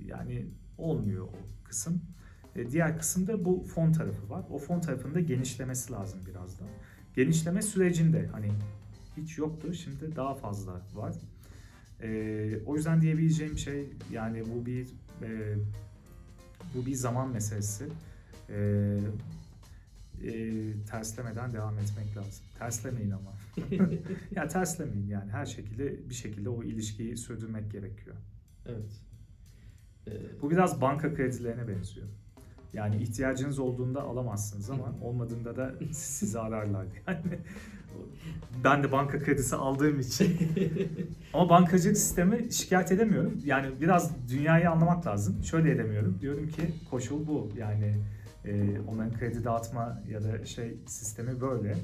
Yani 0.04 0.46
olmuyor 0.82 1.24
o 1.24 1.64
kısım. 1.64 2.02
E, 2.56 2.70
diğer 2.70 2.98
kısımda 2.98 3.44
bu 3.44 3.64
fon 3.74 3.92
tarafı 3.92 4.30
var. 4.30 4.44
O 4.50 4.58
fon 4.58 4.80
tarafında 4.80 5.20
genişlemesi 5.20 5.92
lazım 5.92 6.20
biraz 6.26 6.60
da. 6.60 6.64
Genişleme 7.14 7.62
sürecinde 7.62 8.26
hani 8.32 8.52
hiç 9.16 9.38
yoktu 9.38 9.74
şimdi 9.74 10.16
daha 10.16 10.34
fazla 10.34 10.82
var. 10.94 11.14
E, 12.02 12.60
o 12.66 12.76
yüzden 12.76 13.00
diyebileceğim 13.00 13.58
şey 13.58 13.90
yani 14.10 14.42
bu 14.54 14.66
bir 14.66 14.88
e, 15.22 15.56
bu 16.74 16.86
bir 16.86 16.94
zaman 16.94 17.30
meselesi. 17.30 17.88
E, 18.50 18.98
e, 20.24 20.62
terslemeden 20.90 21.52
devam 21.52 21.78
etmek 21.78 22.16
lazım. 22.16 22.44
Terslemeyin 22.58 23.10
ama. 23.10 23.32
ya 24.36 24.48
terslemeyin 24.48 25.08
yani 25.08 25.30
her 25.30 25.46
şekilde 25.46 26.10
bir 26.10 26.14
şekilde 26.14 26.48
o 26.48 26.62
ilişkiyi 26.62 27.16
sürdürmek 27.16 27.70
gerekiyor. 27.72 28.16
Evet. 28.66 29.00
Ee, 30.06 30.10
Bu 30.42 30.50
biraz 30.50 30.80
banka 30.80 31.14
kredilerine 31.14 31.68
benziyor. 31.68 32.06
Yani 32.72 32.96
ihtiyacınız 32.96 33.58
olduğunda 33.58 34.02
alamazsınız 34.02 34.70
ama 34.70 34.94
olmadığında 35.02 35.56
da 35.56 35.74
sizi 35.92 36.38
ararlar. 36.38 36.86
Yani 37.06 37.38
ben 38.64 38.82
de 38.82 38.92
banka 38.92 39.18
kredisi 39.18 39.56
aldığım 39.56 40.00
için 40.00 40.36
ama 41.34 41.48
bankacılık 41.48 41.96
sistemi 41.98 42.52
şikayet 42.52 42.92
edemiyorum. 42.92 43.40
Yani 43.44 43.80
biraz 43.80 44.28
dünyayı 44.28 44.70
anlamak 44.70 45.06
lazım. 45.06 45.44
Şöyle 45.44 45.70
edemiyorum. 45.70 46.18
Diyorum 46.20 46.48
ki 46.48 46.62
koşul 46.90 47.26
bu. 47.26 47.50
Yani 47.58 47.94
e, 48.44 48.80
onların 48.88 49.18
kredi 49.18 49.44
dağıtma 49.44 50.02
ya 50.08 50.24
da 50.24 50.44
şey 50.46 50.74
sistemi 50.86 51.40
böyle. 51.40 51.76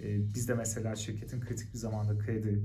E, 0.00 0.34
biz 0.34 0.48
de 0.48 0.54
mesela 0.54 0.96
şirketin 0.96 1.40
kritik 1.40 1.74
bir 1.74 1.78
zamanda 1.78 2.18
kredi 2.18 2.60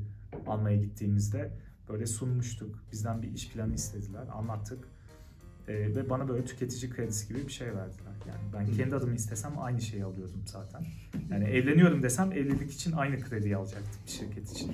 almaya 0.48 0.78
gittiğimizde 0.78 1.52
böyle 1.90 2.06
sunmuştuk. 2.06 2.84
Bizden 2.92 3.22
bir 3.22 3.32
iş 3.32 3.50
planı 3.50 3.74
istediler. 3.74 4.28
Anlattık. 4.34 4.88
E, 5.68 5.74
ve 5.74 6.10
bana 6.10 6.28
böyle 6.28 6.46
tüketici 6.46 6.92
kredisi 6.92 7.28
gibi 7.28 7.48
bir 7.48 7.52
şey 7.52 7.68
verdiler. 7.68 8.14
Yani 8.28 8.54
ben 8.54 8.78
kendi 8.78 8.96
adımı 8.96 9.16
istesem 9.16 9.60
aynı 9.60 9.82
şeyi 9.82 10.04
alıyordum 10.04 10.44
zaten. 10.46 10.86
Yani 11.32 11.44
evleniyorum 11.44 12.04
desem 12.04 12.32
evlilik 12.32 12.72
için 12.72 12.92
aynı 12.92 13.22
krediyi 13.22 13.58
alacaktım 13.58 14.02
bir 14.06 14.12
şirket 14.12 14.52
için. 14.52 14.72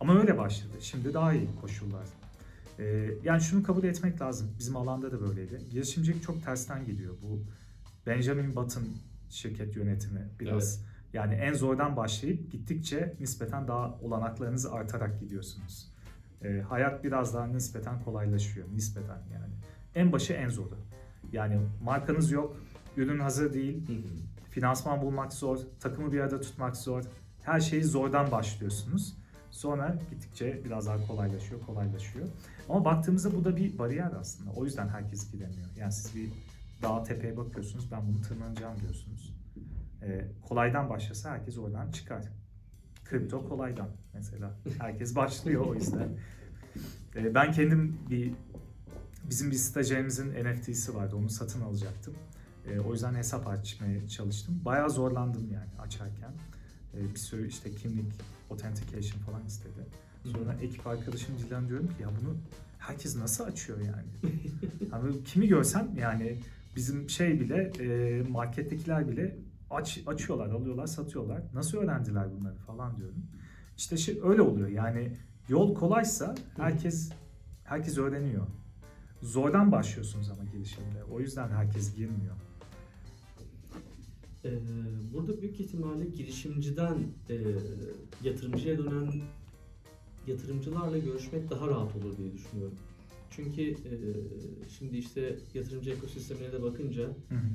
Ama 0.00 0.20
öyle 0.20 0.38
başladı. 0.38 0.72
Şimdi 0.80 1.14
daha 1.14 1.32
iyi 1.32 1.48
koşullar. 1.60 2.06
Ee, 2.78 3.10
yani 3.24 3.40
şunu 3.40 3.62
kabul 3.62 3.84
etmek 3.84 4.20
lazım. 4.20 4.50
Bizim 4.58 4.76
alanda 4.76 5.12
da 5.12 5.20
böyleydi. 5.20 5.60
Girişimcilik 5.70 6.22
çok 6.22 6.44
tersten 6.44 6.86
gidiyor. 6.86 7.14
Bu 7.22 7.44
Benjamin 8.06 8.56
Button 8.56 8.84
şirket 9.30 9.76
yönetimi 9.76 10.30
biraz. 10.40 10.84
Yani 11.12 11.34
en 11.34 11.52
zordan 11.52 11.96
başlayıp 11.96 12.52
gittikçe 12.52 13.16
nispeten 13.20 13.68
daha 13.68 13.98
olanaklarınız 14.00 14.66
artarak 14.66 15.20
gidiyorsunuz. 15.20 15.92
Ee, 16.42 16.60
hayat 16.68 17.04
biraz 17.04 17.34
daha 17.34 17.46
nispeten 17.46 18.02
kolaylaşıyor. 18.02 18.66
Nispeten 18.72 19.22
yani. 19.32 19.54
En 19.94 20.12
başı 20.12 20.32
en 20.32 20.48
zoru. 20.48 20.78
Yani 21.32 21.60
markanız 21.82 22.30
yok, 22.30 22.56
ürün 22.96 23.18
hazır 23.18 23.54
değil. 23.54 23.86
Finansman 24.50 25.02
bulmak 25.02 25.32
zor, 25.32 25.58
takımı 25.80 26.12
bir 26.12 26.20
arada 26.20 26.40
tutmak 26.40 26.76
zor. 26.76 27.04
Her 27.42 27.60
şeyi 27.60 27.84
zordan 27.84 28.30
başlıyorsunuz. 28.30 29.16
Sonra 29.50 29.98
gittikçe 30.10 30.64
biraz 30.64 30.86
daha 30.86 31.06
kolaylaşıyor, 31.06 31.60
kolaylaşıyor. 31.60 32.26
Ama 32.68 32.84
baktığımızda 32.84 33.34
bu 33.34 33.44
da 33.44 33.56
bir 33.56 33.78
bariyer 33.78 34.12
aslında. 34.20 34.50
O 34.50 34.64
yüzden 34.64 34.88
herkes 34.88 35.32
gidemiyor. 35.32 35.68
Yani 35.76 35.92
siz 35.92 36.16
bir 36.16 36.28
dağ 36.82 37.02
tepeye 37.02 37.36
bakıyorsunuz, 37.36 37.92
ben 37.92 38.08
bunu 38.08 38.22
tırmanacağım 38.22 38.80
diyorsunuz. 38.80 39.36
Ee, 40.02 40.24
kolaydan 40.48 40.90
başlasa 40.90 41.30
herkes 41.30 41.58
oradan 41.58 41.90
çıkar. 41.90 42.22
Kripto 43.04 43.48
kolaydan 43.48 43.88
mesela. 44.16 44.50
Herkes 44.78 45.16
başlıyor 45.16 45.66
o 45.66 45.74
yüzden. 45.74 46.08
Ee, 47.16 47.34
ben 47.34 47.52
kendim 47.52 47.98
bir 48.10 48.32
bizim 49.30 49.50
bir 49.50 49.56
stajyerimizin 49.56 50.44
NFT'si 50.44 50.94
vardı. 50.94 51.16
Onu 51.16 51.30
satın 51.30 51.60
alacaktım. 51.60 52.14
E, 52.70 52.80
o 52.80 52.92
yüzden 52.92 53.14
hesap 53.14 53.46
açmaya 53.46 54.08
çalıştım. 54.08 54.60
Bayağı 54.64 54.90
zorlandım 54.90 55.50
yani 55.52 55.80
açarken. 55.80 56.32
E, 56.94 57.14
bir 57.14 57.18
sürü 57.18 57.48
işte 57.48 57.70
kimlik, 57.70 58.12
authentication 58.50 59.20
falan 59.20 59.46
istedi. 59.46 59.86
Sonra 60.24 60.56
ekip 60.62 60.86
arkadaşım 60.86 61.34
Dilan 61.38 61.68
diyorum 61.68 61.86
ki 61.86 62.02
ya 62.02 62.08
bunu 62.20 62.36
herkes 62.78 63.16
nasıl 63.16 63.44
açıyor 63.44 63.78
yani? 63.78 64.34
hani 64.90 65.24
kimi 65.24 65.48
görsem 65.48 65.90
yani 66.00 66.40
bizim 66.76 67.10
şey 67.10 67.40
bile 67.40 67.72
e, 67.80 68.22
markettekiler 68.22 69.08
bile 69.08 69.36
aç 69.70 70.00
açıyorlar, 70.06 70.48
alıyorlar, 70.48 70.86
satıyorlar. 70.86 71.42
Nasıl 71.54 71.78
öğrendiler 71.78 72.32
bunları 72.32 72.56
falan 72.56 72.96
diyorum. 72.96 73.26
İşte 73.76 73.96
şey 73.96 74.20
öyle 74.22 74.42
oluyor 74.42 74.68
yani 74.68 75.16
yol 75.48 75.74
kolaysa 75.74 76.34
herkes 76.56 77.12
herkes 77.64 77.98
öğreniyor. 77.98 78.46
Zordan 79.22 79.72
başlıyorsunuz 79.72 80.30
ama 80.30 80.44
girişimde. 80.52 81.04
O 81.10 81.20
yüzden 81.20 81.48
herkes 81.48 81.94
girmiyor. 81.94 82.36
Ee, 84.44 84.50
burada 85.14 85.42
büyük 85.42 85.60
ihtimalle 85.60 86.04
girişimciden 86.04 86.96
e, 87.30 87.34
yatırımcıya 88.24 88.78
dönen 88.78 89.12
yatırımcılarla 90.26 90.98
görüşmek 90.98 91.50
daha 91.50 91.66
rahat 91.66 91.96
olur 91.96 92.16
diye 92.18 92.32
düşünüyorum. 92.32 92.78
Çünkü 93.30 93.62
e, 93.62 93.98
şimdi 94.78 94.96
işte 94.96 95.38
yatırımcı 95.54 95.90
ekosistemine 95.90 96.52
de 96.52 96.62
bakınca 96.62 97.02
Hı 97.02 97.34
hı. 97.34 97.48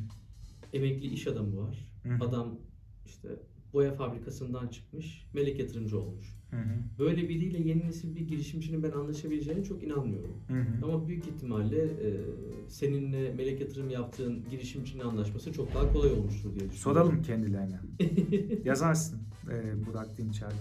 emekli 0.74 1.08
iş 1.08 1.28
adamı 1.28 1.58
var. 1.68 1.94
Hı 2.04 2.10
hı. 2.10 2.26
Adam 2.26 2.60
işte 3.06 3.30
boya 3.74 3.94
fabrikasından 3.94 4.68
çıkmış, 4.68 5.26
melek 5.34 5.60
yatırımcı 5.60 6.00
olmuş. 6.00 6.26
Hı 6.50 6.58
hı. 6.58 6.76
Böyle 7.00 7.30
biriyle 7.30 7.70
yeni 7.70 7.88
nesil 7.88 8.16
bir 8.16 8.28
girişimcinin 8.28 8.84
ben 8.84 8.92
anlaşabileceğine 8.92 9.64
çok 9.64 9.84
inanmıyorum. 9.84 10.34
Hı 10.48 10.54
hı. 10.54 10.86
Ama 10.86 11.08
büyük 11.08 11.28
ihtimalle 11.28 11.84
e, 11.84 12.20
seninle 12.68 13.34
melek 13.34 13.62
yatırım 13.62 13.90
yaptığın 13.90 14.44
girişimcinin 14.50 15.04
anlaşması 15.04 15.54
çok 15.54 15.76
daha 15.76 15.94
kolay 15.94 16.12
olmuştur 16.12 16.50
diye 16.50 16.70
düşünüyorum. 16.70 16.78
Soralım 16.78 17.22
kendilerine. 17.22 17.80
Yazarsın 18.66 19.20
e, 19.52 19.86
Burak 19.86 20.18
Dinçer 20.18 20.52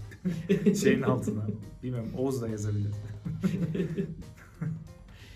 şeyin 0.75 1.03
altına. 1.03 1.47
Bilmiyorum 1.83 2.11
Oğuz 2.17 2.43
da 2.43 2.49
yazabilir. 2.49 2.91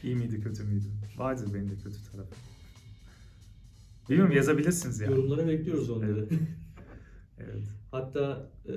İyi 0.04 0.14
miydi 0.14 0.40
kötü 0.40 0.64
müydü? 0.64 0.86
Vardır 1.16 1.54
benim 1.54 1.70
de 1.70 1.74
kötü 1.74 1.96
tarafım. 2.12 2.36
Bilmiyorum 4.10 4.36
yazabilirsiniz 4.36 5.00
yani. 5.00 5.10
Yorumlara 5.12 5.48
bekliyoruz 5.48 5.90
onları. 5.90 6.26
Evet. 6.30 6.40
Hatta 7.90 8.50
e, 8.68 8.74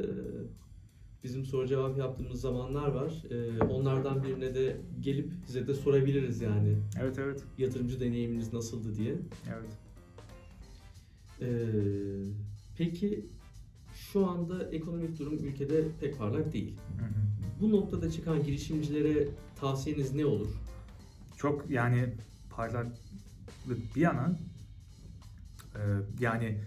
bizim 1.23 1.45
soru 1.45 1.67
cevap 1.67 1.97
yaptığımız 1.97 2.41
zamanlar 2.41 2.87
var. 2.87 3.23
E, 3.31 3.63
onlardan 3.63 4.23
birine 4.23 4.55
de 4.55 4.81
gelip 4.99 5.31
size 5.45 5.67
de 5.67 5.73
sorabiliriz 5.73 6.41
yani. 6.41 6.75
Evet 7.01 7.19
evet. 7.19 7.43
Yatırımcı 7.57 7.99
deneyiminiz 7.99 8.53
nasıldı 8.53 8.95
diye. 8.95 9.15
Evet. 9.47 9.69
Ee, 11.41 11.47
peki 12.77 13.25
şu 13.93 14.27
anda 14.27 14.69
ekonomik 14.71 15.19
durum 15.19 15.33
ülkede 15.33 15.83
pek 15.99 16.17
parlak 16.17 16.53
değil. 16.53 16.77
Hı 16.99 17.05
hı. 17.05 17.09
Bu 17.61 17.71
noktada 17.71 18.11
çıkan 18.11 18.43
girişimcilere 18.43 19.27
tavsiyeniz 19.55 20.15
ne 20.15 20.25
olur? 20.25 20.47
Çok 21.37 21.69
yani 21.69 22.13
parlaklık 22.49 23.95
bir 23.95 24.01
yana 24.01 24.39
e, 25.75 25.81
yani 26.19 26.57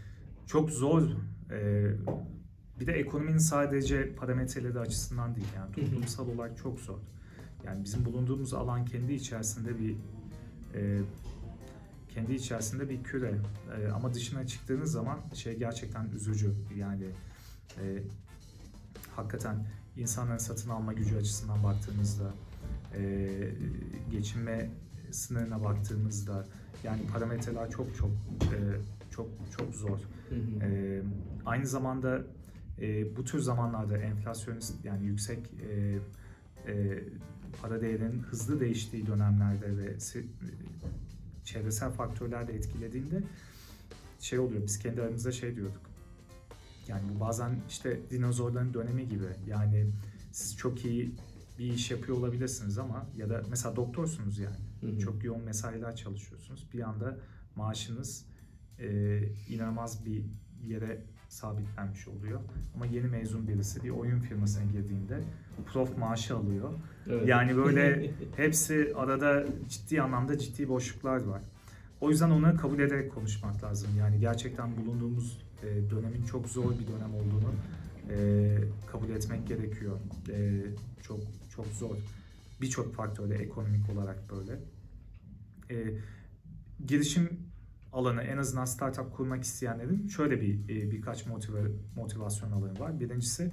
çok 0.46 0.70
zor 0.70 1.02
e, 1.50 1.90
bir 2.80 2.86
de 2.86 2.92
ekonominin 2.92 3.38
sadece 3.38 4.14
parametreleri 4.14 4.78
açısından 4.78 5.34
değil 5.34 5.46
yani 5.56 5.72
toplumsal 5.72 6.28
olarak 6.28 6.56
çok 6.56 6.80
zor. 6.80 6.98
Yani 7.64 7.84
bizim 7.84 8.04
bulunduğumuz 8.04 8.54
alan 8.54 8.84
kendi 8.84 9.12
içerisinde 9.12 9.78
bir 9.78 9.96
e, 10.74 11.00
kendi 12.08 12.34
içerisinde 12.34 12.88
bir 12.88 13.02
küre 13.02 13.34
E, 13.78 13.88
ama 13.88 14.14
dışına 14.14 14.46
çıktığınız 14.46 14.92
zaman 14.92 15.18
şey 15.34 15.58
gerçekten 15.58 16.08
üzücü 16.16 16.54
yani 16.76 17.06
e, 17.80 18.02
hakikaten 19.16 19.66
insanların 19.96 20.38
satın 20.38 20.70
alma 20.70 20.92
gücü 20.92 21.16
açısından 21.16 21.64
baktığımızda 21.64 22.30
e, 22.96 23.28
geçinme 24.10 24.70
sınırına 25.10 25.64
baktığımızda 25.64 26.46
yani 26.84 27.06
parametreler 27.12 27.70
çok 27.70 27.96
çok 27.96 28.10
e, 28.42 28.58
çok 29.10 29.28
çok 29.58 29.74
zor. 29.74 29.98
Hı 30.30 30.34
hı. 30.34 30.64
E, 30.64 31.02
aynı 31.46 31.66
zamanda 31.66 32.24
e, 32.80 33.16
bu 33.16 33.24
tür 33.24 33.38
zamanlarda 33.38 33.98
enflasyonist 33.98 34.84
yani 34.84 35.06
yüksek 35.06 35.38
e, 35.68 35.98
e, 36.72 37.04
para 37.62 37.80
değerinin 37.80 38.22
hızlı 38.22 38.60
değiştiği 38.60 39.06
dönemlerde 39.06 39.76
ve 39.76 39.96
çevresel 41.44 41.90
faktörler 41.90 42.48
de 42.48 42.54
etkilediğinde 42.54 43.22
şey 44.20 44.38
oluyor 44.38 44.62
biz 44.62 44.78
kendi 44.78 45.02
aramızda 45.02 45.32
şey 45.32 45.56
diyorduk. 45.56 45.90
Yani 46.88 47.02
bu 47.14 47.20
bazen 47.20 47.50
işte 47.68 48.00
dinozorların 48.10 48.74
dönemi 48.74 49.08
gibi. 49.08 49.26
Yani 49.46 49.86
siz 50.32 50.56
çok 50.56 50.84
iyi 50.84 51.14
bir 51.58 51.72
iş 51.72 51.90
yapıyor 51.90 52.18
olabilirsiniz 52.18 52.78
ama 52.78 53.06
ya 53.16 53.30
da 53.30 53.42
mesela 53.50 53.76
doktorsunuz 53.76 54.38
yani. 54.38 54.56
Hı 54.80 54.86
hı. 54.86 54.98
Çok 54.98 55.24
yoğun 55.24 55.42
mesailer 55.42 55.96
çalışıyorsunuz. 55.96 56.66
Bir 56.72 56.88
anda 56.88 57.18
maaşınız 57.56 58.26
e, 58.80 59.20
inanılmaz 59.48 60.06
bir 60.06 60.24
yere 60.66 61.02
sabitlenmiş 61.28 62.08
oluyor. 62.08 62.40
Ama 62.74 62.86
yeni 62.86 63.06
mezun 63.06 63.48
birisi 63.48 63.84
bir 63.84 63.90
oyun 63.90 64.20
firmasına 64.20 64.64
girdiğinde 64.64 65.20
prof 65.72 65.98
maaşı 65.98 66.36
alıyor. 66.36 66.72
Evet. 67.06 67.28
Yani 67.28 67.56
böyle 67.56 68.10
hepsi 68.36 68.92
arada 68.96 69.46
ciddi 69.68 70.02
anlamda 70.02 70.38
ciddi 70.38 70.68
boşluklar 70.68 71.24
var. 71.24 71.42
O 72.00 72.10
yüzden 72.10 72.30
onları 72.30 72.56
kabul 72.56 72.78
ederek 72.78 73.14
konuşmak 73.14 73.64
lazım. 73.64 73.90
Yani 73.98 74.20
gerçekten 74.20 74.76
bulunduğumuz 74.76 75.38
e, 75.62 75.90
dönemin 75.90 76.22
çok 76.22 76.48
zor 76.48 76.70
bir 76.70 76.86
dönem 76.86 77.14
olduğunu 77.14 77.54
e, 78.10 78.58
kabul 78.86 79.08
etmek 79.08 79.46
gerekiyor. 79.48 79.98
E, 80.28 80.62
çok 81.02 81.20
çok 81.56 81.66
zor. 81.66 81.96
Birçok 82.60 82.94
faktörle 82.94 83.34
ekonomik 83.34 83.90
olarak 83.90 84.18
böyle. 84.30 84.58
E, 85.70 85.94
girişim 86.86 87.49
alanı 87.92 88.22
en 88.22 88.38
azından 88.38 88.64
startup 88.64 89.16
kurmak 89.16 89.44
isteyenlerin 89.44 90.08
şöyle 90.08 90.40
bir 90.40 90.54
e, 90.64 90.90
birkaç 90.90 91.26
motive, 91.26 91.70
motivasyon 91.96 92.52
alanı 92.52 92.80
var. 92.80 93.00
Birincisi 93.00 93.50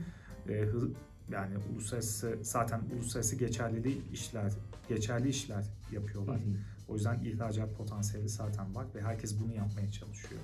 e, 0.50 0.62
hız, 0.62 0.84
yani 1.32 1.54
uluslararası 1.74 2.40
zaten 2.42 2.82
uluslararası 2.96 3.36
geçerli 3.36 4.02
işler 4.14 4.52
geçerli 4.90 5.30
işler 5.30 5.66
yapıyorlar. 5.92 6.40
hı. 6.40 6.44
O 6.88 6.94
yüzden 6.94 7.20
ihracat 7.24 7.78
potansiyeli 7.78 8.30
zaten 8.30 8.76
var 8.76 8.86
ve 8.96 9.02
herkes 9.02 9.40
bunu 9.40 9.54
yapmaya 9.56 9.92
çalışıyor. 9.92 10.42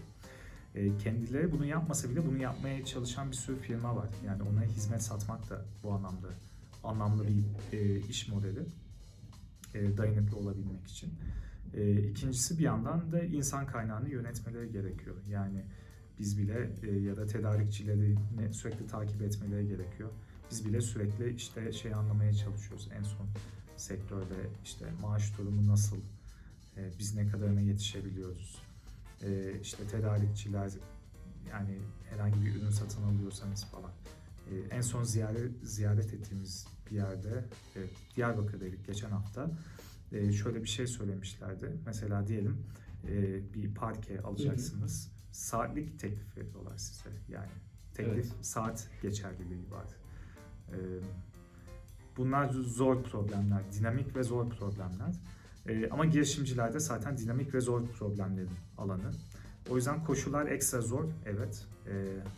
E, 0.76 0.98
kendileri 0.98 1.52
bunu 1.52 1.66
yapmasa 1.66 2.10
bile 2.10 2.26
bunu 2.28 2.38
yapmaya 2.38 2.86
çalışan 2.86 3.32
bir 3.32 3.36
sürü 3.36 3.60
firma 3.60 3.96
var. 3.96 4.10
Yani 4.26 4.44
ona 4.44 4.64
hizmet 4.64 5.04
satmak 5.04 5.50
da 5.50 5.66
bu 5.84 5.92
anlamda 5.92 6.28
anlamlı 6.84 7.24
bir 7.28 7.78
e, 7.78 8.00
iş 8.00 8.28
modeli. 8.28 8.66
E, 9.74 9.98
dayanıklı 9.98 10.38
olabilmek 10.38 10.88
için. 10.88 11.14
E, 11.74 12.02
ikincisi 12.02 12.58
bir 12.58 12.64
yandan 12.64 13.12
da 13.12 13.24
insan 13.24 13.66
kaynağını 13.66 14.10
yönetmeleri 14.10 14.72
gerekiyor. 14.72 15.16
Yani 15.30 15.64
biz 16.20 16.38
bile 16.38 16.70
e, 16.84 17.00
ya 17.00 17.18
da 17.18 17.26
tedarikçileri 17.26 18.16
sürekli 18.52 18.88
takip 18.88 19.22
etmeleri 19.22 19.68
gerekiyor. 19.68 20.10
Biz 20.52 20.66
bile 20.66 20.82
sürekli 20.82 21.36
işte 21.36 21.72
şey 21.72 21.94
anlamaya 21.94 22.34
çalışıyoruz. 22.34 22.90
En 23.00 23.04
son 23.04 23.28
sektörde 23.78 24.50
işte 24.64 24.86
maaş 25.02 25.38
durumu 25.38 25.68
nasıl, 25.68 25.98
e, 26.78 26.92
biz 27.00 27.16
ne 27.16 27.28
kadarına 27.28 27.62
yetişebiliyoruz. 27.62 28.62
E, 29.24 29.60
işte 29.62 29.88
tedarikçiler 29.88 30.72
yani 31.50 31.78
herhangi 32.10 32.46
bir 32.46 32.56
ürün 32.56 32.70
satın 32.70 33.04
alıyorsanız 33.04 33.66
falan. 33.66 33.92
E, 34.52 34.76
en 34.76 34.82
son 34.82 35.04
ziyaret 35.04 35.52
ziyaret 35.64 36.14
ettiğimiz 36.14 36.68
bir 36.92 36.96
yerde 36.96 37.46
e, 37.76 37.80
Diyarbakır'daydık 38.16 38.86
geçen 38.88 39.10
hafta. 39.10 39.52
E, 40.14 40.32
şöyle 40.32 40.64
bir 40.64 40.68
şey 40.68 40.88
söylemişlerdi. 40.88 41.72
Mesela 41.86 42.28
diyelim 42.28 42.58
e, 43.08 43.42
bir 43.54 43.76
parke 43.76 44.22
alacaksınız. 44.22 45.12
Saatlik 45.32 46.00
teklif 46.00 46.38
veriyorlar 46.38 46.78
size. 46.78 47.10
Yani 47.30 47.52
teklif 47.94 48.14
Evet. 48.14 48.34
saat 48.42 48.90
geçerliliği 49.02 49.72
var. 49.72 49.88
E, 50.70 50.78
bunlar 52.18 52.50
zor 52.50 53.04
problemler, 53.04 53.62
dinamik 53.80 54.16
ve 54.16 54.24
zor 54.24 54.50
problemler. 54.50 55.20
E, 55.68 55.90
ama 55.90 56.06
girişimcilerde 56.06 56.80
zaten 56.80 57.18
dinamik 57.18 57.54
ve 57.54 57.62
zor 57.62 57.88
problemlerin 57.88 58.50
alanı. 58.78 59.12
O 59.70 59.76
yüzden 59.76 60.04
koşullar 60.04 60.48
ekstra 60.48 60.82
zor, 60.82 61.06
evet. 61.26 61.66
E, 61.88 61.94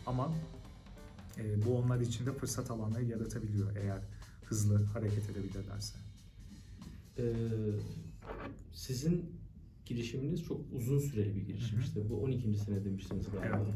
ama 0.06 0.34
e, 1.38 1.66
bu 1.66 1.78
onlar 1.78 2.00
için 2.00 2.26
de 2.26 2.32
fırsat 2.32 2.70
alanları 2.70 3.04
yaratabiliyor 3.04 3.76
eğer 3.76 4.02
hızlı 4.44 4.84
hareket 4.84 5.30
edebilirlerse. 5.30 5.98
Ee, 7.18 7.22
sizin 8.72 9.24
girişiminiz 9.86 10.44
çok 10.44 10.60
uzun 10.72 10.98
süreli 10.98 11.36
bir 11.36 11.42
girişim 11.42 11.76
Hı 11.78 11.80
hı. 11.82 11.84
işte. 11.84 12.10
Bu 12.10 12.22
12. 12.22 12.58
sene 12.58 12.84
demiştiniz 12.84 13.26
galiba. 13.30 13.56
Evet. 13.56 13.74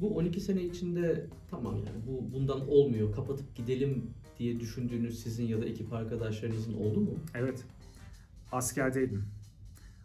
Bu 0.00 0.16
12 0.16 0.40
sene 0.40 0.62
içinde 0.62 1.26
tamam 1.50 1.76
yani 1.76 2.06
bu 2.06 2.32
bundan 2.32 2.68
olmuyor 2.68 3.14
kapatıp 3.14 3.56
gidelim 3.56 4.10
diye 4.38 4.60
düşündüğünüz 4.60 5.22
sizin 5.22 5.44
ya 5.44 5.60
da 5.60 5.64
ekip 5.64 5.92
arkadaşlarınızın 5.92 6.74
oldu 6.74 7.00
mu? 7.00 7.10
Evet. 7.34 7.64
Askerdeydim. 8.52 9.24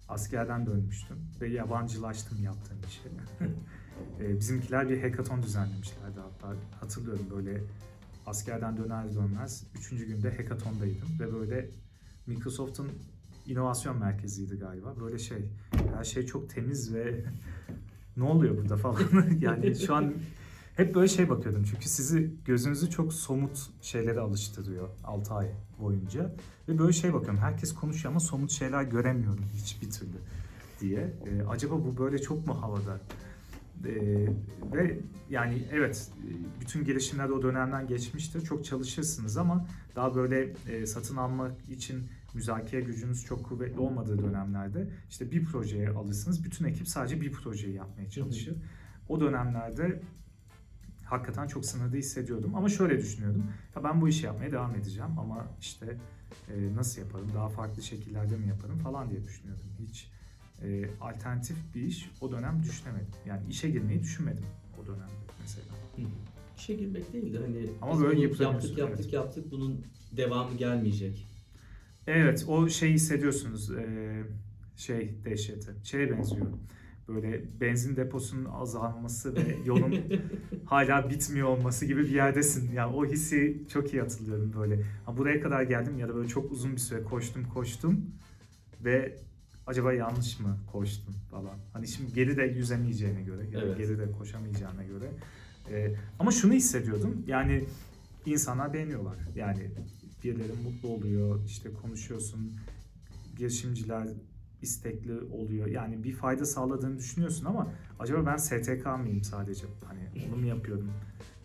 Askerden 0.09 0.65
dönmüştüm 0.65 1.17
ve 1.41 1.49
yabancılaştım 1.49 2.43
yaptığım 2.43 2.78
işe. 2.88 3.01
E, 4.19 4.39
Bizimkiler 4.39 4.89
bir 4.89 5.01
hackathon 5.01 5.43
düzenlemişlerdi 5.43 6.19
hatta. 6.19 6.55
Hatırlıyorum 6.80 7.25
böyle 7.36 7.63
askerden 8.25 8.78
döner 8.78 9.15
dönmez 9.15 9.67
3. 9.75 9.89
günde 9.89 10.38
hackathondaydım 10.38 11.07
ve 11.19 11.34
böyle 11.34 11.69
Microsoft'un 12.28 12.89
inovasyon 13.45 13.97
merkeziydi 13.97 14.55
galiba. 14.59 14.93
Böyle 14.99 15.19
şey 15.19 15.45
her 15.95 16.03
şey 16.03 16.25
çok 16.25 16.49
temiz 16.49 16.93
ve 16.93 17.23
ne 18.17 18.23
oluyor 18.23 18.57
burada 18.57 18.78
falan. 18.78 19.01
yani 19.41 19.75
şu 19.75 19.95
an 19.95 20.13
hep 20.75 20.95
böyle 20.95 21.07
şey 21.07 21.30
bakıyordum 21.30 21.63
çünkü 21.63 21.89
sizi 21.89 22.32
gözünüzü 22.45 22.89
çok 22.89 23.13
somut 23.13 23.69
şeylere 23.82 24.19
alıştırıyor 24.19 24.89
6 25.03 25.34
ay 25.34 25.51
boyunca. 25.80 26.36
Ve 26.67 26.80
böyle 26.80 26.93
şey 26.93 27.13
bakıyorum 27.13 27.39
herkes 27.39 27.73
konuşuyor 27.73 28.11
ama 28.11 28.19
somut 28.19 28.51
şeyler 28.51 28.84
göremiyorum 28.84 29.45
hiçbir 29.53 29.91
türlü 29.91 30.17
diye. 30.82 31.13
Ee, 31.25 31.43
acaba 31.49 31.75
bu 31.75 31.97
böyle 31.97 32.21
çok 32.21 32.47
mu 32.47 32.61
havada? 32.61 32.99
Ee, 33.86 34.28
ve 34.73 34.99
yani 35.30 35.67
evet 35.71 36.11
bütün 36.61 36.86
gelişimler 36.86 37.30
o 37.30 37.41
dönemden 37.41 37.88
geçmiştir. 37.88 38.41
Çok 38.41 38.65
çalışırsınız 38.65 39.38
ama 39.38 39.65
daha 39.95 40.15
böyle 40.15 40.53
e, 40.69 40.86
satın 40.86 41.17
almak 41.17 41.51
için 41.69 42.03
müzakere 42.34 42.82
gücünüz 42.82 43.25
çok 43.25 43.45
kuvvetli 43.45 43.80
olmadığı 43.80 44.21
dönemlerde 44.21 44.89
işte 45.09 45.32
bir 45.32 45.45
projeye 45.45 45.89
alırsınız. 45.89 46.43
Bütün 46.43 46.65
ekip 46.65 46.88
sadece 46.88 47.21
bir 47.21 47.32
projeyi 47.32 47.75
yapmaya 47.75 48.09
çalışır. 48.09 48.55
O 49.09 49.19
dönemlerde 49.19 50.01
hakikaten 51.05 51.47
çok 51.47 51.65
sınırda 51.65 51.97
hissediyordum. 51.97 52.55
Ama 52.55 52.69
şöyle 52.69 52.97
düşünüyordum. 52.97 53.43
Ya 53.75 53.84
ben 53.84 54.01
bu 54.01 54.09
işi 54.09 54.25
yapmaya 54.25 54.51
devam 54.51 54.75
edeceğim 54.75 55.19
ama 55.19 55.47
işte 55.61 55.97
e, 56.49 56.75
nasıl 56.75 57.01
yaparım, 57.01 57.28
daha 57.36 57.49
farklı 57.49 57.82
şekillerde 57.82 58.38
mi 58.38 58.47
yaparım 58.47 58.80
falan 58.80 59.09
diye 59.09 59.23
düşünüyordum. 59.23 59.67
Hiç 59.80 60.11
e, 60.63 60.89
alternatif 61.01 61.57
bir 61.75 61.82
iş 61.82 62.11
o 62.21 62.32
dönem 62.32 62.63
düşünemedim. 62.63 63.13
Yani 63.25 63.41
işe 63.49 63.69
girmeyi 63.69 64.01
düşünmedim 64.01 64.45
o 64.84 64.88
dönemde 64.88 65.28
mesela. 65.41 65.65
İşe 66.57 66.73
girmek 66.73 67.13
değil 67.13 67.34
de 67.34 67.38
hani 67.38 67.69
Ama 67.82 68.01
böyle 68.01 68.21
yaptık 68.21 68.41
yaptık 68.41 68.80
evet. 68.80 69.13
yaptık 69.13 69.51
bunun 69.51 69.86
devamı 70.11 70.57
gelmeyecek. 70.57 71.28
Evet, 72.08 72.45
o 72.47 72.70
şeyi 72.70 72.93
hissediyorsunuz. 72.93 73.72
e, 73.72 74.24
şey 74.78 75.14
dehşeti. 75.26 75.72
Şeye 75.84 76.12
benziyor. 76.12 76.47
Böyle 77.08 77.41
benzin 77.62 77.95
deposunun 77.95 78.45
azalması 78.45 79.36
ve 79.36 79.58
yolun 79.66 79.95
hala 80.66 81.10
bitmiyor 81.10 81.47
olması 81.47 81.86
gibi 81.86 82.01
bir 82.01 82.10
yerdesin. 82.10 82.72
Yani 82.74 82.95
o 82.95 83.05
hissi 83.05 83.64
çok 83.74 83.93
iyi 83.93 84.01
hatırlıyorum 84.01 84.53
böyle. 84.60 84.84
Ha, 85.05 85.18
buraya 85.18 85.41
kadar 85.41 85.64
geldim 85.64 85.99
ya 85.99 86.10
da 86.10 86.16
böyle 86.16 86.28
çok 86.28 86.51
uzun 86.51 86.72
bir 86.72 86.78
süre 86.78 87.03
koştum 87.03 87.43
koştum 87.43 88.05
ve 88.84 89.18
acaba 89.68 89.93
yanlış 89.93 90.39
mı 90.39 90.58
koştun 90.72 91.16
falan. 91.32 91.55
Hani 91.74 91.88
şimdi 91.88 92.14
geri 92.14 92.38
de 92.38 92.43
yüzemeyeceğine 92.43 93.22
göre 93.22 93.41
ya 93.51 93.62
da 93.62 93.66
Evet. 93.66 93.78
geri 93.78 93.99
de 93.99 94.12
koşamayacağına 94.12 94.84
göre. 94.84 95.12
Ee, 95.72 95.95
ama 96.20 96.32
şunu 96.32 96.53
hissediyordum 96.53 97.24
yani 97.28 97.66
insanlar 98.26 98.74
beğeniyorlar. 98.74 99.16
Yani 99.36 99.72
birileri 100.24 100.51
mutlu 100.63 100.89
oluyor 100.89 101.45
işte 101.45 101.74
konuşuyorsun 101.74 102.51
girişimciler 103.38 104.07
istekli 104.61 105.20
oluyor. 105.20 105.68
Yani 105.68 106.03
bir 106.03 106.13
fayda 106.13 106.45
sağladığını 106.45 106.97
düşünüyorsun 106.97 107.45
ama 107.45 107.72
acaba 107.99 108.26
ben 108.26 108.38
STK 108.38 108.86
mıyım 108.99 109.24
sadece? 109.24 109.65
Hani 109.86 110.28
onu 110.30 110.36
mu 110.39 110.45
yapıyorum? 110.45 110.91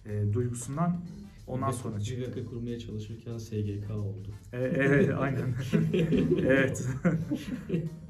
Ee, 0.07 0.25
duygusundan 0.33 1.01
ondan 1.47 1.68
Bir- 1.70 1.77
sonra 1.77 1.97
bir 1.97 2.03
çıktı. 2.03 2.27
dakika 2.27 2.45
kurmaya 2.51 2.79
çalışırken 2.79 3.39
SGK 3.39 3.91
oldu. 3.91 4.29
E, 4.53 4.59
evet 4.59 5.11
aynen. 5.18 5.55
evet. 6.47 6.87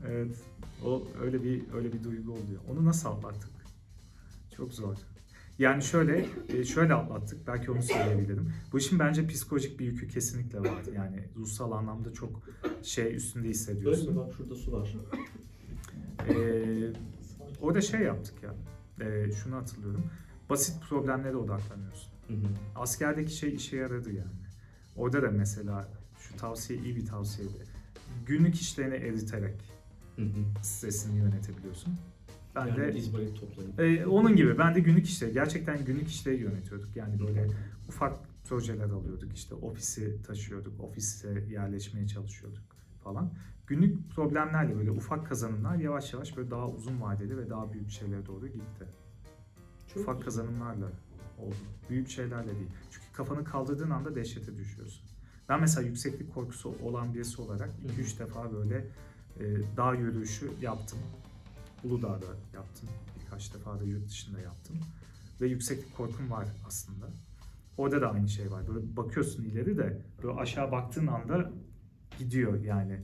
evet. 0.08 0.36
O 0.84 1.02
öyle 1.22 1.42
bir 1.44 1.62
öyle 1.74 1.92
bir 1.92 2.04
duygu 2.04 2.32
oluyor. 2.32 2.60
Onu 2.70 2.84
nasıl 2.84 3.08
atlattık? 3.08 3.50
Çok 4.56 4.72
zor. 4.74 4.96
Yani 5.62 5.82
şöyle 5.82 6.26
e, 6.48 6.64
şöyle 6.64 6.94
atlattık. 6.94 7.46
Belki 7.46 7.70
onu 7.70 7.82
söyleyebilirim. 7.82 8.52
Bu 8.72 8.78
işin 8.78 8.98
bence 8.98 9.26
psikolojik 9.26 9.80
bir 9.80 9.84
yükü 9.86 10.08
kesinlikle 10.08 10.60
var. 10.60 10.82
Yani 10.94 11.28
ruhsal 11.36 11.72
anlamda 11.72 12.12
çok 12.12 12.42
şey 12.82 13.14
üstünde 13.14 13.38
Öyle 13.38 13.48
mi? 13.48 13.54
hissediyorsun. 13.54 14.16
Bak 14.16 14.32
şurada 14.36 14.54
su 14.54 14.72
var. 14.72 14.96
Ee, 16.28 16.92
orada 17.60 17.80
şey 17.80 18.00
yaptık 18.00 18.34
ya. 18.42 18.54
Ee, 19.06 19.32
şunu 19.32 19.56
hatırlıyorum. 19.56 20.04
Basit 20.50 20.82
problemlere 20.88 21.36
odaklanıyorsun. 21.36 22.12
Hı 22.28 22.34
hı. 22.34 22.38
Askerdeki 22.76 23.36
şey 23.36 23.54
işe 23.54 23.76
yaradı 23.76 24.12
yani. 24.12 24.42
Orada 24.96 25.22
da 25.22 25.30
mesela 25.30 25.88
şu 26.18 26.36
tavsiye 26.36 26.78
iyi 26.78 26.96
bir 26.96 27.06
tavsiyeydi. 27.06 27.64
Günlük 28.26 28.54
işlerini 28.54 28.94
eriterek 28.94 29.60
Hı 30.16 30.22
hı. 30.22 30.62
stresini 30.62 31.18
yönetebiliyorsun. 31.18 31.94
Ben 32.57 32.66
yani 32.66 32.76
de 33.78 33.84
e, 33.84 34.07
onun 34.07 34.36
gibi 34.36 34.59
ben 34.59 34.74
de 34.74 34.80
günlük 34.80 35.07
işleri 35.07 35.32
gerçekten 35.32 35.84
günlük 35.84 36.09
işleri 36.09 36.36
yönetiyorduk. 36.36 36.96
Yani 36.96 37.20
böyle 37.20 37.48
ufak 37.88 38.18
projeler 38.48 38.90
alıyorduk 38.90 39.32
işte 39.32 39.55
ofisi 39.55 40.22
taşıyorduk, 40.22 40.80
ofise 40.80 41.44
yerleşmeye 41.50 42.07
çalışıyorduk 42.07 42.62
falan. 43.05 43.32
Günlük 43.66 44.11
problemlerle 44.11 44.76
böyle 44.76 44.90
ufak 44.90 45.26
kazanımlar 45.26 45.76
yavaş 45.76 46.12
yavaş 46.12 46.36
böyle 46.36 46.50
daha 46.50 46.68
uzun 46.68 47.00
vadeli 47.00 47.38
ve 47.38 47.50
daha 47.50 47.72
büyük 47.72 47.90
şeylere 47.90 48.26
doğru 48.26 48.46
gitti. 48.46 48.86
Çok 49.88 50.03
ufak 50.03 50.14
güzel. 50.14 50.24
kazanımlarla 50.24 50.86
oldu. 51.38 51.55
Büyük 51.90 52.09
şeylerle 52.09 52.48
değil. 52.48 52.70
Çünkü 52.90 53.07
kafanı 53.12 53.44
kaldırdığın 53.44 53.90
anda 53.90 54.14
dehşete 54.14 54.57
düşüyorsun. 54.57 55.05
Ben 55.48 55.61
mesela 55.61 55.86
yükseklik 55.86 56.34
korkusu 56.34 56.74
olan 56.82 57.14
birisi 57.14 57.42
olarak 57.42 57.68
Hı 57.68 57.88
hı. 57.88 58.03
2-3 58.03 58.18
defa 58.18 58.53
böyle 58.53 58.86
e, 59.40 59.76
dağ 59.76 59.94
yürüyüşü 59.94 60.50
yaptım. 60.61 60.98
Uludağ'da 61.84 62.26
yaptım. 62.54 62.88
Birkaç 63.20 63.54
defa 63.54 63.80
da 63.80 63.84
yurt 63.84 64.08
dışında 64.08 64.40
yaptım. 64.40 64.76
Ve 65.40 65.46
yükseklik 65.46 65.96
korkum 65.96 66.30
var 66.30 66.48
aslında. 66.66 67.06
Orada 67.78 68.00
da 68.00 68.12
aynı 68.12 68.28
şey 68.28 68.50
var. 68.50 68.62
Böyle 68.68 68.96
bakıyorsun 68.96 69.44
ileri 69.44 69.78
de 69.78 69.98
böyle 70.22 70.40
aşağı 70.40 70.72
baktığın 70.72 71.06
anda 71.06 71.50
gidiyor 72.18 72.60
yani. 72.64 73.00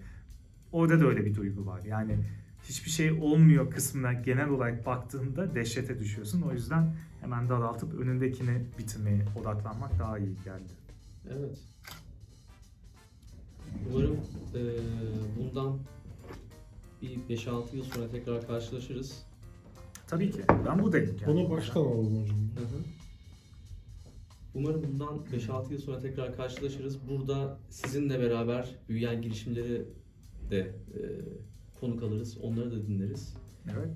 Orada 0.73 1.01
da 1.01 1.07
öyle 1.07 1.25
bir 1.25 1.35
duygu 1.35 1.67
var. 1.67 1.85
Yani 1.85 2.19
hiçbir 2.65 2.91
şey 2.91 3.13
olmuyor 3.13 3.71
kısmına 3.71 4.13
genel 4.13 4.49
olarak 4.49 4.87
baktığında 4.87 5.55
dehşete 5.55 5.99
düşüyorsun. 5.99 6.43
O 6.43 6.53
yüzden 6.53 6.97
hemen 7.21 7.49
daraltıp 7.49 7.95
önündekini 7.95 8.67
bitirmeye 8.79 9.25
odaklanmak 9.41 9.99
daha 9.99 10.19
iyi 10.19 10.37
geldi. 10.45 10.73
Evet. 11.31 11.59
Umarım 13.91 14.17
eee, 14.55 14.61
bundan 15.39 15.79
bir 17.03 17.37
5-6 17.37 17.77
yıl 17.77 17.85
sonra 17.85 18.09
tekrar 18.11 18.47
karşılaşırız. 18.47 19.23
Tabii 20.07 20.31
ki. 20.31 20.41
Ben 20.67 20.83
buradayım. 20.83 21.17
Yani. 21.23 21.33
Onu 21.33 21.51
baştan 21.51 21.81
alalım 21.81 22.23
hocam. 22.23 22.37
Hı 22.37 22.61
hı. 22.61 22.83
Umarım 24.55 24.83
bundan 24.83 25.19
5-6 25.33 25.73
yıl 25.73 25.81
sonra 25.81 26.01
tekrar 26.01 26.37
karşılaşırız. 26.37 27.09
Burada 27.09 27.59
sizinle 27.71 28.21
beraber 28.21 28.75
büyüyen 28.89 29.23
girişimleri 29.23 29.85
de 30.51 30.75
eee, 30.97 31.11
konuk 31.81 32.03
alırız. 32.03 32.39
Onları 32.43 32.73
da 32.73 32.87
dinleriz. 32.87 33.35
Evet. 33.77 33.89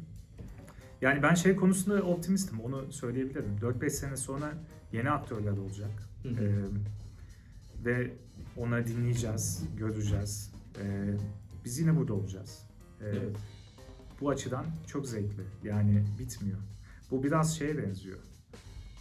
Yani 1.01 1.23
ben 1.23 1.35
şey 1.35 1.57
konusunda 1.57 2.03
optimistim. 2.03 2.61
Onu 2.61 2.93
söyleyebilirim. 2.93 3.57
4-5 3.61 3.91
sene 3.91 4.17
sonra 4.17 4.55
yeni 4.93 5.11
aktörler 5.11 5.57
olacak. 5.57 5.91
Hı 6.23 6.29
hı. 6.29 6.45
Ee, 6.45 6.65
ve 7.85 8.13
onları 8.57 8.87
dinleyeceğiz, 8.87 9.63
göreceğiz. 9.79 10.53
Ee, 10.83 11.15
biz 11.65 11.79
yine 11.79 11.97
burada 11.97 12.15
olacağız. 12.15 12.63
Ee, 13.03 13.07
Evet. 13.07 13.37
Bu 14.21 14.31
açıdan 14.31 14.67
çok 14.87 15.07
zevkli. 15.07 15.43
Yani 15.65 16.05
bitmiyor. 16.19 16.59
Bu 17.11 17.23
biraz 17.23 17.57
şeye 17.59 17.79
benziyor. 17.79 18.19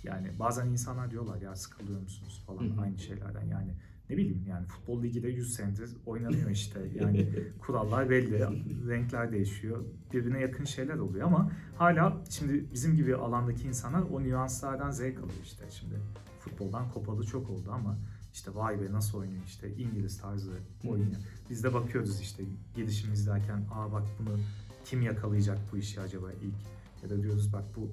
Yani 0.03 0.27
bazen 0.39 0.67
insanlar 0.67 1.11
diyorlar 1.11 1.41
ya 1.41 1.55
sıkılıyor 1.55 2.01
musunuz 2.01 2.43
falan 2.47 2.63
Hı 2.63 2.73
hı. 2.73 2.81
aynı 2.81 2.99
şeylerden. 2.99 3.45
Yani 3.45 3.73
ne 4.09 4.17
bileyim 4.17 4.45
yani 4.49 4.65
futbol 4.65 5.03
ligi 5.03 5.23
de 5.23 5.27
100 5.27 5.53
senedir 5.53 5.97
oynanıyor 6.05 6.49
işte. 6.49 6.79
Yani 6.95 7.29
kurallar 7.59 8.09
belli, 8.09 8.39
renkler 8.89 9.31
değişiyor. 9.31 9.83
Birbirine 10.13 10.39
yakın 10.39 10.63
şeyler 10.63 10.97
oluyor 10.97 11.27
ama 11.27 11.51
hala 11.77 12.23
şimdi 12.29 12.65
bizim 12.73 12.95
gibi 12.95 13.15
alandaki 13.15 13.67
insanlar 13.67 14.01
o 14.01 14.23
nüanslardan 14.23 14.91
zevk 14.91 15.17
alıyor 15.17 15.41
işte. 15.43 15.65
Şimdi 15.69 15.95
futboldan 16.39 16.91
kopalı 16.91 17.25
çok 17.25 17.49
oldu 17.49 17.71
ama 17.71 17.97
işte 18.33 18.55
vay 18.55 18.81
be 18.81 18.91
nasıl 18.91 19.17
oynuyor 19.17 19.41
işte 19.45 19.75
İngiliz 19.75 20.17
tarzı 20.21 20.51
oynuyor. 20.87 21.11
Biz 21.49 21.63
de 21.63 21.73
bakıyoruz 21.73 22.19
işte 22.21 22.43
gelişim 22.75 23.13
izlerken 23.13 23.65
aa 23.71 23.91
bak 23.91 24.03
bunu 24.19 24.39
kim 24.85 25.01
yakalayacak 25.01 25.57
bu 25.73 25.77
işi 25.77 26.01
acaba 26.01 26.31
ilk 26.31 26.55
ya 27.03 27.09
da 27.09 27.23
diyoruz 27.23 27.53
bak 27.53 27.63
bu, 27.75 27.81
bu- 27.81 27.89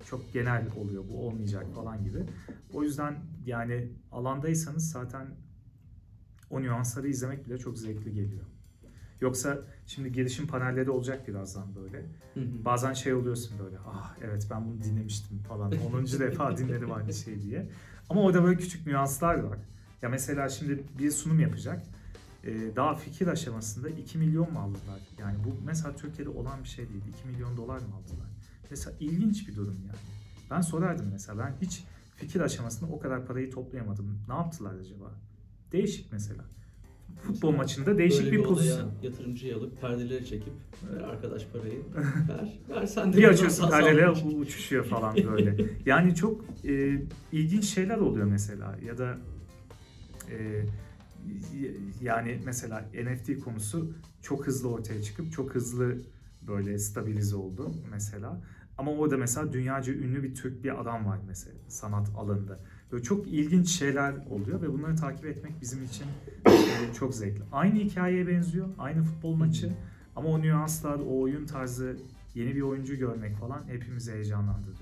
bu 0.00 0.04
çok 0.04 0.32
genel 0.32 0.66
oluyor 0.76 1.04
bu 1.10 1.26
olmayacak 1.28 1.66
falan 1.74 2.04
gibi. 2.04 2.24
O 2.72 2.82
yüzden 2.82 3.16
yani 3.46 3.88
alandaysanız 4.12 4.90
zaten 4.90 5.26
o 6.50 6.62
nüansları 6.62 7.08
izlemek 7.08 7.46
bile 7.46 7.58
çok 7.58 7.78
zevkli 7.78 8.12
geliyor. 8.14 8.44
Yoksa 9.20 9.58
şimdi 9.86 10.12
gelişim 10.12 10.46
panelleri 10.46 10.90
olacak 10.90 11.28
birazdan 11.28 11.74
böyle. 11.74 11.98
Hı 12.34 12.40
hı. 12.40 12.64
Bazen 12.64 12.92
şey 12.92 13.14
oluyorsun 13.14 13.58
böyle 13.58 13.78
ah 13.78 14.16
evet 14.22 14.46
ben 14.50 14.66
bunu 14.66 14.82
dinlemiştim 14.82 15.38
falan 15.38 15.72
10. 15.94 16.06
defa 16.06 16.56
dinledim 16.56 16.92
aynı 16.92 17.14
şey 17.14 17.42
diye. 17.42 17.68
Ama 18.10 18.22
orada 18.22 18.44
böyle 18.44 18.58
küçük 18.58 18.86
nüanslar 18.86 19.34
var. 19.34 19.58
Ya 20.02 20.08
mesela 20.08 20.48
şimdi 20.48 20.84
bir 20.98 21.10
sunum 21.10 21.40
yapacak. 21.40 21.82
Ee, 22.44 22.76
daha 22.76 22.94
fikir 22.94 23.26
aşamasında 23.26 23.88
2 23.88 24.18
milyon 24.18 24.52
mu 24.52 24.58
aldılar? 24.58 25.00
Yani 25.18 25.36
bu 25.44 25.56
mesela 25.64 25.96
Türkiye'de 25.96 26.30
olan 26.30 26.62
bir 26.64 26.68
şey 26.68 26.88
değil. 26.88 27.02
2 27.18 27.28
milyon 27.28 27.56
dolar 27.56 27.78
mı 27.78 27.94
aldılar? 27.94 28.28
Mesela 28.70 28.96
ilginç 29.00 29.48
bir 29.48 29.56
durum 29.56 29.76
yani. 29.86 29.98
Ben 30.50 30.60
sorardım 30.60 31.08
mesela 31.12 31.38
ben 31.38 31.66
hiç 31.66 31.84
fikir 32.16 32.40
aşamasında 32.40 32.92
o 32.92 32.98
kadar 32.98 33.26
parayı 33.26 33.50
toplayamadım. 33.50 34.18
Ne 34.28 34.34
yaptılar 34.34 34.74
acaba? 34.74 35.14
Değişik 35.72 36.12
mesela. 36.12 36.44
Futbol 37.22 37.52
maçında 37.52 37.98
değişik 37.98 38.20
Böyle 38.24 38.32
bir 38.32 38.38
odaya 38.38 38.48
pozisyon. 38.54 38.90
yatırımcıyı 39.02 39.56
alıp 39.56 39.80
perdeleri 39.80 40.26
çekip 40.26 40.52
ver 40.92 41.00
arkadaş 41.00 41.46
parayı 41.52 41.78
ver. 42.28 42.58
Ver 42.76 42.86
sen 42.86 43.12
de 43.12 43.16
Bir 43.16 43.24
açıyorsun 43.28 43.70
çık. 44.14 44.26
uçuşuyor 44.40 44.84
falan 44.84 45.16
böyle. 45.32 45.56
Yani 45.86 46.14
çok 46.14 46.44
e, 46.64 47.02
ilginç 47.32 47.64
şeyler 47.64 47.96
oluyor 47.98 48.26
mesela 48.26 48.76
ya 48.86 48.98
da 48.98 49.18
e, 50.30 50.64
yani 52.00 52.40
mesela 52.44 52.84
NFT 53.04 53.38
konusu 53.44 53.92
çok 54.22 54.46
hızlı 54.46 54.68
ortaya 54.70 55.02
çıkıp 55.02 55.32
çok 55.32 55.54
hızlı 55.54 55.96
böyle 56.42 56.78
stabilize 56.78 57.36
oldu 57.36 57.74
mesela. 57.90 58.40
Ama 58.78 58.90
orada 58.92 59.16
mesela 59.16 59.52
dünyaca 59.52 59.92
ünlü 59.92 60.22
bir 60.22 60.34
Türk 60.34 60.64
bir 60.64 60.80
adam 60.80 61.06
var 61.06 61.18
mesela 61.26 61.56
sanat 61.68 62.08
alanında. 62.16 62.60
Böyle 62.92 63.02
çok 63.02 63.26
ilginç 63.26 63.68
şeyler 63.68 64.14
oluyor 64.30 64.62
ve 64.62 64.72
bunları 64.72 64.96
takip 64.96 65.24
etmek 65.24 65.60
bizim 65.60 65.84
için 65.84 66.06
e, 66.46 66.94
çok 66.94 67.14
zevkli. 67.14 67.42
Aynı 67.52 67.78
hikayeye 67.78 68.28
benziyor, 68.28 68.68
aynı 68.78 69.02
futbol 69.02 69.34
maçı 69.34 69.72
ama 70.16 70.28
o 70.28 70.42
nüanslar, 70.42 70.98
o 70.98 71.20
oyun 71.20 71.46
tarzı, 71.46 71.96
yeni 72.34 72.56
bir 72.56 72.62
oyuncu 72.62 72.96
görmek 72.96 73.36
falan 73.36 73.62
hepimizi 73.68 74.12
heyecanlandırıyor. 74.12 74.76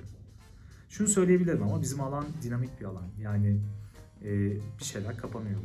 Şunu 0.88 1.08
söyleyebilirim 1.08 1.62
ama 1.62 1.82
bizim 1.82 2.00
alan 2.00 2.24
dinamik 2.42 2.80
bir 2.80 2.84
alan. 2.84 3.04
Yani 3.20 3.60
e, 4.24 4.50
bir 4.78 4.84
şeyler 4.84 5.16
kapanıyor. 5.16 5.60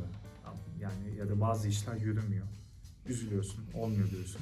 Yani 0.81 1.17
ya 1.19 1.29
da 1.29 1.41
bazı 1.41 1.67
işler 1.67 1.95
yürümüyor. 1.95 2.45
Üzülüyorsun, 3.07 3.63
olmuyor 3.73 4.09
diyorsun. 4.11 4.41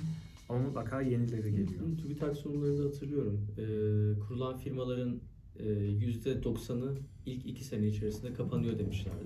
Ama 0.50 0.60
mutlaka 0.60 1.02
yenileri 1.02 1.52
geliyor. 1.52 1.82
TÜBİTAK 2.02 2.38
sunumlarında 2.38 2.86
hatırlıyorum. 2.86 3.48
Ee, 3.58 4.20
kurulan 4.20 4.58
firmaların 4.58 5.22
e, 5.60 5.64
%90'ı 5.64 6.98
ilk 7.28 7.46
iki 7.46 7.64
sene 7.64 7.88
içerisinde 7.88 8.34
kapanıyor 8.34 8.80
demişlerdi. 8.80 9.26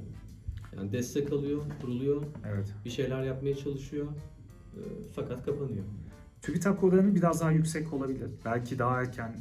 Yani 0.77 0.91
destek 0.91 1.33
alıyor, 1.33 1.61
kuruluyor, 1.81 2.23
Evet. 2.47 2.73
bir 2.85 2.89
şeyler 2.89 3.23
yapmaya 3.23 3.55
çalışıyor 3.55 4.05
e, 4.75 4.79
fakat 5.15 5.45
kapanıyor. 5.45 5.83
TÜBİTAK 6.41 6.83
oranı 6.83 7.15
biraz 7.15 7.41
daha 7.41 7.51
yüksek 7.51 7.93
olabilir. 7.93 8.29
Belki 8.45 8.79
daha 8.79 9.01
erken 9.01 9.35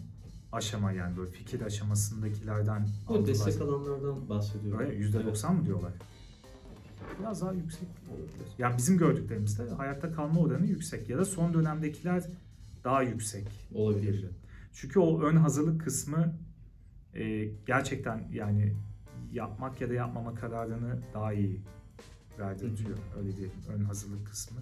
aşama 0.53 0.93
yani 0.93 1.17
böyle 1.17 1.31
fikir 1.31 1.61
aşamasındakilerden 1.61 2.89
Bu 3.09 3.13
aldılar. 3.13 3.27
destek 3.29 3.63
alanlardan 3.63 4.29
bahsediyorum. 4.29 4.81
Öyle 4.81 4.95
%90 5.07 5.55
mı 5.55 5.67
diyorlar? 5.67 5.93
biraz 7.21 7.43
daha 7.43 7.53
yüksek 7.53 7.89
olabilir. 8.11 8.49
Yani 8.59 8.77
bizim 8.79 8.99
gördüklerimizde 8.99 9.71
hayatta 9.71 10.13
kalma 10.13 10.41
oranı 10.41 10.67
yüksek 10.67 11.09
ya 11.09 11.19
da 11.19 11.25
son 11.25 11.55
dönemdekiler 11.55 12.25
daha 12.85 13.03
yüksek 13.03 13.47
Olabilir. 13.75 14.27
Çünkü 14.73 14.99
o 14.99 15.23
ön 15.23 15.37
hazırlık 15.37 15.81
kısmı 15.85 16.35
e, 17.15 17.49
gerçekten 17.67 18.29
yani 18.33 18.73
yapmak 19.33 19.81
ya 19.81 19.91
da 19.91 19.95
yapmama 19.95 20.35
kararını 20.35 20.99
daha 21.15 21.33
iyi 21.33 21.61
verdirtiyor. 22.39 22.99
Öyle 23.19 23.37
diyelim 23.37 23.55
ön 23.69 23.85
hazırlık 23.85 24.27
kısmı. 24.27 24.59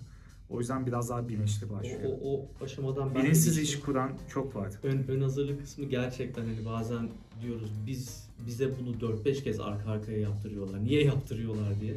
O 0.50 0.58
yüzden 0.58 0.86
biraz 0.86 1.10
daha 1.10 1.28
bilinçli 1.28 1.66
O, 1.66 1.70
başlıyor. 1.70 2.00
o, 2.22 2.34
o 2.34 2.48
aşamadan 2.64 3.08
ben 3.14 3.14
de 3.14 3.24
Bilinçsiz 3.24 3.56
bir- 3.58 3.62
iş 3.62 3.80
kuran 3.80 4.12
çok 4.28 4.56
var. 4.56 4.72
Ön, 4.82 5.04
ön 5.08 5.20
hazırlık 5.20 5.60
kısmı 5.60 5.84
gerçekten 5.84 6.42
hani 6.44 6.64
bazen 6.66 7.08
diyoruz 7.42 7.70
biz 7.86 8.28
bize 8.46 8.70
bunu 8.80 8.96
4-5 9.00 9.42
kez 9.42 9.60
arka 9.60 9.90
arkaya 9.90 10.18
yaptırıyorlar. 10.18 10.84
Niye 10.84 11.04
yaptırıyorlar 11.04 11.80
diye. 11.80 11.94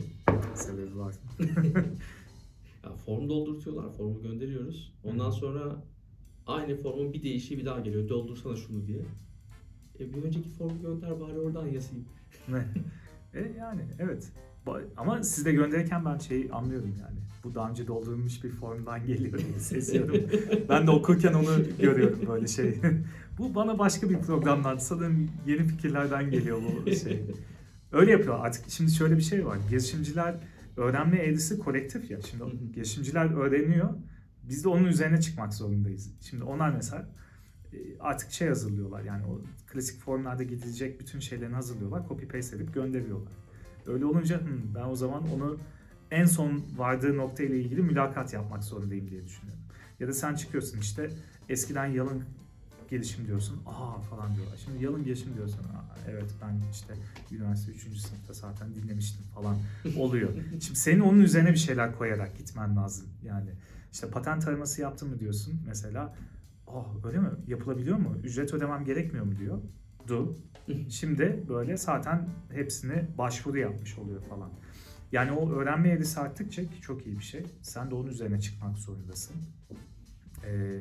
Sebebi 0.55 0.99
var. 0.99 1.15
Ya 2.83 2.91
form 3.05 3.29
doldurtuyorlar, 3.29 3.91
formu 3.93 4.21
gönderiyoruz. 4.21 4.93
Ondan 5.03 5.29
sonra 5.31 5.83
aynı 6.47 6.75
formun 6.75 7.13
bir 7.13 7.23
değişiği 7.23 7.59
bir 7.59 7.65
daha 7.65 7.79
geliyor. 7.79 8.09
Doldursana 8.09 8.55
şunu 8.55 8.87
diye. 8.87 8.99
E 10.01 10.13
bir 10.13 10.23
önceki 10.23 10.49
formu 10.49 10.81
gönder 10.81 11.19
bari 11.19 11.39
oradan 11.39 11.67
yazayım. 11.67 12.05
e, 13.33 13.39
yani 13.59 13.81
evet. 13.99 14.31
Ama 14.97 15.23
siz 15.23 15.45
de 15.45 15.51
gönderirken 15.51 16.05
ben 16.05 16.17
şeyi 16.17 16.51
anlıyorum 16.51 16.95
yani. 17.01 17.19
Bu 17.43 17.55
daha 17.55 17.69
önce 17.69 17.87
doldurulmuş 17.87 18.43
bir 18.43 18.49
formdan 18.49 19.05
geliyor 19.05 19.39
diye 19.39 19.59
seziyorum. 19.59 20.15
ben 20.69 20.87
de 20.87 20.91
okurken 20.91 21.33
onu 21.33 21.57
görüyorum 21.79 22.19
böyle 22.27 22.47
şey. 22.47 22.75
bu 23.37 23.55
bana 23.55 23.79
başka 23.79 24.09
bir 24.09 24.19
programdan 24.19 24.77
sanırım 24.77 25.31
yeni 25.47 25.67
fikirlerden 25.67 26.31
geliyor 26.31 26.61
bu 26.85 26.91
şey. 26.91 27.25
Öyle 27.91 28.11
yapıyor 28.11 28.39
artık. 28.39 28.69
Şimdi 28.69 28.91
şöyle 28.91 29.17
bir 29.17 29.21
şey 29.21 29.45
var. 29.45 29.57
Girişimciler 29.69 30.35
öğrenme 30.77 31.17
eğrisi 31.17 31.59
kolektif 31.59 32.11
ya. 32.11 32.21
Şimdi 32.21 32.73
girişimciler 32.73 33.25
öğreniyor. 33.25 33.89
Biz 34.43 34.63
de 34.63 34.69
onun 34.69 34.85
üzerine 34.85 35.21
çıkmak 35.21 35.53
zorundayız. 35.53 36.13
Şimdi 36.21 36.43
onlar 36.43 36.69
mesela 36.69 37.09
artık 37.99 38.31
şey 38.31 38.47
hazırlıyorlar. 38.47 39.01
Yani 39.03 39.25
o 39.25 39.41
klasik 39.67 40.01
formlarda 40.01 40.43
gidilecek 40.43 40.99
bütün 40.99 41.19
şeylerini 41.19 41.55
hazırlıyorlar. 41.55 42.07
Copy 42.07 42.25
paste 42.25 42.55
edip 42.55 42.73
gönderiyorlar. 42.73 43.33
Öyle 43.87 44.05
olunca 44.05 44.41
"Hmm, 44.41 44.75
ben 44.75 44.83
o 44.85 44.95
zaman 44.95 45.23
onu 45.31 45.57
en 46.11 46.25
son 46.25 46.63
vardığı 46.77 47.17
nokta 47.17 47.43
ile 47.43 47.59
ilgili 47.59 47.81
mülakat 47.81 48.33
yapmak 48.33 48.63
zorundayım 48.63 49.09
diye 49.09 49.25
düşünüyorum. 49.25 49.63
Ya 49.99 50.07
da 50.07 50.13
sen 50.13 50.35
çıkıyorsun 50.35 50.79
işte 50.79 51.09
eskiden 51.49 51.85
yalın 51.85 52.23
gelişim 52.89 53.27
diyorsun. 53.27 53.61
Aa 53.65 53.99
falan 54.01 54.35
diyorlar. 54.35 54.57
Şimdi 54.65 54.83
yalın 54.83 55.03
gelişim 55.03 55.33
diyorsun. 55.35 55.59
Aa, 55.59 55.95
evet 56.09 56.25
ben 56.41 56.59
işte 56.71 56.93
üniversite 57.31 57.71
3. 57.71 57.81
sınıfta 57.97 58.33
zaten 58.33 58.75
dinlemiştim 58.75 59.23
falan 59.35 59.57
oluyor. 59.97 60.29
Şimdi 60.61 60.79
senin 60.79 60.99
onun 60.99 61.19
üzerine 61.19 61.51
bir 61.51 61.57
şeyler 61.57 61.97
koyarak 61.97 62.37
gitmen 62.37 62.75
lazım. 62.75 63.07
Yani 63.25 63.49
işte 63.91 64.09
patent 64.09 64.45
taraması 64.45 64.81
yaptın 64.81 65.09
mı 65.09 65.19
diyorsun 65.19 65.53
mesela. 65.67 66.13
Oh 66.73 67.05
öyle 67.05 67.19
mi? 67.19 67.29
Yapılabiliyor 67.47 67.97
mu? 67.97 68.17
Ücret 68.23 68.53
ödemem 68.53 68.85
gerekmiyor 68.85 69.25
mu 69.25 69.37
diyor. 69.39 69.61
Du. 70.07 70.35
Şimdi 70.89 71.43
böyle 71.49 71.77
zaten 71.77 72.29
hepsini 72.49 73.07
başvuru 73.17 73.57
yapmış 73.59 73.97
oluyor 73.97 74.21
falan. 74.21 74.49
Yani 75.11 75.31
o 75.31 75.51
öğrenme 75.51 75.89
eğrisi 75.89 76.19
arttıkça 76.19 76.61
ki 76.61 76.81
çok 76.81 77.07
iyi 77.07 77.19
bir 77.19 77.23
şey. 77.23 77.43
Sen 77.61 77.91
de 77.91 77.95
onun 77.95 78.07
üzerine 78.07 78.39
çıkmak 78.39 78.77
zorundasın. 78.77 79.35
Ee, 80.45 80.79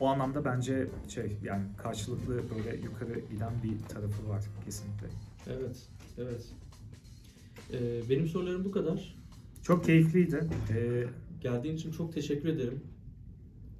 o 0.00 0.06
anlamda 0.06 0.44
bence 0.44 0.88
şey 1.08 1.38
yani 1.42 1.64
karşılıklı 1.76 2.42
böyle 2.56 2.76
yukarı 2.76 3.20
giden 3.30 3.52
bir 3.62 3.88
tarafı 3.88 4.28
var 4.28 4.44
kesinlikle. 4.64 5.06
Evet, 5.46 5.88
evet. 6.18 6.52
Ee, 7.72 8.10
benim 8.10 8.26
sorularım 8.26 8.64
bu 8.64 8.70
kadar. 8.70 9.16
Çok 9.62 9.84
keyifliydi. 9.84 10.40
Ee, 10.70 11.04
Geldiğin 11.44 11.76
için 11.76 11.90
çok 11.92 12.12
teşekkür 12.12 12.48
ederim. 12.48 12.80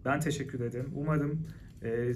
Ben 0.04 0.20
teşekkür 0.20 0.60
ederim. 0.60 0.92
Umarım 0.94 1.46
e, 1.82 1.88
e, 1.88 2.12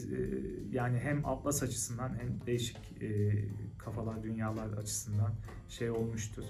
yani 0.73 0.99
hem 0.99 1.27
Atlas 1.27 1.63
açısından 1.63 2.09
hem 2.09 2.47
değişik 2.47 3.03
e, 3.03 3.33
kafalar, 3.79 4.23
dünyalar 4.23 4.73
açısından 4.73 5.33
şey 5.69 5.91
olmuştur. 5.91 6.45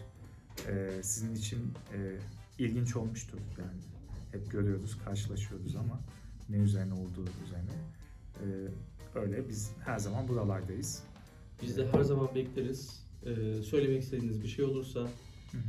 E, 0.69 1.03
sizin 1.03 1.35
için 1.35 1.59
e, 1.95 2.17
ilginç 2.59 2.97
olmuştur 2.97 3.39
yani. 3.59 3.81
Hep 4.33 4.51
görüyoruz, 4.51 4.99
karşılaşıyoruz 5.05 5.77
ama 5.77 6.01
ne 6.49 6.57
üzerine 6.57 6.93
olduğu 6.93 7.25
üzerine. 7.47 7.75
E, 8.35 8.47
öyle 9.15 9.49
biz 9.49 9.73
her 9.85 9.99
zaman 9.99 10.29
buralardayız. 10.29 11.03
Biz 11.63 11.77
de 11.77 11.89
her 11.93 12.03
zaman 12.03 12.35
bekleriz. 12.35 13.09
Ee, 13.27 13.63
söylemek 13.63 14.03
istediğiniz 14.03 14.43
bir 14.43 14.49
şey 14.49 14.65
olursa. 14.65 15.09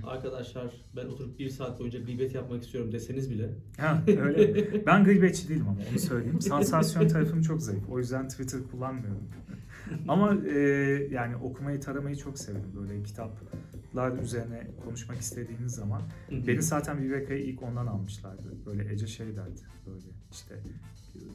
Arkadaşlar 0.04 0.72
ben 0.96 1.06
oturup 1.06 1.40
bir 1.40 1.50
saat 1.50 1.80
boyunca 1.80 2.00
gıybet 2.00 2.36
yapmak 2.36 2.64
istiyorum 2.64 2.92
deseniz 2.92 3.32
bile 3.32 3.50
Ha, 3.78 4.04
öyle 4.08 4.48
mi? 4.48 4.84
Ben 4.86 5.04
gıybetçi 5.04 5.50
değilim 5.50 5.66
ama 5.70 5.80
onu 5.92 6.00
söyleyeyim. 6.00 6.42
Sansasyon 6.42 7.08
tarafım 7.08 7.42
çok 7.42 7.62
zayıf. 7.62 7.90
O 7.90 8.00
yüzden 8.00 8.28
Twitter 8.28 8.60
kullanmıyorum. 8.72 9.24
ama 10.08 10.36
e, 10.48 10.60
yani 11.12 11.36
okumayı, 11.36 11.80
taramayı 11.80 12.16
çok 12.16 12.38
severim. 12.40 12.72
Böyle 12.76 13.04
kitaplar 13.04 14.18
üzerine 14.24 14.68
konuşmak 14.86 15.18
istediğiniz 15.20 15.72
zaman. 15.76 16.02
Beni 16.48 16.62
zaten 16.62 17.02
Viveka'ya 17.04 17.40
ilk 17.40 17.64
ondan 17.64 17.88
almışlardı. 17.88 18.54
Böyle 18.66 18.94
Ece 18.94 19.08
şey 19.08 19.28
derdi. 19.36 19.62
Böyle 19.88 20.06
işte 20.32 20.56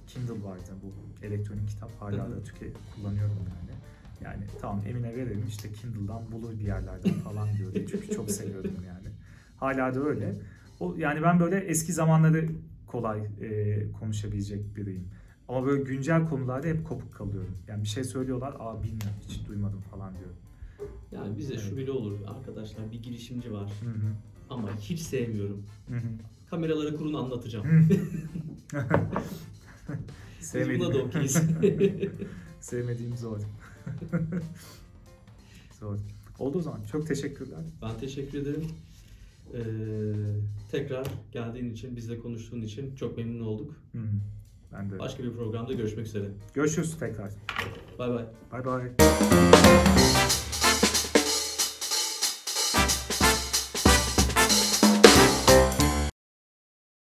Kindle 0.06 0.44
vardı 0.44 0.70
bu 0.82 0.92
elektronik 1.26 1.68
kitap. 1.68 1.90
Hala 2.00 2.30
da 2.30 2.42
tüke 2.42 2.66
kullanıyorum 2.94 3.36
yani. 3.38 3.78
Yani 4.24 4.44
tamam 4.60 4.82
Emine 4.88 5.16
verelim 5.16 5.44
işte 5.48 5.72
Kindle'dan 5.72 6.32
bulur 6.32 6.52
bir 6.52 6.64
yerlerden 6.64 7.12
falan 7.12 7.48
diyordu. 7.56 7.78
Çünkü 7.90 8.10
çok 8.14 8.30
seviyordum 8.30 8.74
yani. 8.86 9.08
Hala 9.56 9.94
da 9.94 10.00
öyle. 10.00 10.34
O 10.80 10.94
yani 10.98 11.22
ben 11.22 11.40
böyle 11.40 11.56
eski 11.58 11.92
zamanları 11.92 12.48
kolay 12.86 13.20
e, 13.40 13.92
konuşabilecek 13.92 14.76
biriyim. 14.76 15.08
Ama 15.48 15.66
böyle 15.66 15.82
güncel 15.82 16.28
konularda 16.28 16.66
hep 16.66 16.86
kopuk 16.88 17.14
kalıyorum. 17.14 17.56
Yani 17.68 17.82
bir 17.82 17.88
şey 17.88 18.04
söylüyorlar, 18.04 18.54
aa 18.58 18.82
bilmiyorum, 18.82 19.16
hiç 19.28 19.46
duymadım 19.48 19.80
falan 19.80 20.14
diyorum. 20.16 20.36
yani 21.12 21.38
bize 21.38 21.54
şu 21.58 21.68
Evet. 21.68 21.76
bile 21.76 21.90
olur 21.90 22.18
arkadaşlar 22.26 22.92
bir 22.92 23.02
girişimci 23.02 23.52
var 23.52 23.72
Hı 23.84 23.90
hı. 23.90 24.12
ama 24.50 24.76
hiç 24.76 25.00
sevmiyorum. 25.00 25.62
Hı 25.88 25.94
hı. 25.94 26.08
Kameraları 26.50 26.96
kurun 26.96 27.14
anlatacağım. 27.14 27.66
Biz 30.40 30.54
buna 30.78 30.94
da 30.94 30.98
okeyiz. 30.98 31.32
Sevmediğim 32.60 33.16
zor. 33.16 33.40
zor. 35.80 35.98
Oldu 36.38 36.58
o 36.58 36.62
zaman. 36.62 36.82
Çok 36.92 37.06
teşekkürler. 37.06 37.60
ben 37.82 37.98
teşekkür 37.98 38.38
ederim. 38.38 38.66
Ee, 39.54 39.60
tekrar 40.70 41.06
geldiğin 41.32 41.70
için, 41.70 41.96
bizle 41.96 42.18
konuştuğun 42.18 42.60
için 42.60 42.96
çok 42.96 43.16
memnun 43.16 43.44
olduk. 43.44 43.74
Hı 43.92 43.98
hı. 43.98 44.06
Ben 44.72 44.90
de. 44.90 44.98
Başka 44.98 45.24
bir 45.24 45.32
programda 45.32 45.72
görüşmek 45.72 46.06
üzere. 46.06 46.30
Görüşürüz 46.54 46.98
tekrar. 46.98 47.30
Bay 47.98 48.10
bay. 48.10 48.24
Bay 48.52 48.64
bay. 48.64 48.90